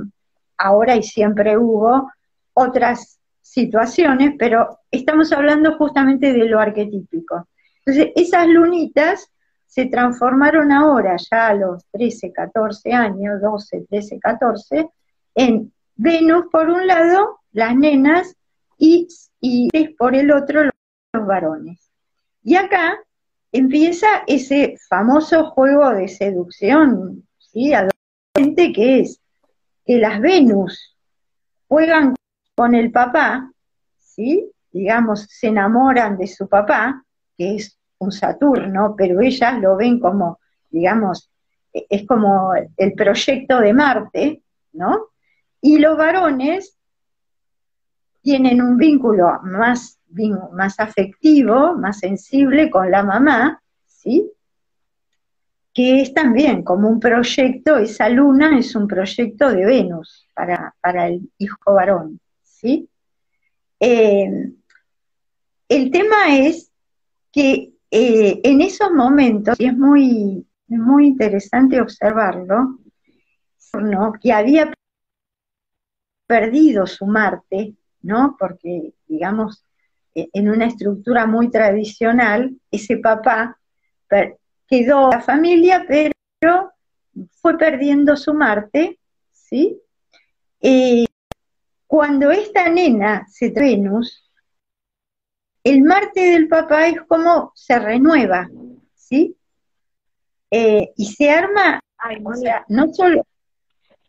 ahora 0.59 0.97
y 0.97 1.03
siempre 1.03 1.57
hubo 1.57 2.11
otras 2.55 3.21
situaciones, 3.41 4.33
pero 4.37 4.81
estamos 4.91 5.33
hablando 5.33 5.77
justamente 5.77 6.33
de 6.33 6.45
lo 6.45 6.59
arquetípico. 6.59 7.47
Entonces, 7.85 8.13
esas 8.17 8.49
lunitas 8.49 9.31
se 9.67 9.87
transformaron 9.87 10.73
ahora, 10.73 11.17
ya 11.31 11.49
a 11.49 11.55
los 11.55 11.85
13, 11.93 12.33
14 12.33 12.93
años, 12.93 13.41
12, 13.41 13.87
13, 13.89 14.19
14, 14.19 14.89
en 15.37 15.73
Venus 15.95 16.47
por 16.51 16.69
un 16.69 16.87
lado, 16.87 17.41
las 17.53 17.77
nenas, 17.77 18.37
y, 18.79 19.09
y 19.41 19.89
por 19.95 20.15
el 20.15 20.31
otro 20.33 20.65
los 20.65 21.27
varones. 21.27 21.91
Y 22.43 22.57
acá 22.57 22.99
empieza 23.53 24.07
ese 24.27 24.77
famoso 24.89 25.51
juego 25.51 25.91
de 25.91 26.09
seducción, 26.09 27.27
¿sí? 27.39 27.73
Adolescente 27.73 28.73
que 28.73 29.01
es 29.01 29.21
que 29.85 29.99
las 29.99 30.21
Venus 30.21 30.97
juegan 31.69 32.15
con 32.55 32.75
el 32.75 32.91
papá, 32.91 33.51
¿sí? 33.99 34.51
Digamos, 34.73 35.27
se 35.31 35.49
enamoran 35.49 36.19
de 36.19 36.27
su 36.27 36.49
papá, 36.49 37.03
que 37.37 37.57
es 37.57 37.79
un 37.99 38.13
Saturno, 38.13 38.95
pero 38.97 39.21
ellas 39.21 39.59
lo 39.61 39.77
ven 39.77 39.99
como, 39.99 40.39
digamos, 40.71 41.31
e-, 41.73 41.87
es 41.89 42.07
como 42.07 42.53
el 42.55 42.93
proyecto 42.95 43.61
de 43.61 43.73
Marte, 43.73 44.43
¿no? 44.73 45.09
Y 45.61 45.79
los 45.79 45.97
varones 45.97 46.76
tienen 48.27 48.61
un 48.61 48.77
vínculo 48.77 49.41
más, 49.45 50.01
más 50.53 50.81
afectivo, 50.81 51.77
más 51.77 52.01
sensible 52.01 52.69
con 52.71 52.91
la 52.91 53.05
mamá, 53.05 53.63
¿sí? 53.87 54.33
Que 55.73 56.01
es 56.01 56.13
también 56.13 56.65
como 56.65 56.89
un 56.89 56.99
proyecto, 56.99 57.77
esa 57.77 58.09
luna 58.09 58.59
es 58.59 58.75
un 58.75 58.89
proyecto 58.89 59.49
de 59.53 59.65
Venus 59.65 60.27
para, 60.35 60.75
para 60.81 61.07
el 61.07 61.31
hijo 61.39 61.73
varón, 61.73 62.19
¿sí? 62.43 62.89
Eh, 63.79 64.29
el 65.69 65.91
tema 65.93 66.37
es 66.37 66.73
que 67.31 67.75
eh, 67.93 68.41
en 68.43 68.61
esos 68.61 68.91
momentos, 68.91 69.55
y 69.61 69.67
es 69.67 69.79
muy, 69.79 70.45
muy 70.67 71.07
interesante 71.07 71.81
observarlo, 71.81 72.81
¿no? 73.73 74.13
que 74.21 74.33
había 74.33 74.73
perdido 76.27 76.89
su 76.89 77.07
Marte, 77.07 77.77
¿no? 78.07 78.37
Porque, 78.39 78.95
digamos, 79.09 79.65
e, 80.15 80.29
en 80.33 80.49
una 80.49 80.67
estructura 80.67 81.27
muy 81.27 81.51
tradicional, 81.51 82.57
ese 82.71 82.99
papá 82.99 83.59
quedó 84.69 85.11
la 85.11 85.21
familia, 85.21 85.85
pero 85.89 86.73
fue 87.33 87.59
perdiendo 87.59 88.17
su 88.17 88.33
Marte, 88.33 89.01
¿sí? 89.33 89.81
Eh, 90.61 91.07
cuando 91.87 92.31
esta 92.31 92.69
nena 92.69 93.27
se 93.29 93.51
Venus, 93.51 94.31
el 95.65 95.83
Marte 95.83 96.31
del 96.31 96.47
papá 96.47 96.87
es 96.87 97.01
como 97.03 97.51
se 97.57 97.79
renueva, 97.79 98.49
¿sí? 98.95 99.37
Eh, 100.51 100.93
y 100.97 101.07
se 101.07 101.29
arma, 101.31 101.81
o 102.25 102.35
sea, 102.35 102.65
no 102.69 102.93
solo, 102.95 103.27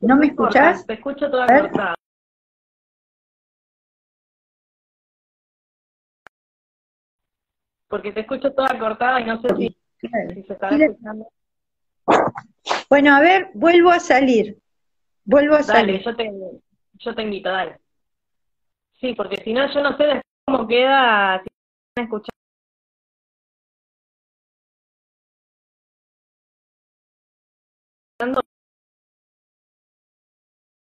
¿no 0.01 0.15
me 0.15 0.27
escuchás? 0.27 0.85
Te 0.85 0.93
escucho 0.93 1.31
toda 1.31 1.47
cortada. 1.47 1.97
Porque 7.88 8.11
te 8.11 8.21
escucho 8.21 8.53
toda 8.53 8.77
cortada 8.77 9.21
y 9.21 9.25
no 9.25 9.41
sé 9.41 9.49
si, 9.55 9.77
se 9.99 10.53
está 10.53 10.69
escuchando. 10.69 11.27
Bueno, 12.89 13.15
a 13.15 13.21
ver, 13.21 13.49
vuelvo 13.53 13.91
a 13.91 13.99
salir. 13.99 14.57
Vuelvo 15.23 15.55
a 15.55 15.63
salir. 15.63 16.03
Dale, 16.03 16.03
yo 16.03 16.15
te, 16.15 16.31
yo 16.93 17.15
te 17.15 17.21
invito, 17.21 17.49
dale. 17.49 17.79
Sí, 18.99 19.13
porque 19.13 19.38
si 19.38 19.53
no, 19.53 19.71
yo 19.73 19.81
no 19.81 19.95
sé 19.97 20.21
cómo 20.45 20.67
queda, 20.67 21.41
si 21.43 22.03
escuchando. 22.03 22.31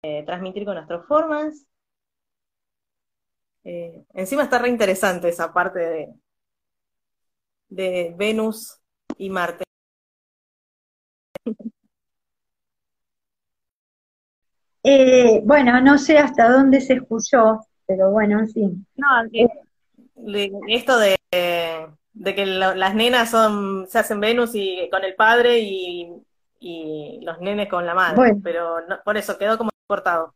Eh, 0.04 0.24
transmitir 0.26 0.66
con 0.66 0.76
nuestras 0.76 1.06
formas. 1.06 1.68
Eh, 3.64 4.06
encima 4.14 4.43
está 4.43 4.60
re 4.60 4.70
interesante 4.70 5.28
esa 5.28 5.52
parte 5.52 5.80
de, 5.80 6.14
de 7.70 8.13
Venus 8.18 8.80
y 9.18 9.30
Marte. 9.30 9.63
Eh, 14.84 15.41
bueno, 15.43 15.82
no 15.82 15.97
sé 15.97 16.18
hasta 16.18 16.49
dónde 16.49 16.80
se 16.80 16.93
escuchó, 16.93 17.59
pero 17.86 18.11
bueno, 18.11 18.39
en 18.39 18.49
fin. 18.49 18.88
No, 18.95 19.07
esto 20.68 20.97
de, 20.97 21.18
que 21.32 22.45
las 22.45 22.95
nenas 22.95 23.30
son 23.30 23.88
se 23.88 23.99
hacen 23.99 24.20
Venus 24.20 24.51
y 24.53 24.89
con 24.89 25.03
el 25.03 25.15
padre 25.15 25.59
y, 25.59 26.24
los 27.22 27.39
nenes 27.39 27.70
con 27.70 27.86
la 27.86 27.93
madre, 27.93 28.36
pero 28.41 28.78
por 29.03 29.18
eso 29.18 29.38
quedó 29.38 29.57
como 29.57 29.70
cortado. 29.86 30.34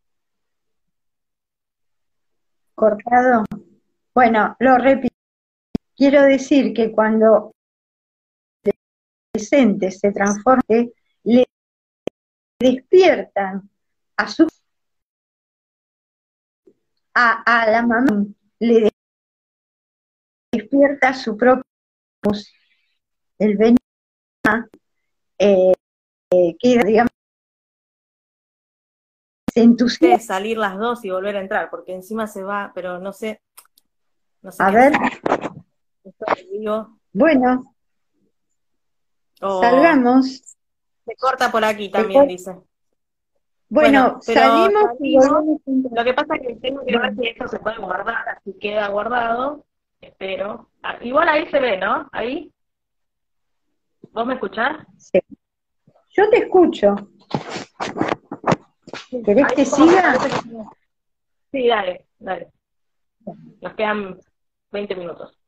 Cortado. 2.76 3.44
Bueno, 4.14 4.56
lo 4.60 4.78
repito. 4.78 5.11
Quiero 6.02 6.24
decir 6.24 6.74
que 6.74 6.92
cuando 6.92 7.52
el 8.64 8.74
presente 9.32 9.92
se 9.92 10.12
transforma, 10.12 10.64
le 11.26 11.46
despiertan 12.60 13.70
a 14.18 14.28
su 14.28 14.48
a, 17.14 17.44
a 17.44 17.70
la 17.70 17.86
mamá 17.86 18.26
le 18.58 18.90
despierta 20.52 21.14
su 21.14 21.38
propio 21.38 21.64
el 23.38 23.58
veneno 23.58 23.78
eh, 25.38 25.72
que 26.32 26.80
digamos 26.84 27.12
se 29.54 29.62
entusiasma. 29.62 30.18
Salir 30.18 30.58
las 30.58 30.80
dos 30.80 31.06
y 31.06 31.12
volver 31.12 31.38
a 31.38 31.42
entrar 31.42 31.70
porque 31.70 31.94
encima 31.94 32.26
se 32.26 32.42
va 32.42 32.72
pero 32.74 32.98
no 32.98 33.14
sé 33.14 33.40
no 34.42 34.52
sé 34.52 34.64
a 34.64 34.72
ver 34.72 34.94
bueno 37.14 37.76
salgamos 39.40 40.56
se 41.06 41.16
corta 41.18 41.52
por 41.52 41.64
aquí 41.64 41.90
también 41.90 42.28
dice 42.28 42.56
bueno, 43.72 44.20
salimos, 44.22 45.00
y 45.00 45.16
Lo 45.16 46.04
que 46.04 46.14
pasa 46.14 46.36
es 46.36 46.42
que 46.46 46.56
tengo 46.56 46.86
que 46.86 46.98
ver 46.98 47.16
si 47.16 47.28
esto 47.28 47.48
se 47.48 47.58
puede 47.58 47.78
guardar, 47.78 48.28
así 48.28 48.54
queda 48.60 48.90
guardado. 48.90 49.66
Espero. 50.02 50.68
Ah, 50.84 50.98
igual 51.00 51.30
ahí 51.30 51.50
se 51.50 51.58
ve, 51.58 51.78
¿no? 51.78 52.10
Ahí. 52.12 52.52
¿Vos 54.12 54.26
me 54.26 54.34
escuchás? 54.34 54.86
Sí. 54.98 55.22
Yo 56.10 56.30
te 56.30 56.40
escucho. 56.40 56.96
¿Querés 59.24 59.54
que 59.54 59.64
siga? 59.64 60.16
Sí, 61.50 61.68
dale, 61.70 62.08
dale. 62.20 62.52
Nos 63.62 63.74
quedan 63.76 64.20
20 64.72 64.96
minutos. 64.98 65.41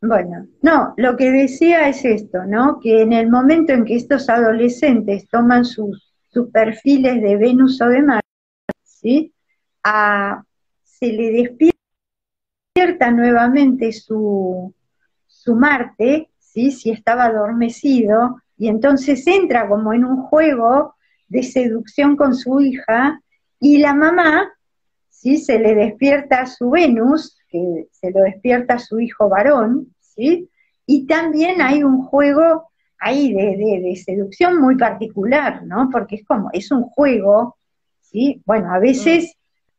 Bueno, 0.00 0.46
no, 0.62 0.94
lo 0.96 1.16
que 1.16 1.32
decía 1.32 1.88
es 1.88 2.04
esto, 2.04 2.44
¿no? 2.44 2.78
Que 2.78 3.02
en 3.02 3.12
el 3.12 3.28
momento 3.28 3.72
en 3.72 3.84
que 3.84 3.96
estos 3.96 4.28
adolescentes 4.28 5.28
toman 5.28 5.64
sus, 5.64 6.14
sus 6.28 6.50
perfiles 6.50 7.20
de 7.20 7.36
Venus 7.36 7.80
o 7.80 7.88
de 7.88 8.02
Marte, 8.02 8.28
¿sí? 8.82 9.32
se 10.84 11.12
le 11.12 11.30
despierta 12.74 13.10
nuevamente 13.10 13.92
su, 13.92 14.74
su 15.26 15.54
Marte, 15.54 16.30
¿sí? 16.38 16.70
Si 16.70 16.90
estaba 16.90 17.24
adormecido, 17.24 18.42
y 18.56 18.68
entonces 18.68 19.26
entra 19.26 19.68
como 19.68 19.92
en 19.94 20.04
un 20.04 20.22
juego 20.24 20.94
de 21.28 21.42
seducción 21.42 22.16
con 22.16 22.34
su 22.34 22.60
hija, 22.60 23.22
y 23.58 23.78
la 23.78 23.94
mamá, 23.94 24.52
¿sí? 25.08 25.38
Se 25.38 25.58
le 25.58 25.74
despierta 25.74 26.46
su 26.46 26.70
Venus, 26.70 27.37
que 27.48 27.88
se 27.90 28.10
lo 28.10 28.22
despierta 28.22 28.78
su 28.78 29.00
hijo 29.00 29.28
varón, 29.28 29.94
¿sí? 30.00 30.48
Y 30.86 31.06
también 31.06 31.60
hay 31.60 31.82
un 31.82 32.04
juego 32.04 32.70
ahí 32.98 33.32
de, 33.32 33.96
seducción 33.96 34.60
muy 34.60 34.76
particular, 34.76 35.64
¿no? 35.64 35.88
Porque 35.90 36.16
es 36.16 36.24
como, 36.24 36.50
es 36.52 36.70
un 36.70 36.82
juego, 36.82 37.56
¿sí? 38.00 38.42
Bueno, 38.44 38.72
a 38.72 38.78
veces 38.78 39.36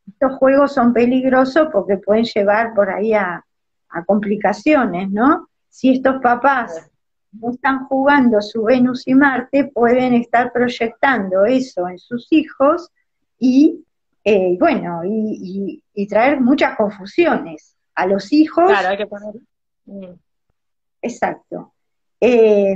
estos 0.08 0.38
juegos 0.38 0.74
son 0.74 0.94
peligrosos 0.94 1.70
porque 1.72 1.98
pueden 1.98 2.26
llevar 2.26 2.74
por 2.74 2.90
ahí 2.90 3.14
a, 3.14 3.44
a 3.90 4.06
complicaciones, 4.06 5.10
¿no? 5.10 5.50
Si 5.70 5.92
estos 5.92 6.22
papás 6.22 6.90
no 7.32 7.52
están 7.52 7.86
jugando 7.86 8.42
su 8.42 8.64
Venus 8.64 9.08
y 9.08 9.14
Marte, 9.14 9.72
pueden 9.74 10.14
estar 10.14 10.52
proyectando 10.52 11.46
eso 11.46 11.88
en 11.88 12.00
sus 12.00 12.28
hijos 12.32 12.90
y 13.38 13.86
eh, 14.32 14.58
bueno, 14.60 15.02
y, 15.04 15.82
traer 16.08 16.40
muchas 16.40 16.78
confusiones 16.78 17.76
a 17.96 18.06
los 18.06 18.32
hijos. 18.32 18.66
Claro, 18.70 18.90
hay 18.90 18.98
que 18.98 19.08
poner. 19.08 19.34
Mm. 19.86 20.20
Exacto. 21.02 21.74
Eh, 22.22 22.76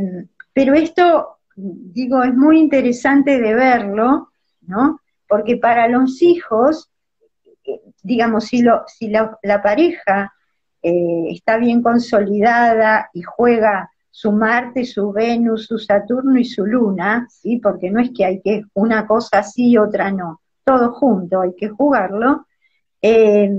pero 0.51 0.73
esto, 0.73 1.37
digo, 1.55 2.23
es 2.23 2.33
muy 2.33 2.59
interesante 2.59 3.39
de 3.39 3.53
verlo, 3.53 4.31
¿no? 4.61 4.99
Porque 5.27 5.57
para 5.57 5.87
los 5.87 6.23
hijos, 6.23 6.89
eh, 7.65 7.81
digamos, 8.01 8.45
si, 8.45 8.63
lo, 8.63 8.83
si 8.87 9.09
la, 9.09 9.61
pareja 9.61 10.33
está 10.81 11.57
bien 11.57 11.83
consolidada 11.83 13.11
y 13.13 13.21
juega 13.21 13.91
su 14.09 14.31
Marte, 14.31 14.85
su 14.85 15.11
Venus, 15.11 15.67
su 15.67 15.77
Saturno 15.77 16.37
y 16.39 16.45
su 16.45 16.65
Luna, 16.65 17.27
¿sí? 17.29 17.57
Porque 17.57 17.91
no 17.91 18.01
es 18.01 18.09
que 18.09 18.25
hay 18.25 18.41
que 18.41 18.63
una 18.73 19.05
cosa 19.05 19.43
sí 19.43 19.69
y 19.69 19.77
otra 19.77 20.11
no 20.11 20.41
todo 20.63 20.93
junto, 20.93 21.41
hay 21.41 21.53
que 21.55 21.69
jugarlo, 21.69 22.47
eh, 23.01 23.49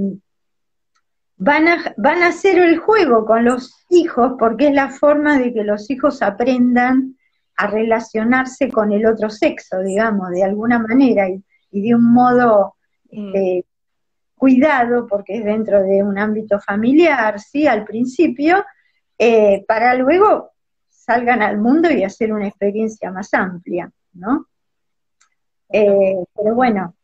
van, 1.37 1.69
a, 1.69 1.95
van 1.97 2.23
a 2.23 2.29
hacer 2.29 2.59
el 2.59 2.79
juego 2.79 3.25
con 3.25 3.45
los 3.45 3.85
hijos 3.91 4.35
porque 4.39 4.69
es 4.69 4.75
la 4.75 4.91
forma 4.91 5.39
de 5.39 5.53
que 5.53 5.65
los 5.65 5.91
hijos 5.91 6.23
aprendan 6.23 7.17
a 7.57 7.67
relacionarse 7.67 8.71
con 8.71 8.93
el 8.93 9.07
otro 9.07 9.31
sexo, 9.31 9.81
digamos, 9.81 10.31
de 10.31 10.45
alguna 10.45 10.79
manera 10.79 11.29
y, 11.29 11.43
de 11.71 11.95
un 11.95 12.13
modo 12.13 12.77
mm. 13.11 13.35
eh, 13.35 13.65
cuidado, 14.35 15.07
porque 15.07 15.39
es 15.39 15.45
dentro 15.45 15.83
de 15.83 16.03
un 16.03 16.19
ámbito 16.19 16.61
familiar, 16.61 17.39
¿sí? 17.41 17.67
Al 17.67 17.85
principio, 17.85 18.65
eh, 19.19 19.65
para 19.67 19.95
luego 19.95 20.53
salgan 20.89 21.43
al 21.43 21.59
mundo 21.59 21.91
y 21.91 22.03
hacer 22.03 22.33
una 22.33 22.49
experiencia 22.49 23.11
más 23.11 23.33
amplia, 23.35 23.91
¿no? 24.15 24.47
Eh, 25.71 26.17
pero 26.35 26.55
bueno, 26.55 26.95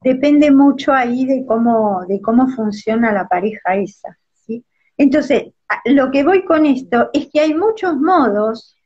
depende 0.00 0.50
mucho 0.50 0.92
ahí 0.92 1.24
de 1.26 1.44
cómo, 1.46 2.04
de 2.06 2.20
cómo 2.20 2.48
funciona 2.48 3.12
la 3.12 3.26
pareja 3.26 3.76
esa. 3.76 4.16
¿sí? 4.34 4.64
Entonces, 4.96 5.52
lo 5.86 6.10
que 6.10 6.22
voy 6.22 6.44
con 6.44 6.66
esto 6.66 7.10
es 7.12 7.28
que 7.32 7.40
hay 7.40 7.54
muchos 7.54 7.96
modos 7.96 8.76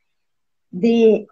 de, 0.71 1.27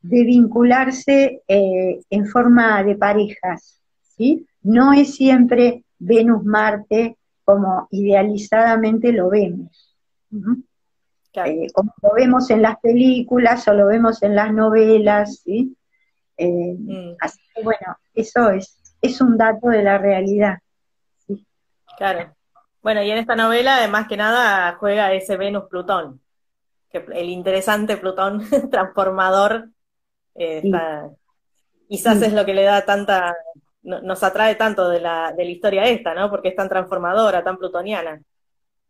vincularse 0.00 1.42
eh, 1.46 2.00
en 2.10 2.26
forma 2.26 2.82
de 2.82 2.96
parejas. 2.96 3.80
¿sí? 4.02 4.46
No 4.62 4.92
es 4.92 5.14
siempre 5.14 5.84
Venus-Marte 5.98 7.16
como 7.44 7.88
idealizadamente 7.90 9.12
lo 9.12 9.30
vemos. 9.30 9.96
Eh, 11.34 11.66
como 11.72 11.92
lo 12.02 12.12
vemos 12.14 12.50
en 12.50 12.62
las 12.62 12.78
películas 12.80 13.66
o 13.68 13.72
lo 13.72 13.86
vemos 13.86 14.22
en 14.22 14.34
las 14.34 14.52
novelas, 14.52 15.40
¿sí? 15.44 15.76
Mm. 16.38 17.14
Así 17.20 17.40
que 17.54 17.62
bueno, 17.62 17.96
eso 18.14 18.50
es, 18.50 18.78
es 19.00 19.20
un 19.20 19.36
dato 19.36 19.68
de 19.68 19.82
la 19.82 19.98
realidad. 19.98 20.58
Claro. 21.96 22.34
Bueno, 22.82 23.02
y 23.02 23.10
en 23.10 23.18
esta 23.18 23.36
novela, 23.36 23.76
además 23.76 24.08
que 24.08 24.16
nada, 24.16 24.76
juega 24.78 25.12
ese 25.12 25.36
Venus-Plutón, 25.36 26.20
que 26.90 27.04
el 27.14 27.28
interesante 27.28 27.96
Plutón 27.96 28.42
transformador, 28.70 29.68
eh, 30.34 30.62
quizás 31.88 32.22
es 32.22 32.32
lo 32.32 32.44
que 32.44 32.54
le 32.54 32.64
da 32.64 32.84
tanta, 32.84 33.36
nos 33.82 34.22
atrae 34.22 34.56
tanto 34.56 34.88
de 34.88 35.00
la, 35.00 35.32
de 35.32 35.44
la 35.44 35.50
historia 35.50 35.84
esta, 35.84 36.14
¿no? 36.14 36.28
Porque 36.28 36.48
es 36.48 36.56
tan 36.56 36.68
transformadora, 36.68 37.44
tan 37.44 37.56
plutoniana. 37.56 38.20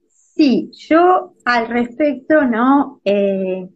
Sí, 0.06 0.70
yo 0.88 1.34
al 1.44 1.68
respecto, 1.68 2.42
¿no? 2.42 3.00
Eh, 3.04 3.68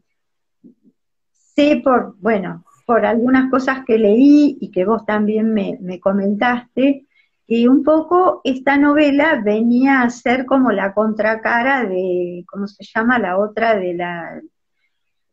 sé 1.54 1.80
por, 1.82 2.16
bueno, 2.18 2.64
por 2.86 3.04
algunas 3.04 3.50
cosas 3.50 3.80
que 3.84 3.98
leí 3.98 4.56
y 4.60 4.70
que 4.70 4.84
vos 4.84 5.04
también 5.04 5.52
me, 5.52 6.00
comentaste, 6.00 7.04
que 7.46 7.68
un 7.68 7.82
poco 7.82 8.40
esta 8.44 8.76
novela 8.76 9.42
venía 9.44 10.02
a 10.02 10.10
ser 10.10 10.46
como 10.46 10.70
la 10.70 10.94
contracara 10.94 11.84
de, 11.84 12.44
¿cómo 12.48 12.68
se 12.68 12.84
llama? 12.84 13.18
La 13.18 13.38
otra 13.38 13.76
de 13.76 13.94
la 13.94 14.40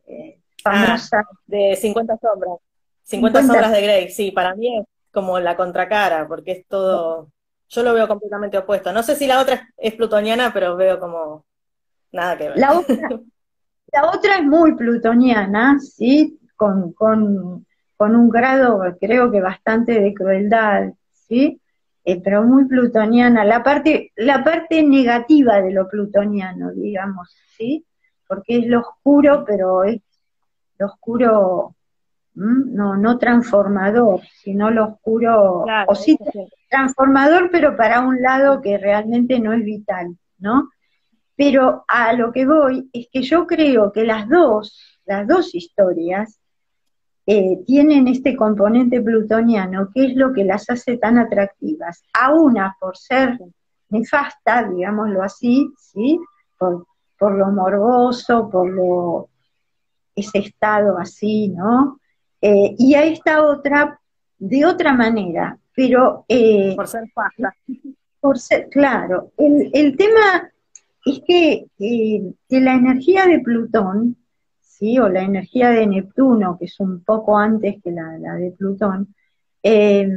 eh, 0.07 0.39
famosa... 0.61 1.19
Ah, 1.19 1.37
de 1.45 1.75
50 1.75 2.17
sombras. 2.17 2.57
50, 3.03 3.43
sombras 3.43 3.71
de 3.71 3.81
Grey, 3.81 4.09
sí, 4.09 4.31
para 4.31 4.55
mí 4.55 4.79
es 4.79 4.85
como 5.11 5.39
la 5.39 5.55
contracara, 5.55 6.27
porque 6.27 6.51
es 6.51 6.67
todo... 6.67 7.29
Yo 7.69 7.83
lo 7.83 7.93
veo 7.93 8.07
completamente 8.07 8.57
opuesto. 8.57 8.91
No 8.91 9.03
sé 9.03 9.15
si 9.15 9.25
la 9.27 9.39
otra 9.39 9.69
es 9.77 9.93
plutoniana, 9.93 10.51
pero 10.53 10.75
veo 10.75 10.99
como 10.99 11.45
nada 12.11 12.37
que 12.37 12.49
ver. 12.49 12.57
La 12.57 12.77
otra, 12.77 12.95
la 13.91 14.09
otra 14.09 14.37
es 14.37 14.43
muy 14.43 14.75
plutoniana, 14.75 15.79
¿sí? 15.79 16.39
Con, 16.63 17.65
con, 17.97 18.15
un 18.15 18.29
grado, 18.29 18.81
creo 18.99 19.31
que 19.31 19.39
bastante 19.39 19.99
de 19.99 20.13
crueldad, 20.13 20.91
¿sí? 21.11 21.61
Eh, 22.05 22.21
pero 22.21 22.43
muy 22.43 22.65
plutoniana, 22.65 23.45
la 23.45 23.63
parte, 23.63 24.11
la 24.17 24.43
parte 24.43 24.83
negativa 24.83 25.61
de 25.61 25.71
lo 25.71 25.87
plutoniano, 25.87 26.71
digamos, 26.73 27.33
¿sí? 27.57 27.85
Porque 28.27 28.57
es 28.57 28.67
lo 28.67 28.81
oscuro, 28.81 29.45
pero 29.45 29.83
es 29.83 30.01
lo 30.77 30.87
oscuro, 30.87 31.75
no, 32.35 32.97
no 32.97 33.17
transformador, 33.17 34.21
sino 34.41 34.69
lo 34.69 34.85
oscuro, 34.85 35.65
o 35.87 35.95
sí, 35.95 36.17
transformador, 36.69 37.49
pero 37.51 37.77
para 37.77 38.01
un 38.01 38.21
lado 38.21 38.61
que 38.61 38.77
realmente 38.77 39.39
no 39.39 39.53
es 39.53 39.63
vital, 39.63 40.17
¿no? 40.39 40.69
Pero 41.35 41.85
a 41.87 42.13
lo 42.13 42.31
que 42.31 42.45
voy 42.45 42.89
es 42.93 43.07
que 43.11 43.21
yo 43.21 43.47
creo 43.47 43.91
que 43.91 44.03
las 44.03 44.27
dos, 44.27 44.99
las 45.05 45.27
dos 45.27 45.55
historias, 45.55 46.39
eh, 47.25 47.63
tienen 47.65 48.07
este 48.07 48.35
componente 48.35 49.01
plutoniano, 49.01 49.89
que 49.93 50.07
es 50.07 50.15
lo 50.15 50.33
que 50.33 50.43
las 50.43 50.69
hace 50.69 50.97
tan 50.97 51.17
atractivas. 51.17 52.03
A 52.13 52.33
una 52.33 52.75
por 52.79 52.97
ser 52.97 53.39
nefasta, 53.89 54.67
digámoslo 54.69 55.23
así, 55.23 55.71
¿sí? 55.77 56.19
Por, 56.57 56.85
lo 57.19 57.47
morboso, 57.51 58.49
por 58.49 58.69
lo 58.69 59.29
ese 60.13 60.39
estado 60.39 60.97
así, 60.97 61.47
¿no? 61.47 61.99
Eh, 62.41 62.75
y 62.77 62.93
a 62.95 63.05
esta 63.05 63.45
otra 63.45 63.99
de 64.37 64.65
otra 64.65 64.91
manera, 64.93 65.57
pero... 65.73 66.25
Eh, 66.27 66.73
por 66.75 66.87
ser 66.87 67.09
fasta. 67.13 67.55
Por 68.19 68.37
ser, 68.37 68.67
claro. 68.69 69.31
El, 69.37 69.69
el 69.73 69.95
tema 69.95 70.51
es 71.05 71.21
que, 71.25 71.67
que 71.77 72.59
la 72.59 72.73
energía 72.73 73.25
de 73.25 73.39
Plutón 73.39 74.17
o 74.99 75.09
la 75.09 75.21
energía 75.21 75.69
de 75.69 75.87
Neptuno, 75.87 76.57
que 76.57 76.65
es 76.65 76.79
un 76.79 77.03
poco 77.03 77.37
antes 77.37 77.81
que 77.81 77.91
la, 77.91 78.35
de 78.35 78.51
Plutón, 78.51 79.15
eh, 79.61 80.07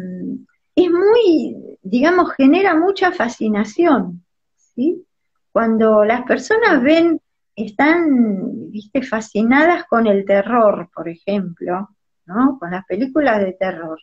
es 0.74 0.90
muy, 0.90 1.78
digamos, 1.82 2.32
genera 2.34 2.74
mucha 2.74 3.12
fascinación. 3.12 4.24
¿sí? 4.56 5.04
Cuando 5.52 6.04
las 6.04 6.22
personas 6.24 6.82
ven, 6.82 7.20
están, 7.54 8.70
viste, 8.70 9.02
fascinadas 9.02 9.84
con 9.84 10.06
el 10.06 10.24
terror, 10.24 10.90
por 10.94 11.08
ejemplo, 11.08 11.90
¿no? 12.26 12.58
con 12.58 12.70
las 12.70 12.84
películas 12.84 13.40
de 13.40 13.52
terror. 13.54 13.98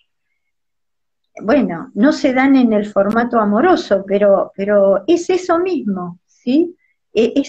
Bueno, 1.41 1.91
no 1.93 2.11
se 2.11 2.33
dan 2.33 2.55
en 2.55 2.73
el 2.73 2.85
formato 2.85 3.39
amoroso, 3.39 4.03
pero, 4.07 4.51
pero 4.55 5.03
es 5.07 5.29
eso 5.29 5.59
mismo, 5.59 6.19
¿sí? 6.25 6.75
Eh, 7.13 7.43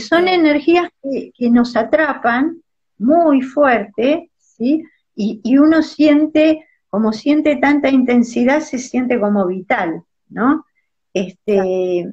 son 0.00 0.28
energías 0.28 0.88
que, 1.02 1.50
nos 1.50 1.76
atrapan 1.76 2.60
muy 2.98 3.42
fuerte, 3.42 4.30
¿sí? 4.38 4.84
Y, 5.14 5.56
uno 5.56 5.82
siente, 5.82 6.66
como 6.90 7.12
siente 7.12 7.56
tanta 7.56 7.88
intensidad, 7.88 8.60
se 8.60 8.78
siente 8.78 9.20
como 9.20 9.46
vital, 9.46 10.02
¿no? 10.28 10.66
Este, 11.12 12.10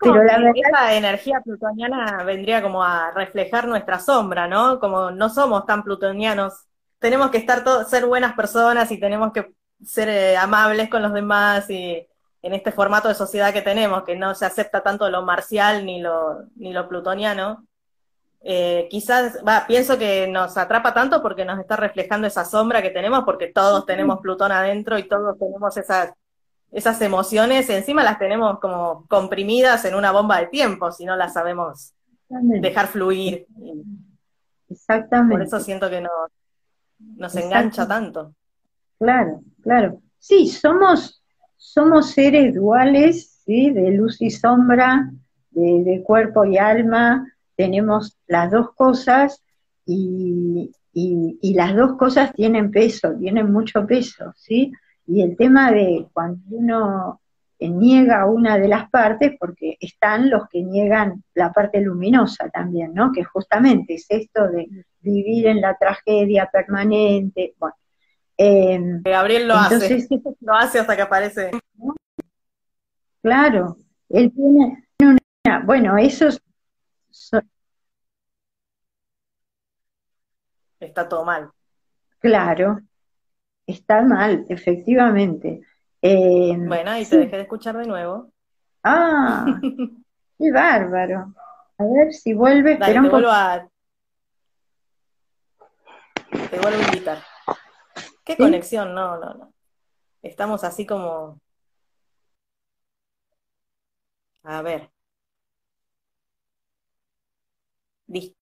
pero 0.00 0.24
la 0.24 0.38
verdad, 0.38 0.52
esa 0.56 0.94
energía 0.96 1.40
plutoniana 1.40 2.24
vendría 2.24 2.60
como 2.60 2.82
a 2.82 3.12
reflejar 3.12 3.68
nuestra 3.68 4.00
sombra, 4.00 4.48
¿no? 4.48 4.80
Como 4.80 5.12
no 5.12 5.28
somos 5.28 5.66
tan 5.66 5.84
plutonianos, 5.84 6.66
tenemos 6.98 7.30
que 7.30 7.38
estar 7.38 7.62
todos, 7.62 7.88
ser 7.88 8.06
buenas 8.06 8.34
personas 8.34 8.90
y 8.90 8.98
tenemos 8.98 9.32
que 9.32 9.54
ser 9.84 10.08
eh, 10.08 10.36
amables 10.36 10.90
con 10.90 11.02
los 11.02 11.12
demás 11.12 11.70
y 11.70 12.06
en 12.42 12.54
este 12.54 12.72
formato 12.72 13.08
de 13.08 13.14
sociedad 13.14 13.52
que 13.52 13.62
tenemos, 13.62 14.04
que 14.04 14.16
no 14.16 14.34
se 14.34 14.46
acepta 14.46 14.82
tanto 14.82 15.08
lo 15.10 15.22
marcial 15.22 15.84
ni 15.84 16.00
lo, 16.00 16.44
ni 16.56 16.72
lo 16.72 16.88
plutoniano, 16.88 17.66
eh, 18.42 18.88
quizás, 18.90 19.38
va, 19.46 19.66
pienso 19.66 19.98
que 19.98 20.26
nos 20.26 20.56
atrapa 20.56 20.94
tanto 20.94 21.20
porque 21.20 21.44
nos 21.44 21.58
está 21.58 21.76
reflejando 21.76 22.26
esa 22.26 22.44
sombra 22.44 22.80
que 22.80 22.90
tenemos, 22.90 23.24
porque 23.24 23.48
todos 23.48 23.84
tenemos 23.84 24.20
Plutón 24.20 24.50
adentro 24.50 24.98
y 24.98 25.06
todos 25.08 25.38
tenemos 25.38 25.76
esas 25.76 26.12
esas 26.72 27.00
emociones 27.02 27.68
encima 27.68 28.04
las 28.04 28.18
tenemos 28.18 28.60
como 28.60 29.04
comprimidas 29.08 29.84
en 29.84 29.94
una 29.94 30.12
bomba 30.12 30.38
de 30.38 30.46
tiempo, 30.46 30.92
si 30.92 31.04
no 31.04 31.16
las 31.16 31.32
sabemos 31.32 31.94
dejar 32.28 32.86
fluir. 32.86 33.46
Exactamente. 34.68 35.34
Por 35.34 35.42
eso 35.42 35.58
siento 35.58 35.90
que 35.90 36.00
nos, 36.00 36.12
nos 36.98 37.34
engancha 37.34 37.88
tanto. 37.88 38.34
Claro, 38.98 39.40
claro. 39.62 40.00
Sí, 40.18 40.46
somos, 40.48 41.19
somos 41.60 42.12
seres 42.12 42.54
duales, 42.54 43.42
¿sí? 43.44 43.70
de 43.70 43.90
luz 43.90 44.20
y 44.22 44.30
sombra, 44.30 45.12
de, 45.50 46.02
cuerpo 46.02 46.46
y 46.46 46.56
alma, 46.56 47.30
tenemos 47.54 48.16
las 48.26 48.50
dos 48.50 48.72
cosas 48.74 49.42
y, 49.84 50.72
y, 50.94 51.54
las 51.54 51.76
dos 51.76 51.98
cosas 51.98 52.32
tienen 52.32 52.70
peso, 52.70 53.14
tienen 53.18 53.52
mucho 53.52 53.86
peso, 53.86 54.32
¿sí? 54.36 54.72
Y 55.06 55.20
el 55.20 55.36
tema 55.36 55.70
de 55.70 56.06
cuando 56.14 56.40
uno 56.50 57.20
niega 57.60 58.24
una 58.24 58.56
de 58.56 58.68
las 58.68 58.88
partes, 58.88 59.34
porque 59.38 59.76
están 59.80 60.30
los 60.30 60.48
que 60.48 60.62
niegan 60.62 61.22
la 61.34 61.52
parte 61.52 61.82
luminosa 61.82 62.48
también, 62.48 62.94
¿no? 62.94 63.12
Que 63.12 63.22
justamente 63.22 63.94
es 63.94 64.06
esto 64.08 64.48
de 64.48 64.66
vivir 65.00 65.46
en 65.48 65.60
la 65.60 65.76
tragedia 65.76 66.48
permanente. 66.50 67.54
Bueno, 67.58 67.76
em, 68.40 69.02
Gabriel 69.02 69.48
lo 69.48 69.54
hace, 69.54 70.06
lo 70.40 70.54
hace 70.54 70.78
hasta 70.78 70.96
que 70.96 71.02
aparece. 71.02 71.50
Claro, 73.22 73.76
él 74.08 74.32
tiene 74.32 74.88
una, 75.00 75.64
bueno, 75.64 75.98
esos 75.98 76.40
está 80.80 81.08
todo 81.08 81.24
mal. 81.24 81.50
Claro, 82.18 82.80
Está 83.70 84.02
mal, 84.02 84.46
efectivamente. 84.48 85.60
Eh, 86.02 86.56
bueno, 86.56 86.98
y 86.98 87.04
te 87.06 87.18
dejé 87.18 87.36
de 87.36 87.42
escuchar 87.42 87.76
de 87.76 87.86
nuevo. 87.86 88.32
Ah, 88.82 89.46
qué 90.38 90.50
bárbaro. 90.52 91.32
A 91.78 91.84
ver 91.84 92.12
si 92.12 92.34
vuelve. 92.34 92.76
Dale, 92.76 93.00
te 93.00 93.08
vuelvo 93.08 93.30
a... 93.30 93.68
Te 96.50 96.58
vuelvo 96.58 96.78
a 96.78 96.86
invitar. 96.88 97.18
¿Qué 98.30 98.36
conexión? 98.36 98.94
No, 98.94 99.18
no, 99.18 99.34
no. 99.34 99.52
Estamos 100.22 100.64
así 100.64 100.86
como... 100.86 101.40
A 104.44 104.62
ver. 104.62 104.90
Listo. 108.08 108.36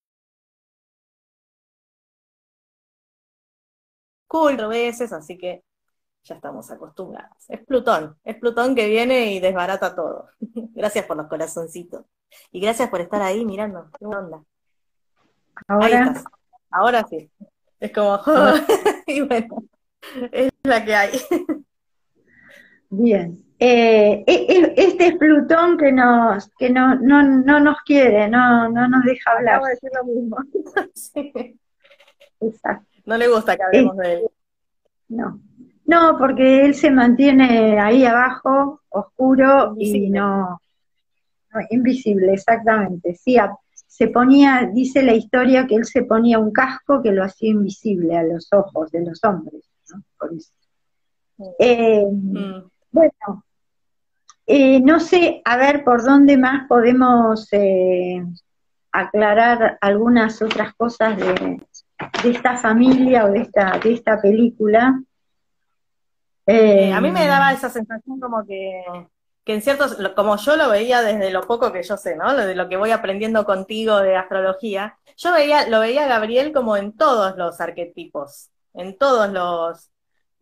cuatro 4.26 4.68
veces, 4.68 5.12
así 5.12 5.38
que 5.38 5.64
ya 6.24 6.34
estamos 6.36 6.70
acostumbrados. 6.70 7.48
Es 7.48 7.64
Plutón, 7.64 8.18
es 8.24 8.36
Plutón 8.36 8.74
que 8.74 8.86
viene 8.88 9.32
y 9.32 9.40
desbarata 9.40 9.94
todo. 9.94 10.28
gracias 10.74 11.06
por 11.06 11.16
los 11.16 11.28
corazoncitos. 11.28 12.04
Y 12.52 12.60
gracias 12.60 12.90
por 12.90 13.00
estar 13.00 13.22
ahí 13.22 13.44
mirando. 13.44 13.90
¿Qué 13.98 14.04
onda? 14.04 14.44
Ahora, 15.66 16.22
Ahora 16.70 17.06
sí. 17.08 17.30
Es 17.80 17.92
como, 17.92 18.20
y 19.06 19.22
bueno, 19.22 19.62
es 20.32 20.50
la 20.62 20.84
que 20.84 20.94
hay. 20.94 21.10
Bien. 22.90 23.44
Eh, 23.60 24.24
e, 24.24 24.34
e, 24.48 24.74
este 24.76 25.08
es 25.08 25.16
Plutón 25.16 25.76
que 25.76 25.90
nos 25.90 26.48
que 26.58 26.70
no, 26.70 26.94
no, 26.94 27.22
no 27.22 27.58
nos 27.58 27.80
quiere, 27.82 28.28
no, 28.28 28.68
no 28.68 28.88
nos 28.88 29.04
deja 29.04 29.32
hablar. 29.32 29.56
Acabo 29.56 29.66
de 29.66 29.72
decir 29.72 29.90
lo 29.94 30.04
mismo. 30.04 30.36
sí. 30.94 31.58
Exacto. 32.40 32.86
No 33.04 33.16
le 33.16 33.28
gusta 33.28 33.56
que 33.56 33.62
hablemos 33.62 33.96
de 33.96 34.12
él. 34.12 34.30
No. 35.08 35.40
No, 35.86 36.18
porque 36.18 36.66
él 36.66 36.74
se 36.74 36.90
mantiene 36.90 37.80
ahí 37.80 38.04
abajo, 38.04 38.82
oscuro 38.90 39.74
y 39.78 40.10
no, 40.10 40.60
invisible, 41.70 42.34
exactamente. 42.34 43.14
Sí, 43.14 43.36
se 43.86 44.08
ponía, 44.08 44.70
dice 44.72 45.02
la 45.02 45.14
historia 45.14 45.66
que 45.66 45.76
él 45.76 45.86
se 45.86 46.02
ponía 46.02 46.38
un 46.38 46.52
casco 46.52 47.00
que 47.02 47.10
lo 47.10 47.24
hacía 47.24 47.50
invisible 47.50 48.18
a 48.18 48.22
los 48.22 48.52
ojos 48.52 48.90
de 48.90 49.04
los 49.04 49.24
hombres, 49.24 49.64
Mm. 51.36 51.44
Eh, 51.58 52.06
mm. 52.10 52.70
Bueno, 52.90 53.44
eh, 54.46 54.80
no 54.80 54.98
sé, 54.98 55.42
a 55.44 55.56
ver 55.56 55.84
por 55.84 56.02
dónde 56.02 56.38
más 56.38 56.66
podemos 56.68 57.48
eh, 57.52 58.24
aclarar 58.90 59.78
algunas 59.80 60.40
otras 60.40 60.74
cosas 60.74 61.16
de, 61.18 61.60
de 62.22 62.30
esta 62.30 62.56
familia 62.56 63.26
o 63.26 63.30
de 63.30 63.40
esta, 63.40 63.78
de 63.78 63.92
esta 63.92 64.20
película. 64.20 65.00
Eh, 66.46 66.92
a 66.92 67.00
mí 67.02 67.10
me 67.10 67.26
daba 67.26 67.52
esa 67.52 67.68
sensación 67.68 68.18
como 68.18 68.46
que, 68.46 68.82
que 69.44 69.54
en 69.54 69.60
ciertos, 69.60 69.98
como 70.16 70.36
yo 70.38 70.56
lo 70.56 70.70
veía 70.70 71.02
desde 71.02 71.30
lo 71.30 71.42
poco 71.42 71.70
que 71.70 71.82
yo 71.82 71.98
sé, 71.98 72.16
¿no? 72.16 72.34
De 72.34 72.54
lo 72.54 72.70
que 72.70 72.78
voy 72.78 72.90
aprendiendo 72.90 73.44
contigo 73.44 73.98
de 73.98 74.16
astrología, 74.16 74.98
yo 75.18 75.32
veía, 75.32 75.68
lo 75.68 75.80
veía 75.80 76.04
a 76.04 76.08
Gabriel 76.08 76.52
como 76.52 76.76
en 76.78 76.96
todos 76.96 77.36
los 77.36 77.60
arquetipos, 77.60 78.50
en 78.72 78.96
todos 78.96 79.30
los, 79.30 79.90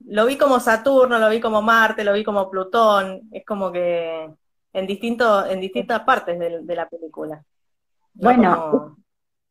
lo 0.01 0.27
vi 0.27 0.37
como 0.37 0.61
Saturno, 0.61 1.19
lo 1.19 1.29
vi 1.29 1.41
como 1.41 1.63
Marte, 1.63 2.05
lo 2.05 2.13
vi 2.13 2.23
como 2.23 2.51
Plutón, 2.51 3.29
es 3.33 3.45
como 3.45 3.73
que 3.73 4.31
en 4.73 4.87
distinto, 4.87 5.47
en 5.47 5.61
distintas 5.61 6.01
partes 6.01 6.39
de, 6.39 6.75
la 6.75 6.89
película. 6.89 7.43
bueno, 8.15 8.97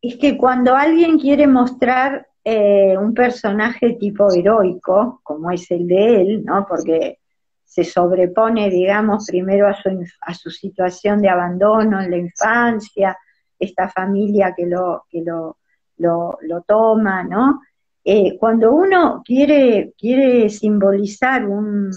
es 0.00 0.16
que 0.16 0.36
cuando 0.36 0.76
alguien 0.76 1.18
quiere 1.18 1.46
mostrar 1.46 2.26
eh, 2.44 2.96
un 2.96 3.12
personaje 3.12 3.94
tipo 3.94 4.32
heroico, 4.32 5.20
como 5.24 5.50
es 5.50 5.68
el 5.70 5.88
de 5.88 6.20
él, 6.20 6.44
¿no? 6.44 6.64
Porque 6.66 7.18
se 7.64 7.82
sobrepone, 7.82 8.70
digamos, 8.70 9.26
primero 9.26 9.66
a 9.66 9.74
su, 9.74 9.90
a 10.20 10.32
su 10.32 10.50
situación 10.50 11.20
de 11.20 11.28
abandono 11.28 12.00
en 12.00 12.10
la 12.10 12.16
infancia, 12.16 13.18
esta 13.58 13.88
familia 13.88 14.54
que 14.56 14.66
lo, 14.66 15.04
que 15.10 15.22
lo, 15.22 15.58
lo, 15.98 16.62
toma, 16.66 17.24
¿no? 17.24 17.60
Eh, 18.08 18.38
cuando 18.38 18.72
uno 18.72 19.20
quiere, 19.24 19.92
quiere 19.98 20.48
simbolizar 20.48 21.44
un, 21.44 21.90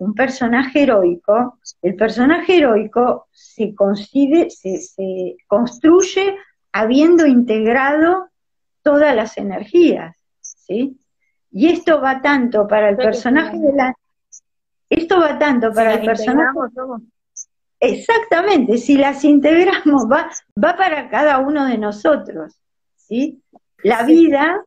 un, 0.00 0.14
personaje 0.14 0.82
heroico, 0.82 1.60
el 1.82 1.94
personaje 1.94 2.56
heroico 2.56 3.28
se, 3.30 3.72
consigue, 3.72 4.50
se, 4.50 4.78
se 4.78 5.36
construye 5.46 6.36
habiendo 6.72 7.26
integrado 7.26 8.28
todas 8.82 9.14
las 9.14 9.38
energías, 9.38 10.16
¿sí? 10.40 10.98
Y 11.52 11.68
esto 11.68 12.00
va 12.00 12.20
tanto 12.20 12.66
para 12.66 12.88
el 12.88 12.96
personaje 12.96 13.56
de 13.56 13.72
la... 13.72 13.94
Esto 14.90 15.20
va 15.20 15.38
tanto 15.38 15.72
para 15.72 15.94
el 15.94 16.04
personaje... 16.04 16.58
Exactamente, 17.78 18.78
si 18.78 18.96
las 18.96 19.22
integramos, 19.22 20.10
va, 20.10 20.28
va 20.60 20.76
para 20.76 21.08
cada 21.08 21.38
uno 21.38 21.66
de 21.66 21.78
nosotros, 21.78 22.52
¿sí? 22.96 23.40
La 23.84 24.02
vida 24.02 24.64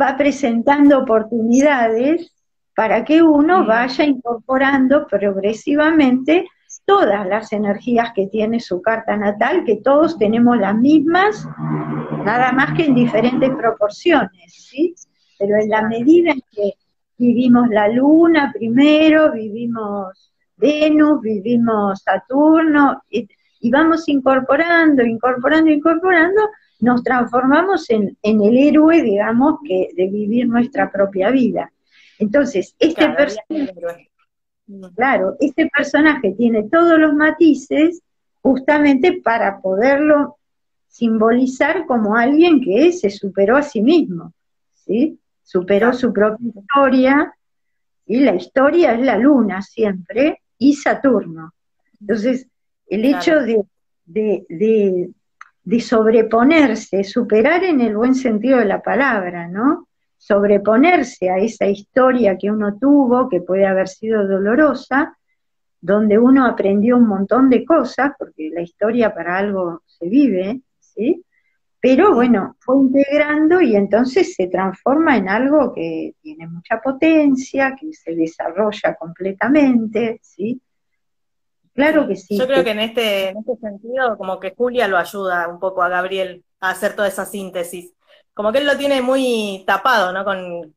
va 0.00 0.16
presentando 0.16 0.98
oportunidades 0.98 2.32
para 2.74 3.04
que 3.04 3.22
uno 3.22 3.66
vaya 3.66 4.04
incorporando 4.04 5.06
progresivamente 5.06 6.46
todas 6.84 7.26
las 7.26 7.52
energías 7.52 8.12
que 8.14 8.28
tiene 8.28 8.60
su 8.60 8.80
carta 8.80 9.16
natal, 9.16 9.64
que 9.64 9.76
todos 9.76 10.18
tenemos 10.18 10.56
las 10.58 10.74
mismas, 10.74 11.46
nada 12.24 12.52
más 12.52 12.72
que 12.74 12.86
en 12.86 12.94
diferentes 12.94 13.50
proporciones, 13.50 14.54
¿sí? 14.54 14.94
Pero 15.38 15.56
en 15.56 15.68
la 15.68 15.82
medida 15.82 16.32
en 16.32 16.42
que 16.50 16.74
vivimos 17.18 17.68
la 17.68 17.88
luna 17.88 18.52
primero, 18.54 19.32
vivimos 19.32 20.32
Venus, 20.56 21.20
vivimos 21.20 22.02
Saturno, 22.02 23.02
y, 23.10 23.28
vamos 23.70 24.08
incorporando, 24.08 25.02
incorporando, 25.02 25.70
incorporando, 25.70 26.40
nos 26.80 27.02
transformamos 27.02 27.88
en, 27.90 28.16
el 28.22 28.56
héroe, 28.56 29.02
digamos, 29.02 29.58
que 29.64 29.88
de 29.96 30.08
vivir 30.08 30.48
nuestra 30.48 30.90
propia 30.90 31.30
vida. 31.30 31.72
Entonces, 32.18 32.74
este 32.78 33.08
personaje 33.10 34.08
Claro, 34.94 35.36
este 35.40 35.68
personaje 35.74 36.34
tiene 36.36 36.64
todos 36.64 36.98
los 36.98 37.14
matices 37.14 38.02
justamente 38.42 39.20
para 39.22 39.60
poderlo 39.60 40.36
simbolizar 40.88 41.86
como 41.86 42.16
alguien 42.16 42.60
que 42.60 42.92
se 42.92 43.08
superó 43.08 43.56
a 43.56 43.62
sí 43.62 43.80
mismo, 43.80 44.34
¿sí? 44.74 45.18
Superó 45.42 45.94
su 45.94 46.12
propia 46.12 46.52
historia, 46.54 47.34
y 48.04 48.20
la 48.20 48.34
historia 48.34 48.92
es 48.92 49.00
la 49.00 49.16
luna 49.16 49.62
siempre, 49.62 50.42
y 50.58 50.74
Saturno. 50.74 51.54
Entonces, 52.00 52.46
el 52.88 53.04
hecho 53.04 53.36
de, 54.06 55.14
sobreponerse, 55.80 57.04
superar 57.04 57.64
en 57.64 57.80
el 57.80 57.96
buen 57.96 58.14
sentido 58.14 58.58
de 58.58 58.64
la 58.64 58.82
palabra, 58.82 59.48
¿no? 59.48 59.88
Sobreponerse 60.16 61.30
a 61.30 61.38
esa 61.38 61.66
historia 61.66 62.36
que 62.38 62.50
uno 62.50 62.78
tuvo, 62.78 63.28
que 63.28 63.40
puede 63.40 63.66
haber 63.66 63.88
sido 63.88 64.26
dolorosa, 64.26 65.16
donde 65.80 66.18
uno 66.18 66.46
aprendió 66.46 66.96
un 66.96 67.06
montón 67.06 67.50
de 67.50 67.64
cosas, 67.64 68.12
porque 68.18 68.50
la 68.52 68.62
historia 68.62 69.14
para 69.14 69.38
algo 69.38 69.82
se 69.86 70.08
vive, 70.08 70.60
¿sí? 70.80 71.24
Pero 71.80 72.14
bueno, 72.14 72.56
fue 72.58 72.76
integrando 72.78 73.60
y 73.60 73.76
entonces 73.76 74.34
se 74.34 74.48
transforma 74.48 75.16
en 75.16 75.28
algo 75.28 75.72
que 75.72 76.14
tiene 76.20 76.48
mucha 76.48 76.80
potencia, 76.80 77.76
que 77.80 77.92
se 77.92 78.16
desarrolla 78.16 78.96
completamente, 78.98 80.18
¿sí? 80.20 80.60
Claro 81.78 82.08
que 82.08 82.16
sí. 82.16 82.36
Yo 82.36 82.48
creo 82.48 82.64
que 82.64 82.72
en 82.72 82.80
este, 82.80 83.28
en 83.28 83.38
este 83.38 83.56
sentido, 83.56 84.18
como 84.18 84.40
que 84.40 84.52
Julia 84.56 84.88
lo 84.88 84.98
ayuda 84.98 85.46
un 85.46 85.60
poco 85.60 85.80
a 85.80 85.88
Gabriel 85.88 86.44
a 86.58 86.70
hacer 86.70 86.96
toda 86.96 87.06
esa 87.06 87.24
síntesis. 87.24 87.94
Como 88.34 88.50
que 88.50 88.58
él 88.58 88.66
lo 88.66 88.76
tiene 88.76 89.00
muy 89.00 89.62
tapado, 89.64 90.12
¿no? 90.12 90.24
Con, 90.24 90.74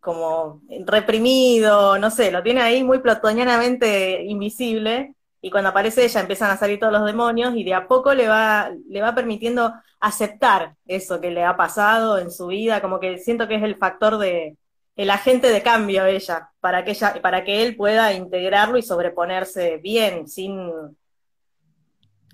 como 0.00 0.60
reprimido, 0.84 1.96
no 1.96 2.10
sé, 2.10 2.30
lo 2.30 2.42
tiene 2.42 2.60
ahí 2.60 2.84
muy 2.84 2.98
platonianamente 2.98 4.22
invisible, 4.24 5.14
y 5.40 5.50
cuando 5.50 5.70
aparece 5.70 6.04
ella 6.04 6.20
empiezan 6.20 6.50
a 6.50 6.58
salir 6.58 6.78
todos 6.78 6.92
los 6.92 7.06
demonios, 7.06 7.54
y 7.56 7.64
de 7.64 7.72
a 7.72 7.88
poco 7.88 8.12
le 8.12 8.28
va, 8.28 8.70
le 8.90 9.00
va 9.00 9.14
permitiendo 9.14 9.72
aceptar 9.98 10.74
eso 10.86 11.22
que 11.22 11.30
le 11.30 11.42
ha 11.42 11.56
pasado 11.56 12.18
en 12.18 12.30
su 12.30 12.48
vida, 12.48 12.82
como 12.82 13.00
que 13.00 13.16
siento 13.16 13.48
que 13.48 13.54
es 13.54 13.62
el 13.62 13.76
factor 13.76 14.18
de, 14.18 14.58
el 14.96 15.10
agente 15.10 15.48
de 15.48 15.62
cambio 15.62 16.04
ella, 16.04 16.50
para 16.60 16.84
que 16.84 16.90
ella, 16.92 17.20
para 17.22 17.44
que 17.44 17.62
él 17.62 17.76
pueda 17.76 18.12
integrarlo 18.12 18.76
y 18.76 18.82
sobreponerse 18.82 19.78
bien, 19.78 20.28
sin, 20.28 20.70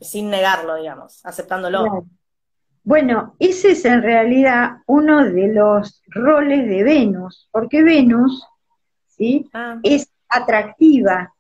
sin 0.00 0.30
negarlo, 0.30 0.76
digamos, 0.76 1.24
aceptándolo. 1.24 2.06
Bueno, 2.82 3.36
ese 3.38 3.72
es 3.72 3.84
en 3.84 4.02
realidad 4.02 4.78
uno 4.86 5.24
de 5.24 5.48
los 5.48 6.02
roles 6.08 6.68
de 6.68 6.82
Venus, 6.82 7.48
porque 7.52 7.82
Venus 7.82 8.46
¿sí? 9.06 9.48
Ah. 9.52 9.78
es 9.82 10.10
atractiva, 10.28 11.34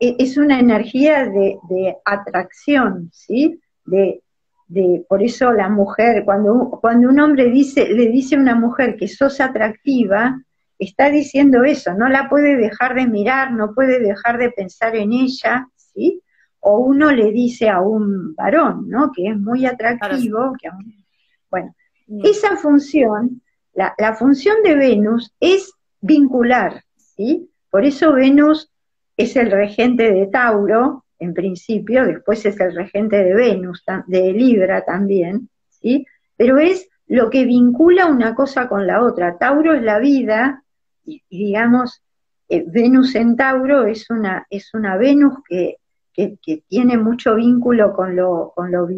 e, 0.00 0.16
es 0.18 0.36
una 0.36 0.58
energía 0.58 1.26
de, 1.26 1.58
de 1.68 1.96
atracción, 2.04 3.10
¿sí? 3.12 3.60
De, 3.84 4.22
de, 4.68 5.04
por 5.08 5.22
eso 5.22 5.52
la 5.52 5.68
mujer, 5.68 6.24
cuando, 6.24 6.78
cuando 6.80 7.08
un 7.08 7.20
hombre 7.20 7.50
dice, 7.50 7.88
le 7.92 8.08
dice 8.08 8.36
a 8.36 8.40
una 8.40 8.54
mujer 8.54 8.96
que 8.96 9.06
sos 9.06 9.40
atractiva, 9.40 10.42
está 10.78 11.10
diciendo 11.10 11.64
eso, 11.64 11.94
no 11.94 12.08
la 12.08 12.28
puede 12.28 12.56
dejar 12.56 12.94
de 12.94 13.06
mirar, 13.06 13.52
no 13.52 13.74
puede 13.74 14.00
dejar 14.00 14.38
de 14.38 14.50
pensar 14.50 14.94
en 14.96 15.12
ella, 15.12 15.68
¿sí? 15.76 16.22
O 16.60 16.78
uno 16.78 17.12
le 17.12 17.32
dice 17.32 17.68
a 17.68 17.80
un 17.80 18.34
varón, 18.34 18.88
¿no? 18.88 19.12
Que 19.14 19.28
es 19.28 19.38
muy 19.38 19.66
atractivo, 19.66 20.52
que 20.60 20.70
bueno, 21.50 21.74
mm. 22.06 22.26
esa 22.26 22.56
función, 22.56 23.42
la, 23.72 23.94
la 23.98 24.14
función 24.14 24.62
de 24.62 24.74
Venus 24.74 25.32
es 25.40 25.72
vincular, 26.00 26.82
¿sí? 26.96 27.50
Por 27.70 27.84
eso 27.84 28.12
Venus 28.12 28.70
es 29.16 29.36
el 29.36 29.50
regente 29.50 30.12
de 30.12 30.26
Tauro, 30.26 31.04
en 31.18 31.32
principio, 31.32 32.04
después 32.04 32.44
es 32.44 32.60
el 32.60 32.74
regente 32.74 33.22
de 33.22 33.34
Venus, 33.34 33.82
de 34.06 34.32
Libra 34.32 34.84
también, 34.84 35.48
¿sí? 35.70 36.06
Pero 36.36 36.58
es 36.58 36.88
lo 37.06 37.30
que 37.30 37.44
vincula 37.44 38.06
una 38.06 38.34
cosa 38.34 38.68
con 38.68 38.86
la 38.86 39.02
otra. 39.02 39.38
Tauro 39.38 39.74
es 39.74 39.82
la 39.82 39.98
vida, 39.98 40.64
y, 41.06 41.22
digamos, 41.30 42.02
eh, 42.48 42.64
Venus 42.66 43.14
en 43.14 43.36
Tauro 43.36 43.84
es 43.86 44.10
una, 44.10 44.46
es 44.50 44.74
una 44.74 44.96
Venus 44.96 45.38
que, 45.48 45.78
tiene 46.66 46.96
mucho 46.96 47.34
vínculo 47.34 47.92
con 47.92 48.16
lo, 48.16 48.52
con 48.56 48.72
lo 48.72 48.88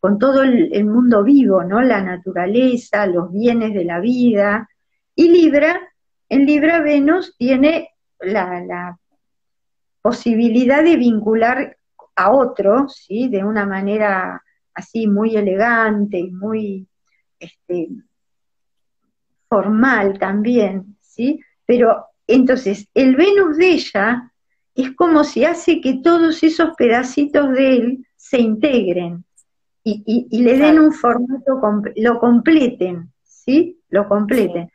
con 0.00 0.18
todo 0.18 0.42
el, 0.42 0.86
mundo 0.86 1.22
vivo, 1.22 1.62
¿no? 1.64 1.82
La 1.82 2.00
naturaleza, 2.00 3.06
los 3.06 3.30
bienes 3.30 3.74
de 3.74 3.84
la 3.84 4.00
vida. 4.00 4.66
Y 5.14 5.28
Libra, 5.28 5.78
en 6.30 6.46
Libra 6.46 6.80
Venus 6.80 7.36
tiene 7.36 7.90
la, 8.20 8.64
la 8.64 8.98
posibilidad 10.00 10.82
de 10.82 10.96
vincular 10.96 11.76
a 12.14 12.30
otro, 12.30 12.88
¿sí? 12.88 13.28
De 13.28 13.44
una 13.44 13.66
manera 13.66 14.42
así 14.72 15.06
muy 15.06 15.36
elegante 15.36 16.18
y 16.18 16.30
muy 16.30 16.88
este, 17.38 17.88
formal 19.48 20.18
también, 20.18 20.95
pero 21.64 22.06
entonces, 22.26 22.88
el 22.94 23.16
Venus 23.16 23.56
de 23.56 23.68
ella 23.68 24.32
es 24.74 24.94
como 24.94 25.24
si 25.24 25.44
hace 25.44 25.80
que 25.80 26.00
todos 26.02 26.42
esos 26.42 26.74
pedacitos 26.76 27.50
de 27.52 27.76
él 27.76 28.06
se 28.16 28.40
integren 28.40 29.24
y, 29.88 30.42
le 30.42 30.58
den 30.58 30.80
un 30.80 30.92
formato, 30.92 31.60
lo 31.94 32.18
completen, 32.18 33.12
¿sí? 33.22 33.80
Lo 33.88 34.08
completen. 34.08 34.68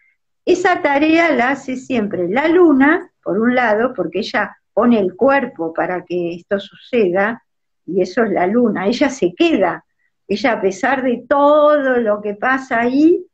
Esa 0.46 0.82
tarea 0.82 1.34
la 1.34 1.50
hace 1.50 1.76
siempre 1.76 2.30
la 2.30 2.48
luna, 2.48 3.12
por 3.22 3.38
un 3.38 3.54
lado, 3.54 3.94
porque 3.94 4.20
ella 4.20 4.56
pone 4.74 5.00
el 5.00 5.16
cuerpo 5.16 5.74
para 5.74 6.06
que 6.06 6.36
esto 6.36 6.60
suceda, 6.62 7.44
y 7.86 8.02
eso 8.02 8.24
es 8.24 8.32
la 8.32 8.48
luna, 8.48 8.88
ella 8.88 9.10
se 9.10 9.34
queda, 9.36 9.84
ella 10.28 10.54
a 10.54 10.62
pesar 10.62 11.04
de 11.04 11.26
todo 11.28 11.98
lo 11.98 12.22
que 12.22 12.36
pasa 12.36 12.80
ahí, 12.80 13.26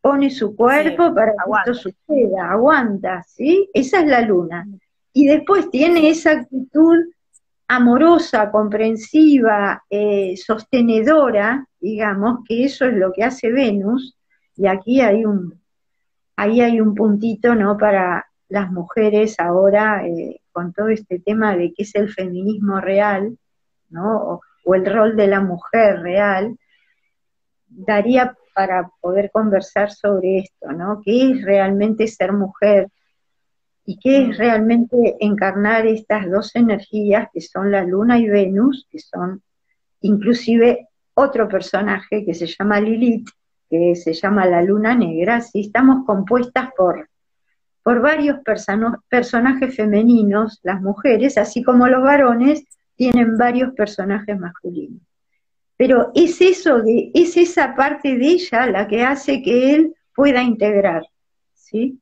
pone 0.00 0.30
su 0.30 0.56
cuerpo 0.56 1.14
para 1.14 1.32
que 1.32 1.70
esto 1.70 1.74
suceda, 1.74 2.50
aguanta, 2.50 3.22
¿sí? 3.22 3.68
Esa 3.74 4.00
es 4.00 4.06
la 4.06 4.22
luna. 4.22 4.66
Y 5.12 5.26
después 5.26 5.70
tiene 5.70 6.08
esa 6.08 6.32
actitud 6.32 6.96
amorosa, 7.68 8.50
comprensiva, 8.50 9.84
eh, 9.90 10.34
sostenedora, 10.36 11.66
digamos, 11.78 12.40
que 12.46 12.64
eso 12.64 12.86
es 12.86 12.94
lo 12.94 13.12
que 13.12 13.24
hace 13.24 13.50
Venus, 13.52 14.16
y 14.56 14.66
aquí 14.66 15.00
hay 15.00 15.24
un, 15.24 15.60
ahí 16.36 16.60
hay 16.60 16.80
un 16.80 16.94
puntito, 16.94 17.54
¿no? 17.54 17.76
Para 17.76 18.26
las 18.48 18.70
mujeres 18.72 19.38
ahora, 19.38 20.04
eh, 20.06 20.40
con 20.52 20.72
todo 20.72 20.88
este 20.88 21.20
tema 21.20 21.56
de 21.56 21.72
qué 21.72 21.84
es 21.84 21.94
el 21.94 22.10
feminismo 22.10 22.80
real, 22.80 23.38
¿no? 23.88 24.40
o 24.64 24.74
el 24.74 24.84
rol 24.84 25.16
de 25.16 25.26
la 25.26 25.40
mujer 25.40 26.00
real, 26.00 26.56
daría 27.68 28.36
para 28.54 28.90
poder 29.00 29.30
conversar 29.30 29.90
sobre 29.90 30.38
esto, 30.38 30.72
¿no? 30.72 31.00
¿Qué 31.04 31.32
es 31.32 31.42
realmente 31.42 32.06
ser 32.06 32.32
mujer? 32.32 32.88
¿Y 33.84 33.98
qué 33.98 34.28
es 34.28 34.38
realmente 34.38 35.16
encarnar 35.20 35.86
estas 35.86 36.30
dos 36.30 36.54
energías 36.54 37.28
que 37.32 37.40
son 37.40 37.70
la 37.70 37.84
Luna 37.84 38.18
y 38.18 38.28
Venus, 38.28 38.86
que 38.90 38.98
son 38.98 39.42
inclusive 40.00 40.88
otro 41.14 41.48
personaje 41.48 42.24
que 42.24 42.34
se 42.34 42.46
llama 42.46 42.80
Lilith, 42.80 43.28
que 43.68 43.94
se 43.94 44.12
llama 44.12 44.46
la 44.46 44.62
Luna 44.62 44.94
Negra, 44.94 45.40
si 45.40 45.60
estamos 45.60 46.04
compuestas 46.04 46.70
por, 46.76 47.08
por 47.82 48.00
varios 48.00 48.38
personajes 49.08 49.76
femeninos, 49.76 50.60
las 50.62 50.80
mujeres, 50.80 51.38
así 51.38 51.62
como 51.62 51.86
los 51.88 52.02
varones, 52.02 52.64
tienen 52.96 53.36
varios 53.38 53.72
personajes 53.74 54.38
masculinos. 54.38 55.00
Pero 55.80 56.12
es 56.14 56.42
eso 56.42 56.82
de, 56.82 57.10
es 57.14 57.38
esa 57.38 57.74
parte 57.74 58.18
de 58.18 58.26
ella 58.26 58.66
la 58.66 58.86
que 58.86 59.02
hace 59.02 59.40
que 59.40 59.74
él 59.74 59.94
pueda 60.14 60.42
integrar, 60.42 61.06
¿sí? 61.54 61.98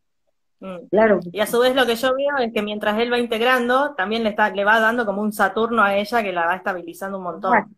Mm. 0.59 0.89
Claro. 0.91 1.21
Y 1.31 1.39
a 1.39 1.47
su 1.47 1.61
vez 1.61 1.77
lo 1.77 1.87
que 1.87 1.95
yo 1.95 2.13
veo 2.17 2.39
es 2.39 2.53
que 2.53 2.61
mientras 2.61 2.99
él 2.99 3.13
va 3.13 3.21
integrando, 3.21 3.95
también 3.95 4.25
le, 4.25 4.31
está, 4.31 4.51
le 4.51 4.65
va 4.65 4.81
dando 4.81 5.07
como 5.07 5.23
un 5.23 5.33
Saturno 5.33 5.81
a 5.81 5.97
ella 5.97 6.25
que 6.25 6.33
la 6.33 6.47
va 6.47 6.57
estabilizando 6.57 7.19
un 7.19 7.23
montón. 7.23 7.77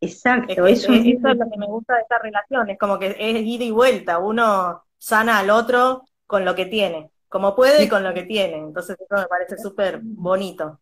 Exacto. 0.00 0.66
Es 0.66 0.80
eso 0.80 0.92
es 0.92 1.22
lo 1.22 1.48
que 1.48 1.56
me 1.56 1.66
gusta 1.66 1.94
de 1.94 2.00
esta 2.00 2.18
relación, 2.18 2.70
es 2.70 2.76
como 2.80 2.98
que 2.98 3.14
es 3.16 3.46
ida 3.46 3.62
y 3.62 3.70
vuelta, 3.70 4.18
uno 4.18 4.82
sana 4.98 5.38
al 5.38 5.50
otro 5.50 6.02
con 6.26 6.44
lo 6.44 6.56
que 6.56 6.66
tiene, 6.66 7.12
como 7.28 7.54
puede 7.54 7.84
y 7.84 7.88
con 7.88 8.02
lo 8.02 8.12
que 8.12 8.24
tiene. 8.24 8.56
Entonces 8.56 8.96
eso 9.00 9.14
me 9.14 9.28
parece 9.28 9.56
súper 9.56 10.00
bonito. 10.02 10.80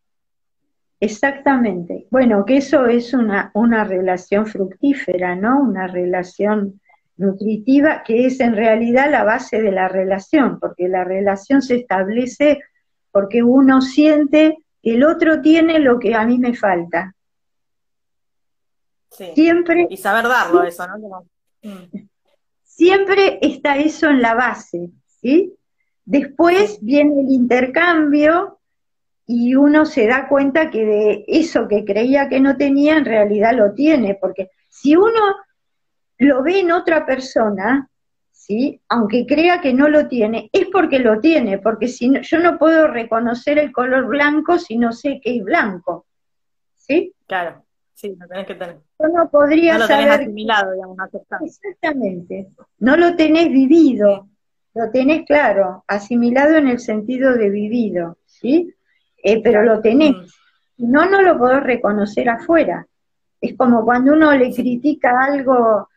Exactamente. 1.01 2.07
Bueno, 2.11 2.45
que 2.45 2.59
eso 2.59 2.87
es 2.87 3.15
una, 3.15 3.51
una 3.55 3.85
relación 3.85 4.47
fructífera, 4.47 5.35
¿no? 5.35 5.61
Una 5.61 5.87
relación 5.87 6.81
nutritiva 7.17 8.03
que 8.03 8.27
es 8.27 8.41
en 8.41 8.55
realidad 8.55 9.11
la 9.11 9.25
base 9.25 9.61
de 9.63 9.73
la 9.73 9.89
relación, 9.89 10.61
porque 10.61 10.89
la 10.89 11.05
relación 11.05 11.63
se 11.63 11.77
establece 11.77 12.61
porque 13.11 13.43
uno 13.43 13.81
siente 13.81 14.59
que 14.83 14.95
el 14.95 15.05
otro 15.05 15.41
tiene 15.41 15.79
lo 15.79 15.99
que 15.99 16.15
a 16.15 16.25
mí 16.25 16.39
me 16.39 16.55
falta. 16.55 17.15
Sí. 19.11 19.33
Siempre. 19.35 19.87
Y 19.91 19.97
saber 19.97 20.25
darlo, 20.25 20.63
eso, 20.63 20.87
¿no? 20.87 21.27
Siempre 22.63 23.39
está 23.43 23.77
eso 23.77 24.09
en 24.09 24.23
la 24.23 24.35
base, 24.35 24.89
¿sí? 25.21 25.55
Después 26.05 26.79
viene 26.81 27.21
el 27.21 27.31
intercambio 27.31 28.60
y 29.33 29.55
uno 29.55 29.87
se 29.87 30.09
da 30.09 30.27
cuenta 30.27 30.71
que 30.71 30.85
de 30.85 31.25
eso 31.29 31.69
que 31.69 31.85
creía 31.85 32.29
que 32.29 32.41
no 32.41 32.57
tenía, 32.57 32.97
en 32.97 33.05
realidad 33.05 33.55
lo 33.55 33.75
tiene, 33.75 34.17
porque 34.21 34.51
si 34.69 34.97
uno 34.97 35.37
lo 36.19 36.43
ve 36.43 36.59
en 36.59 36.73
otra 36.73 37.07
persona, 37.07 37.89
¿sí? 38.33 38.81
Aunque 38.89 39.27
crea 39.27 39.61
que 39.61 39.73
no 39.73 39.89
lo 39.89 40.09
tiene, 40.09 40.51
es 40.53 40.67
porque 40.73 40.99
lo 40.99 41.21
tiene, 41.21 41.59
porque 41.59 41.87
si 41.87 42.09
no, 42.09 42.23
yo 42.23 42.41
no 42.41 42.59
puedo 42.59 42.89
reconocer 42.89 43.61
el 43.61 43.71
color 43.71 44.09
blanco 44.09 44.59
si 44.59 44.77
no 44.77 44.93
sé 44.93 45.21
que 45.23 45.37
es 45.37 45.45
blanco, 45.45 46.07
¿sí? 46.75 47.15
Claro, 47.29 47.65
sí, 47.95 48.17
lo 48.19 48.27
tenés 48.27 48.49
que 48.49 48.57
tener. 48.57 48.79
Yo 48.99 49.09
no 49.11 49.31
podría 49.31 49.75
no 49.75 49.79
lo 49.79 49.87
saber... 49.87 50.07
Tenés 50.07 50.21
asimilado, 50.23 50.73
digamos, 50.73 50.99
aceptado. 50.99 51.47
Exactamente, 51.47 52.49
no 52.81 52.97
lo 52.97 53.15
tenés 53.15 53.49
vivido, 53.49 54.29
lo 54.75 54.91
tenés 54.91 55.25
claro, 55.25 55.85
asimilado 55.87 56.57
en 56.57 56.67
el 56.67 56.81
sentido 56.81 57.37
de 57.37 57.49
vivido, 57.49 58.19
¿sí? 58.27 58.75
Eh, 59.23 59.43
pero 59.43 59.63
lo 59.63 59.81
tenés. 59.81 60.13
Mm. 60.13 60.91
No, 60.91 61.09
no 61.09 61.23
lo 61.23 61.39
podés 61.39 61.63
reconocer 61.63 62.29
afuera. 62.29 62.87
Es 63.41 63.57
como 63.57 63.85
cuando 63.85 64.13
uno 64.13 64.33
le 64.33 64.53
critica 64.53 65.23
algo, 65.23 65.89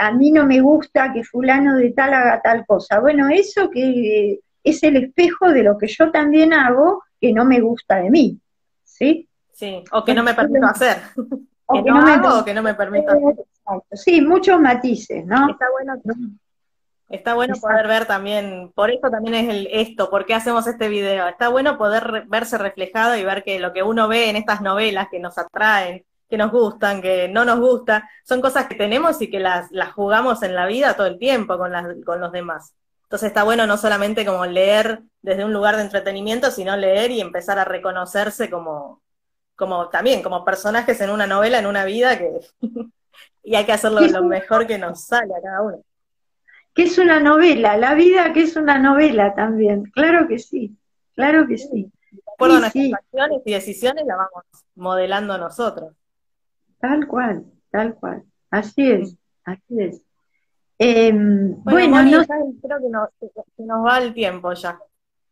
a, 0.00 0.12
mí 0.12 0.30
no 0.30 0.46
me 0.46 0.60
gusta 0.60 1.12
que 1.12 1.24
fulano 1.24 1.76
de 1.76 1.90
tal 1.90 2.12
haga 2.14 2.40
tal 2.42 2.66
cosa. 2.66 3.00
Bueno, 3.00 3.28
eso 3.28 3.70
que 3.70 4.40
es 4.62 4.82
el 4.82 4.96
espejo 4.96 5.50
de 5.50 5.62
lo 5.62 5.78
que 5.78 5.86
yo 5.86 6.10
también 6.10 6.52
hago 6.52 7.02
que 7.20 7.32
no 7.32 7.44
me 7.44 7.60
gusta 7.60 7.96
de 7.96 8.10
mí, 8.10 8.38
¿sí? 8.82 9.28
Sí, 9.52 9.84
o 9.92 10.04
que 10.04 10.14
no 10.14 10.22
me 10.22 10.34
permito 10.34 10.66
hacer. 10.66 10.96
O 11.66 11.82
que, 11.82 11.90
no, 11.90 11.98
hago 11.98 12.40
o 12.40 12.44
que 12.44 12.52
no 12.52 12.62
me 12.62 12.74
permito 12.74 13.10
hacer. 13.10 13.46
Sí, 13.92 14.20
muchos 14.20 14.60
matices, 14.60 15.24
¿no? 15.24 15.50
Está 15.50 15.66
bueno 15.72 15.94
Está 17.08 17.34
bueno 17.34 17.54
poder 17.60 17.86
ver 17.86 18.06
también, 18.06 18.72
por 18.74 18.90
eso 18.90 19.10
también 19.10 19.34
es 19.34 19.48
el, 19.48 19.68
esto, 19.70 20.08
por 20.08 20.24
qué 20.24 20.34
hacemos 20.34 20.66
este 20.66 20.88
video. 20.88 21.28
Está 21.28 21.48
bueno 21.48 21.76
poder 21.76 22.24
verse 22.28 22.56
reflejado 22.56 23.16
y 23.16 23.24
ver 23.24 23.44
que 23.44 23.58
lo 23.58 23.72
que 23.72 23.82
uno 23.82 24.08
ve 24.08 24.30
en 24.30 24.36
estas 24.36 24.62
novelas 24.62 25.08
que 25.10 25.20
nos 25.20 25.36
atraen, 25.36 26.04
que 26.30 26.38
nos 26.38 26.50
gustan, 26.50 27.02
que 27.02 27.28
no 27.28 27.44
nos 27.44 27.60
gusta, 27.60 28.08
son 28.24 28.40
cosas 28.40 28.66
que 28.66 28.74
tenemos 28.74 29.20
y 29.20 29.30
que 29.30 29.38
las, 29.38 29.70
las 29.70 29.92
jugamos 29.92 30.42
en 30.42 30.54
la 30.54 30.66
vida 30.66 30.96
todo 30.96 31.06
el 31.06 31.18
tiempo 31.18 31.58
con, 31.58 31.72
las, 31.72 31.86
con 32.06 32.20
los 32.20 32.32
demás. 32.32 32.74
Entonces 33.02 33.28
está 33.28 33.44
bueno 33.44 33.66
no 33.66 33.76
solamente 33.76 34.24
como 34.24 34.46
leer 34.46 35.02
desde 35.20 35.44
un 35.44 35.52
lugar 35.52 35.76
de 35.76 35.82
entretenimiento, 35.82 36.50
sino 36.50 36.76
leer 36.76 37.10
y 37.10 37.20
empezar 37.20 37.58
a 37.58 37.64
reconocerse 37.64 38.48
como, 38.48 39.02
como 39.54 39.90
también 39.90 40.22
como 40.22 40.44
personajes 40.44 41.00
en 41.02 41.10
una 41.10 41.26
novela, 41.26 41.58
en 41.58 41.66
una 41.66 41.84
vida 41.84 42.18
que 42.18 42.40
y 43.44 43.56
hay 43.56 43.66
que 43.66 43.72
hacerlo 43.72 44.00
lo 44.00 44.24
mejor 44.24 44.66
que 44.66 44.78
nos 44.78 45.04
sale 45.04 45.34
a 45.34 45.42
cada 45.42 45.60
uno 45.60 45.82
que 46.74 46.82
es 46.82 46.98
una 46.98 47.20
novela, 47.20 47.76
la 47.76 47.94
vida 47.94 48.32
que 48.32 48.42
es 48.42 48.56
una 48.56 48.78
novela 48.78 49.34
también, 49.34 49.84
claro 49.92 50.26
que 50.26 50.38
sí, 50.38 50.76
claro 51.14 51.46
que 51.46 51.58
sí. 51.58 51.90
Por 52.36 52.50
nuestras 52.50 52.92
acciones 52.92 53.42
y 53.44 53.52
decisiones 53.52 54.04
la 54.06 54.16
vamos 54.16 54.44
modelando 54.74 55.38
nosotros. 55.38 55.94
Tal 56.80 57.06
cual, 57.06 57.44
tal 57.70 57.94
cual, 57.94 58.24
así 58.50 58.90
es, 58.90 59.16
así 59.44 59.80
es. 59.80 60.02
Em, 60.78 61.62
bueno, 61.62 62.02
no... 62.02 62.24
creo 62.26 62.80
que 62.80 62.88
nos, 62.88 63.08
nos, 63.58 63.86
va 63.86 63.98
el 63.98 64.12
tiempo 64.12 64.52
ya. 64.52 64.78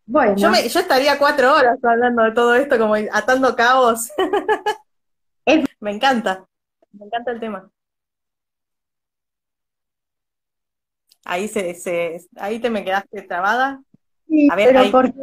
Bueno. 0.07 0.37
Yo, 0.37 0.53
yo 0.53 0.81
estaría 0.81 1.19
cuatro 1.19 1.55
horas 1.55 1.79
hablando 1.83 2.23
de 2.23 2.33
todo 2.33 2.55
esto, 2.55 2.79
como 2.79 2.95
atando 2.95 3.57
cabos. 3.57 4.11
me 5.81 5.91
encanta, 5.91 6.47
me 6.93 7.07
encanta 7.07 7.33
el 7.33 7.41
tema. 7.41 7.69
Ahí 11.25 11.49
se, 11.49 11.75
se 11.75 12.21
ahí 12.37 12.59
te 12.59 12.71
me 12.71 12.85
quedaste 12.85 13.23
trabada. 13.23 13.81
Sí, 14.29 14.49
pero 14.55 14.91
porque, 14.91 15.15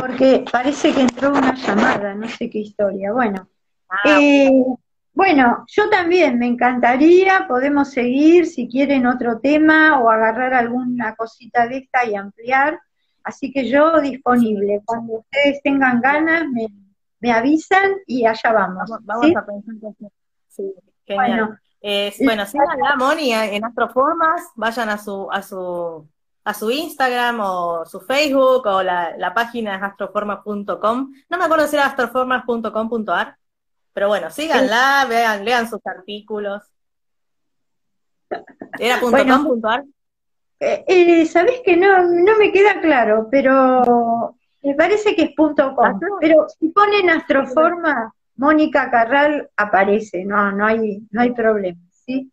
porque, 0.00 0.44
parece 0.50 0.92
que 0.92 1.00
entró 1.00 1.30
una 1.30 1.54
llamada, 1.54 2.14
no 2.14 2.28
sé 2.28 2.50
qué 2.50 2.58
historia. 2.58 3.12
Bueno, 3.12 3.48
ah, 3.88 4.20
eh, 4.20 4.50
bueno, 5.14 5.64
yo 5.68 5.88
también 5.90 6.38
me 6.38 6.46
encantaría, 6.46 7.46
podemos 7.48 7.90
seguir 7.90 8.46
si 8.46 8.68
quieren 8.68 9.06
otro 9.06 9.38
tema 9.38 10.00
o 10.00 10.10
agarrar 10.10 10.54
alguna 10.54 11.14
cosita 11.14 11.66
de 11.68 11.78
esta 11.78 12.04
y 12.04 12.14
ampliar. 12.14 12.80
Así 13.22 13.52
que 13.52 13.68
yo 13.70 14.00
disponible. 14.00 14.82
Cuando 14.84 15.20
ustedes 15.20 15.62
tengan 15.62 16.00
ganas, 16.00 16.46
me, 16.50 16.66
me 17.20 17.32
avisan 17.32 17.92
y 18.06 18.26
allá 18.26 18.52
vamos. 18.52 18.90
Vamos, 19.02 19.36
a 19.36 19.46
pensar 19.46 19.74
que 19.80 20.08
sí. 20.48 20.74
Bueno, 21.08 21.56
eh, 21.86 22.14
bueno, 22.20 22.46
sigan 22.46 22.82
a 22.82 22.96
Moni 22.96 23.30
en 23.34 23.62
Astroformas, 23.62 24.50
vayan 24.54 24.88
a 24.88 24.96
su, 24.96 25.28
a 25.30 25.42
su, 25.42 26.08
a 26.42 26.54
su 26.54 26.70
Instagram 26.70 27.40
o 27.40 27.84
su 27.84 28.00
Facebook 28.00 28.66
o 28.66 28.82
la, 28.82 29.14
la 29.18 29.34
página 29.34 29.76
es 29.76 29.82
astroformas.com. 29.82 31.12
No 31.28 31.36
me 31.36 31.44
acuerdo 31.44 31.66
si 31.66 31.76
era 31.76 31.84
astroformas.com.ar, 31.84 33.36
pero 33.92 34.08
bueno, 34.08 34.30
síganla, 34.30 35.04
vean, 35.10 35.44
lean 35.44 35.68
sus 35.68 35.86
artículos. 35.86 36.62
¿Era 38.78 38.98
.com.ar? 38.98 39.84
Eh, 40.60 40.84
eh, 40.88 41.26
Sabés 41.26 41.60
que 41.66 41.76
no, 41.76 42.02
no 42.02 42.38
me 42.38 42.50
queda 42.50 42.80
claro, 42.80 43.28
pero 43.30 44.38
me 44.62 44.74
parece 44.74 45.14
que 45.14 45.22
es 45.24 45.36
.com. 45.36 46.00
Pero 46.18 46.46
si 46.48 46.70
ponen 46.70 47.10
Astroforma 47.10 48.14
Mónica 48.36 48.90
Carral 48.90 49.48
aparece, 49.56 50.24
no, 50.24 50.52
no 50.52 50.66
hay, 50.66 51.02
no 51.10 51.20
hay 51.20 51.32
problema, 51.32 51.78
¿sí? 51.90 52.30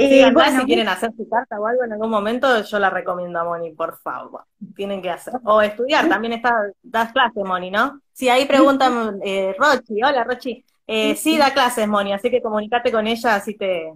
Eh, 0.00 0.30
bueno, 0.32 0.60
si 0.60 0.66
quieren 0.66 0.88
hacer 0.88 1.10
su 1.16 1.28
carta 1.28 1.58
o 1.58 1.66
algo 1.66 1.82
en 1.82 1.92
algún 1.92 2.10
momento, 2.10 2.62
yo 2.62 2.78
la 2.78 2.88
recomiendo 2.88 3.40
a 3.40 3.44
Moni, 3.44 3.72
por 3.72 3.98
favor. 3.98 4.44
Tienen 4.76 5.02
que 5.02 5.10
hacer. 5.10 5.34
O 5.42 5.60
estudiar, 5.60 6.08
también 6.08 6.34
está, 6.34 6.54
das 6.80 7.10
clases, 7.12 7.44
Moni, 7.44 7.72
¿no? 7.72 8.00
Sí, 8.12 8.28
ahí 8.28 8.46
preguntan, 8.46 9.18
eh, 9.24 9.56
Rochi, 9.58 10.00
hola 10.00 10.22
Rochi. 10.22 10.64
Eh, 10.86 11.16
sí, 11.16 11.36
da 11.36 11.52
clases, 11.52 11.88
Moni, 11.88 12.12
así 12.12 12.30
que 12.30 12.40
comunicate 12.40 12.92
con 12.92 13.08
ella, 13.08 13.34
así 13.34 13.56
te, 13.56 13.92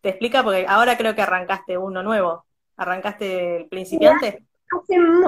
te 0.00 0.10
explica, 0.10 0.44
porque 0.44 0.66
ahora 0.68 0.96
creo 0.96 1.16
que 1.16 1.22
arrancaste 1.22 1.76
uno 1.76 2.02
nuevo. 2.02 2.44
¿Arrancaste 2.76 3.56
el 3.56 3.66
principiante? 3.66 4.44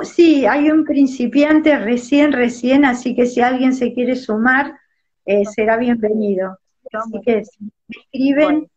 Sí, 0.05 0.47
hay 0.47 0.71
un 0.71 0.85
principiante 0.85 1.77
recién, 1.77 2.33
recién, 2.33 2.85
así 2.85 3.15
que 3.15 3.27
si 3.27 3.41
alguien 3.41 3.75
se 3.75 3.93
quiere 3.93 4.15
sumar, 4.15 4.79
eh, 5.25 5.45
será 5.45 5.77
bienvenido. 5.77 6.59
Así 6.93 7.21
que 7.25 7.45
si 7.45 7.65
me 7.65 7.71
escriben. 7.89 8.69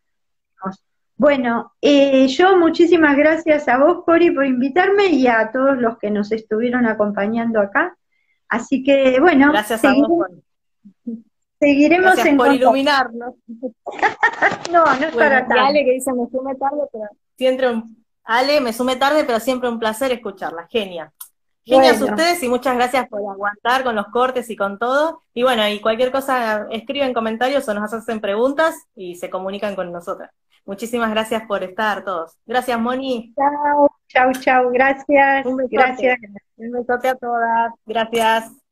Bueno, 1.18 1.74
eh, 1.82 2.28
yo 2.28 2.58
muchísimas 2.58 3.16
gracias 3.16 3.70
a 3.70 3.78
vos, 3.78 4.04
Cori, 4.04 4.32
por 4.32 4.46
invitarme 4.46 5.08
y 5.08 5.28
a 5.28 5.50
todos 5.52 5.78
los 5.78 5.98
que 5.98 6.12
nos 6.12 6.32
estuvieron 6.34 6.86
acompañando 6.86 7.62
acá. 7.62 7.98
Así 8.50 8.84
que, 8.84 9.20
bueno, 9.22 9.52
gracias 9.52 9.86
a 9.86 9.93
vos, 9.93 10.28
seguiremos 11.58 12.16
gracias 12.16 12.36
por 12.36 12.54
iluminarnos. 12.54 13.36
no, 14.72 14.86
no 14.86 15.08
es 15.08 15.16
para 15.16 15.48
tanto. 15.48 15.64
Ale 15.64 15.86
que 15.86 15.91
dice 15.91 16.12
me 16.12 16.28
sume 16.30 16.56
tarde, 16.56 16.82
pero 16.91 17.06
siempre 17.38 17.70
un, 17.70 18.06
Ale 18.26 18.60
me 18.60 18.74
sume 18.74 18.98
tarde, 18.98 19.24
pero 19.24 19.39
siempre 19.39 19.70
un 19.70 19.80
placer 19.80 20.12
escucharla. 20.12 20.68
Genia. 20.68 21.14
Genias 21.66 21.99
ustedes 21.99 22.43
y 22.43 22.47
muchas 22.47 22.76
gracias 22.76 23.07
por 23.09 23.22
aguantar 23.22 23.84
con 23.84 23.95
los 23.95 24.07
cortes 24.07 24.49
y 24.51 24.55
con 24.55 24.78
todo. 24.78 25.24
Y 25.34 25.41
bueno, 25.41 25.68
y 25.68 25.80
cualquier 25.80 26.11
cosa 26.11 26.68
escriben 26.70 27.13
comentarios 27.13 27.68
o 27.68 27.74
nos 27.74 27.91
hacen 27.91 28.22
preguntas 28.22 28.76
y 28.95 29.16
se 29.16 29.32
comunican 29.32 29.76
con 29.76 29.91
nosotras. 29.91 30.30
Muchísimas 30.66 31.11
gracias 31.11 31.43
por 31.47 31.63
estar 31.63 32.03
todos. 32.03 32.38
Gracias, 32.45 32.80
Moni. 32.80 33.34
Chao, 33.36 33.89
chao, 34.07 34.32
chao. 34.34 34.70
Gracias. 34.72 35.45
Un 35.45 35.57
Gracias. 35.70 36.20
Un 36.57 36.72
besote 36.72 37.09
a 37.09 37.16
todas. 37.16 37.74
Gracias. 37.86 38.64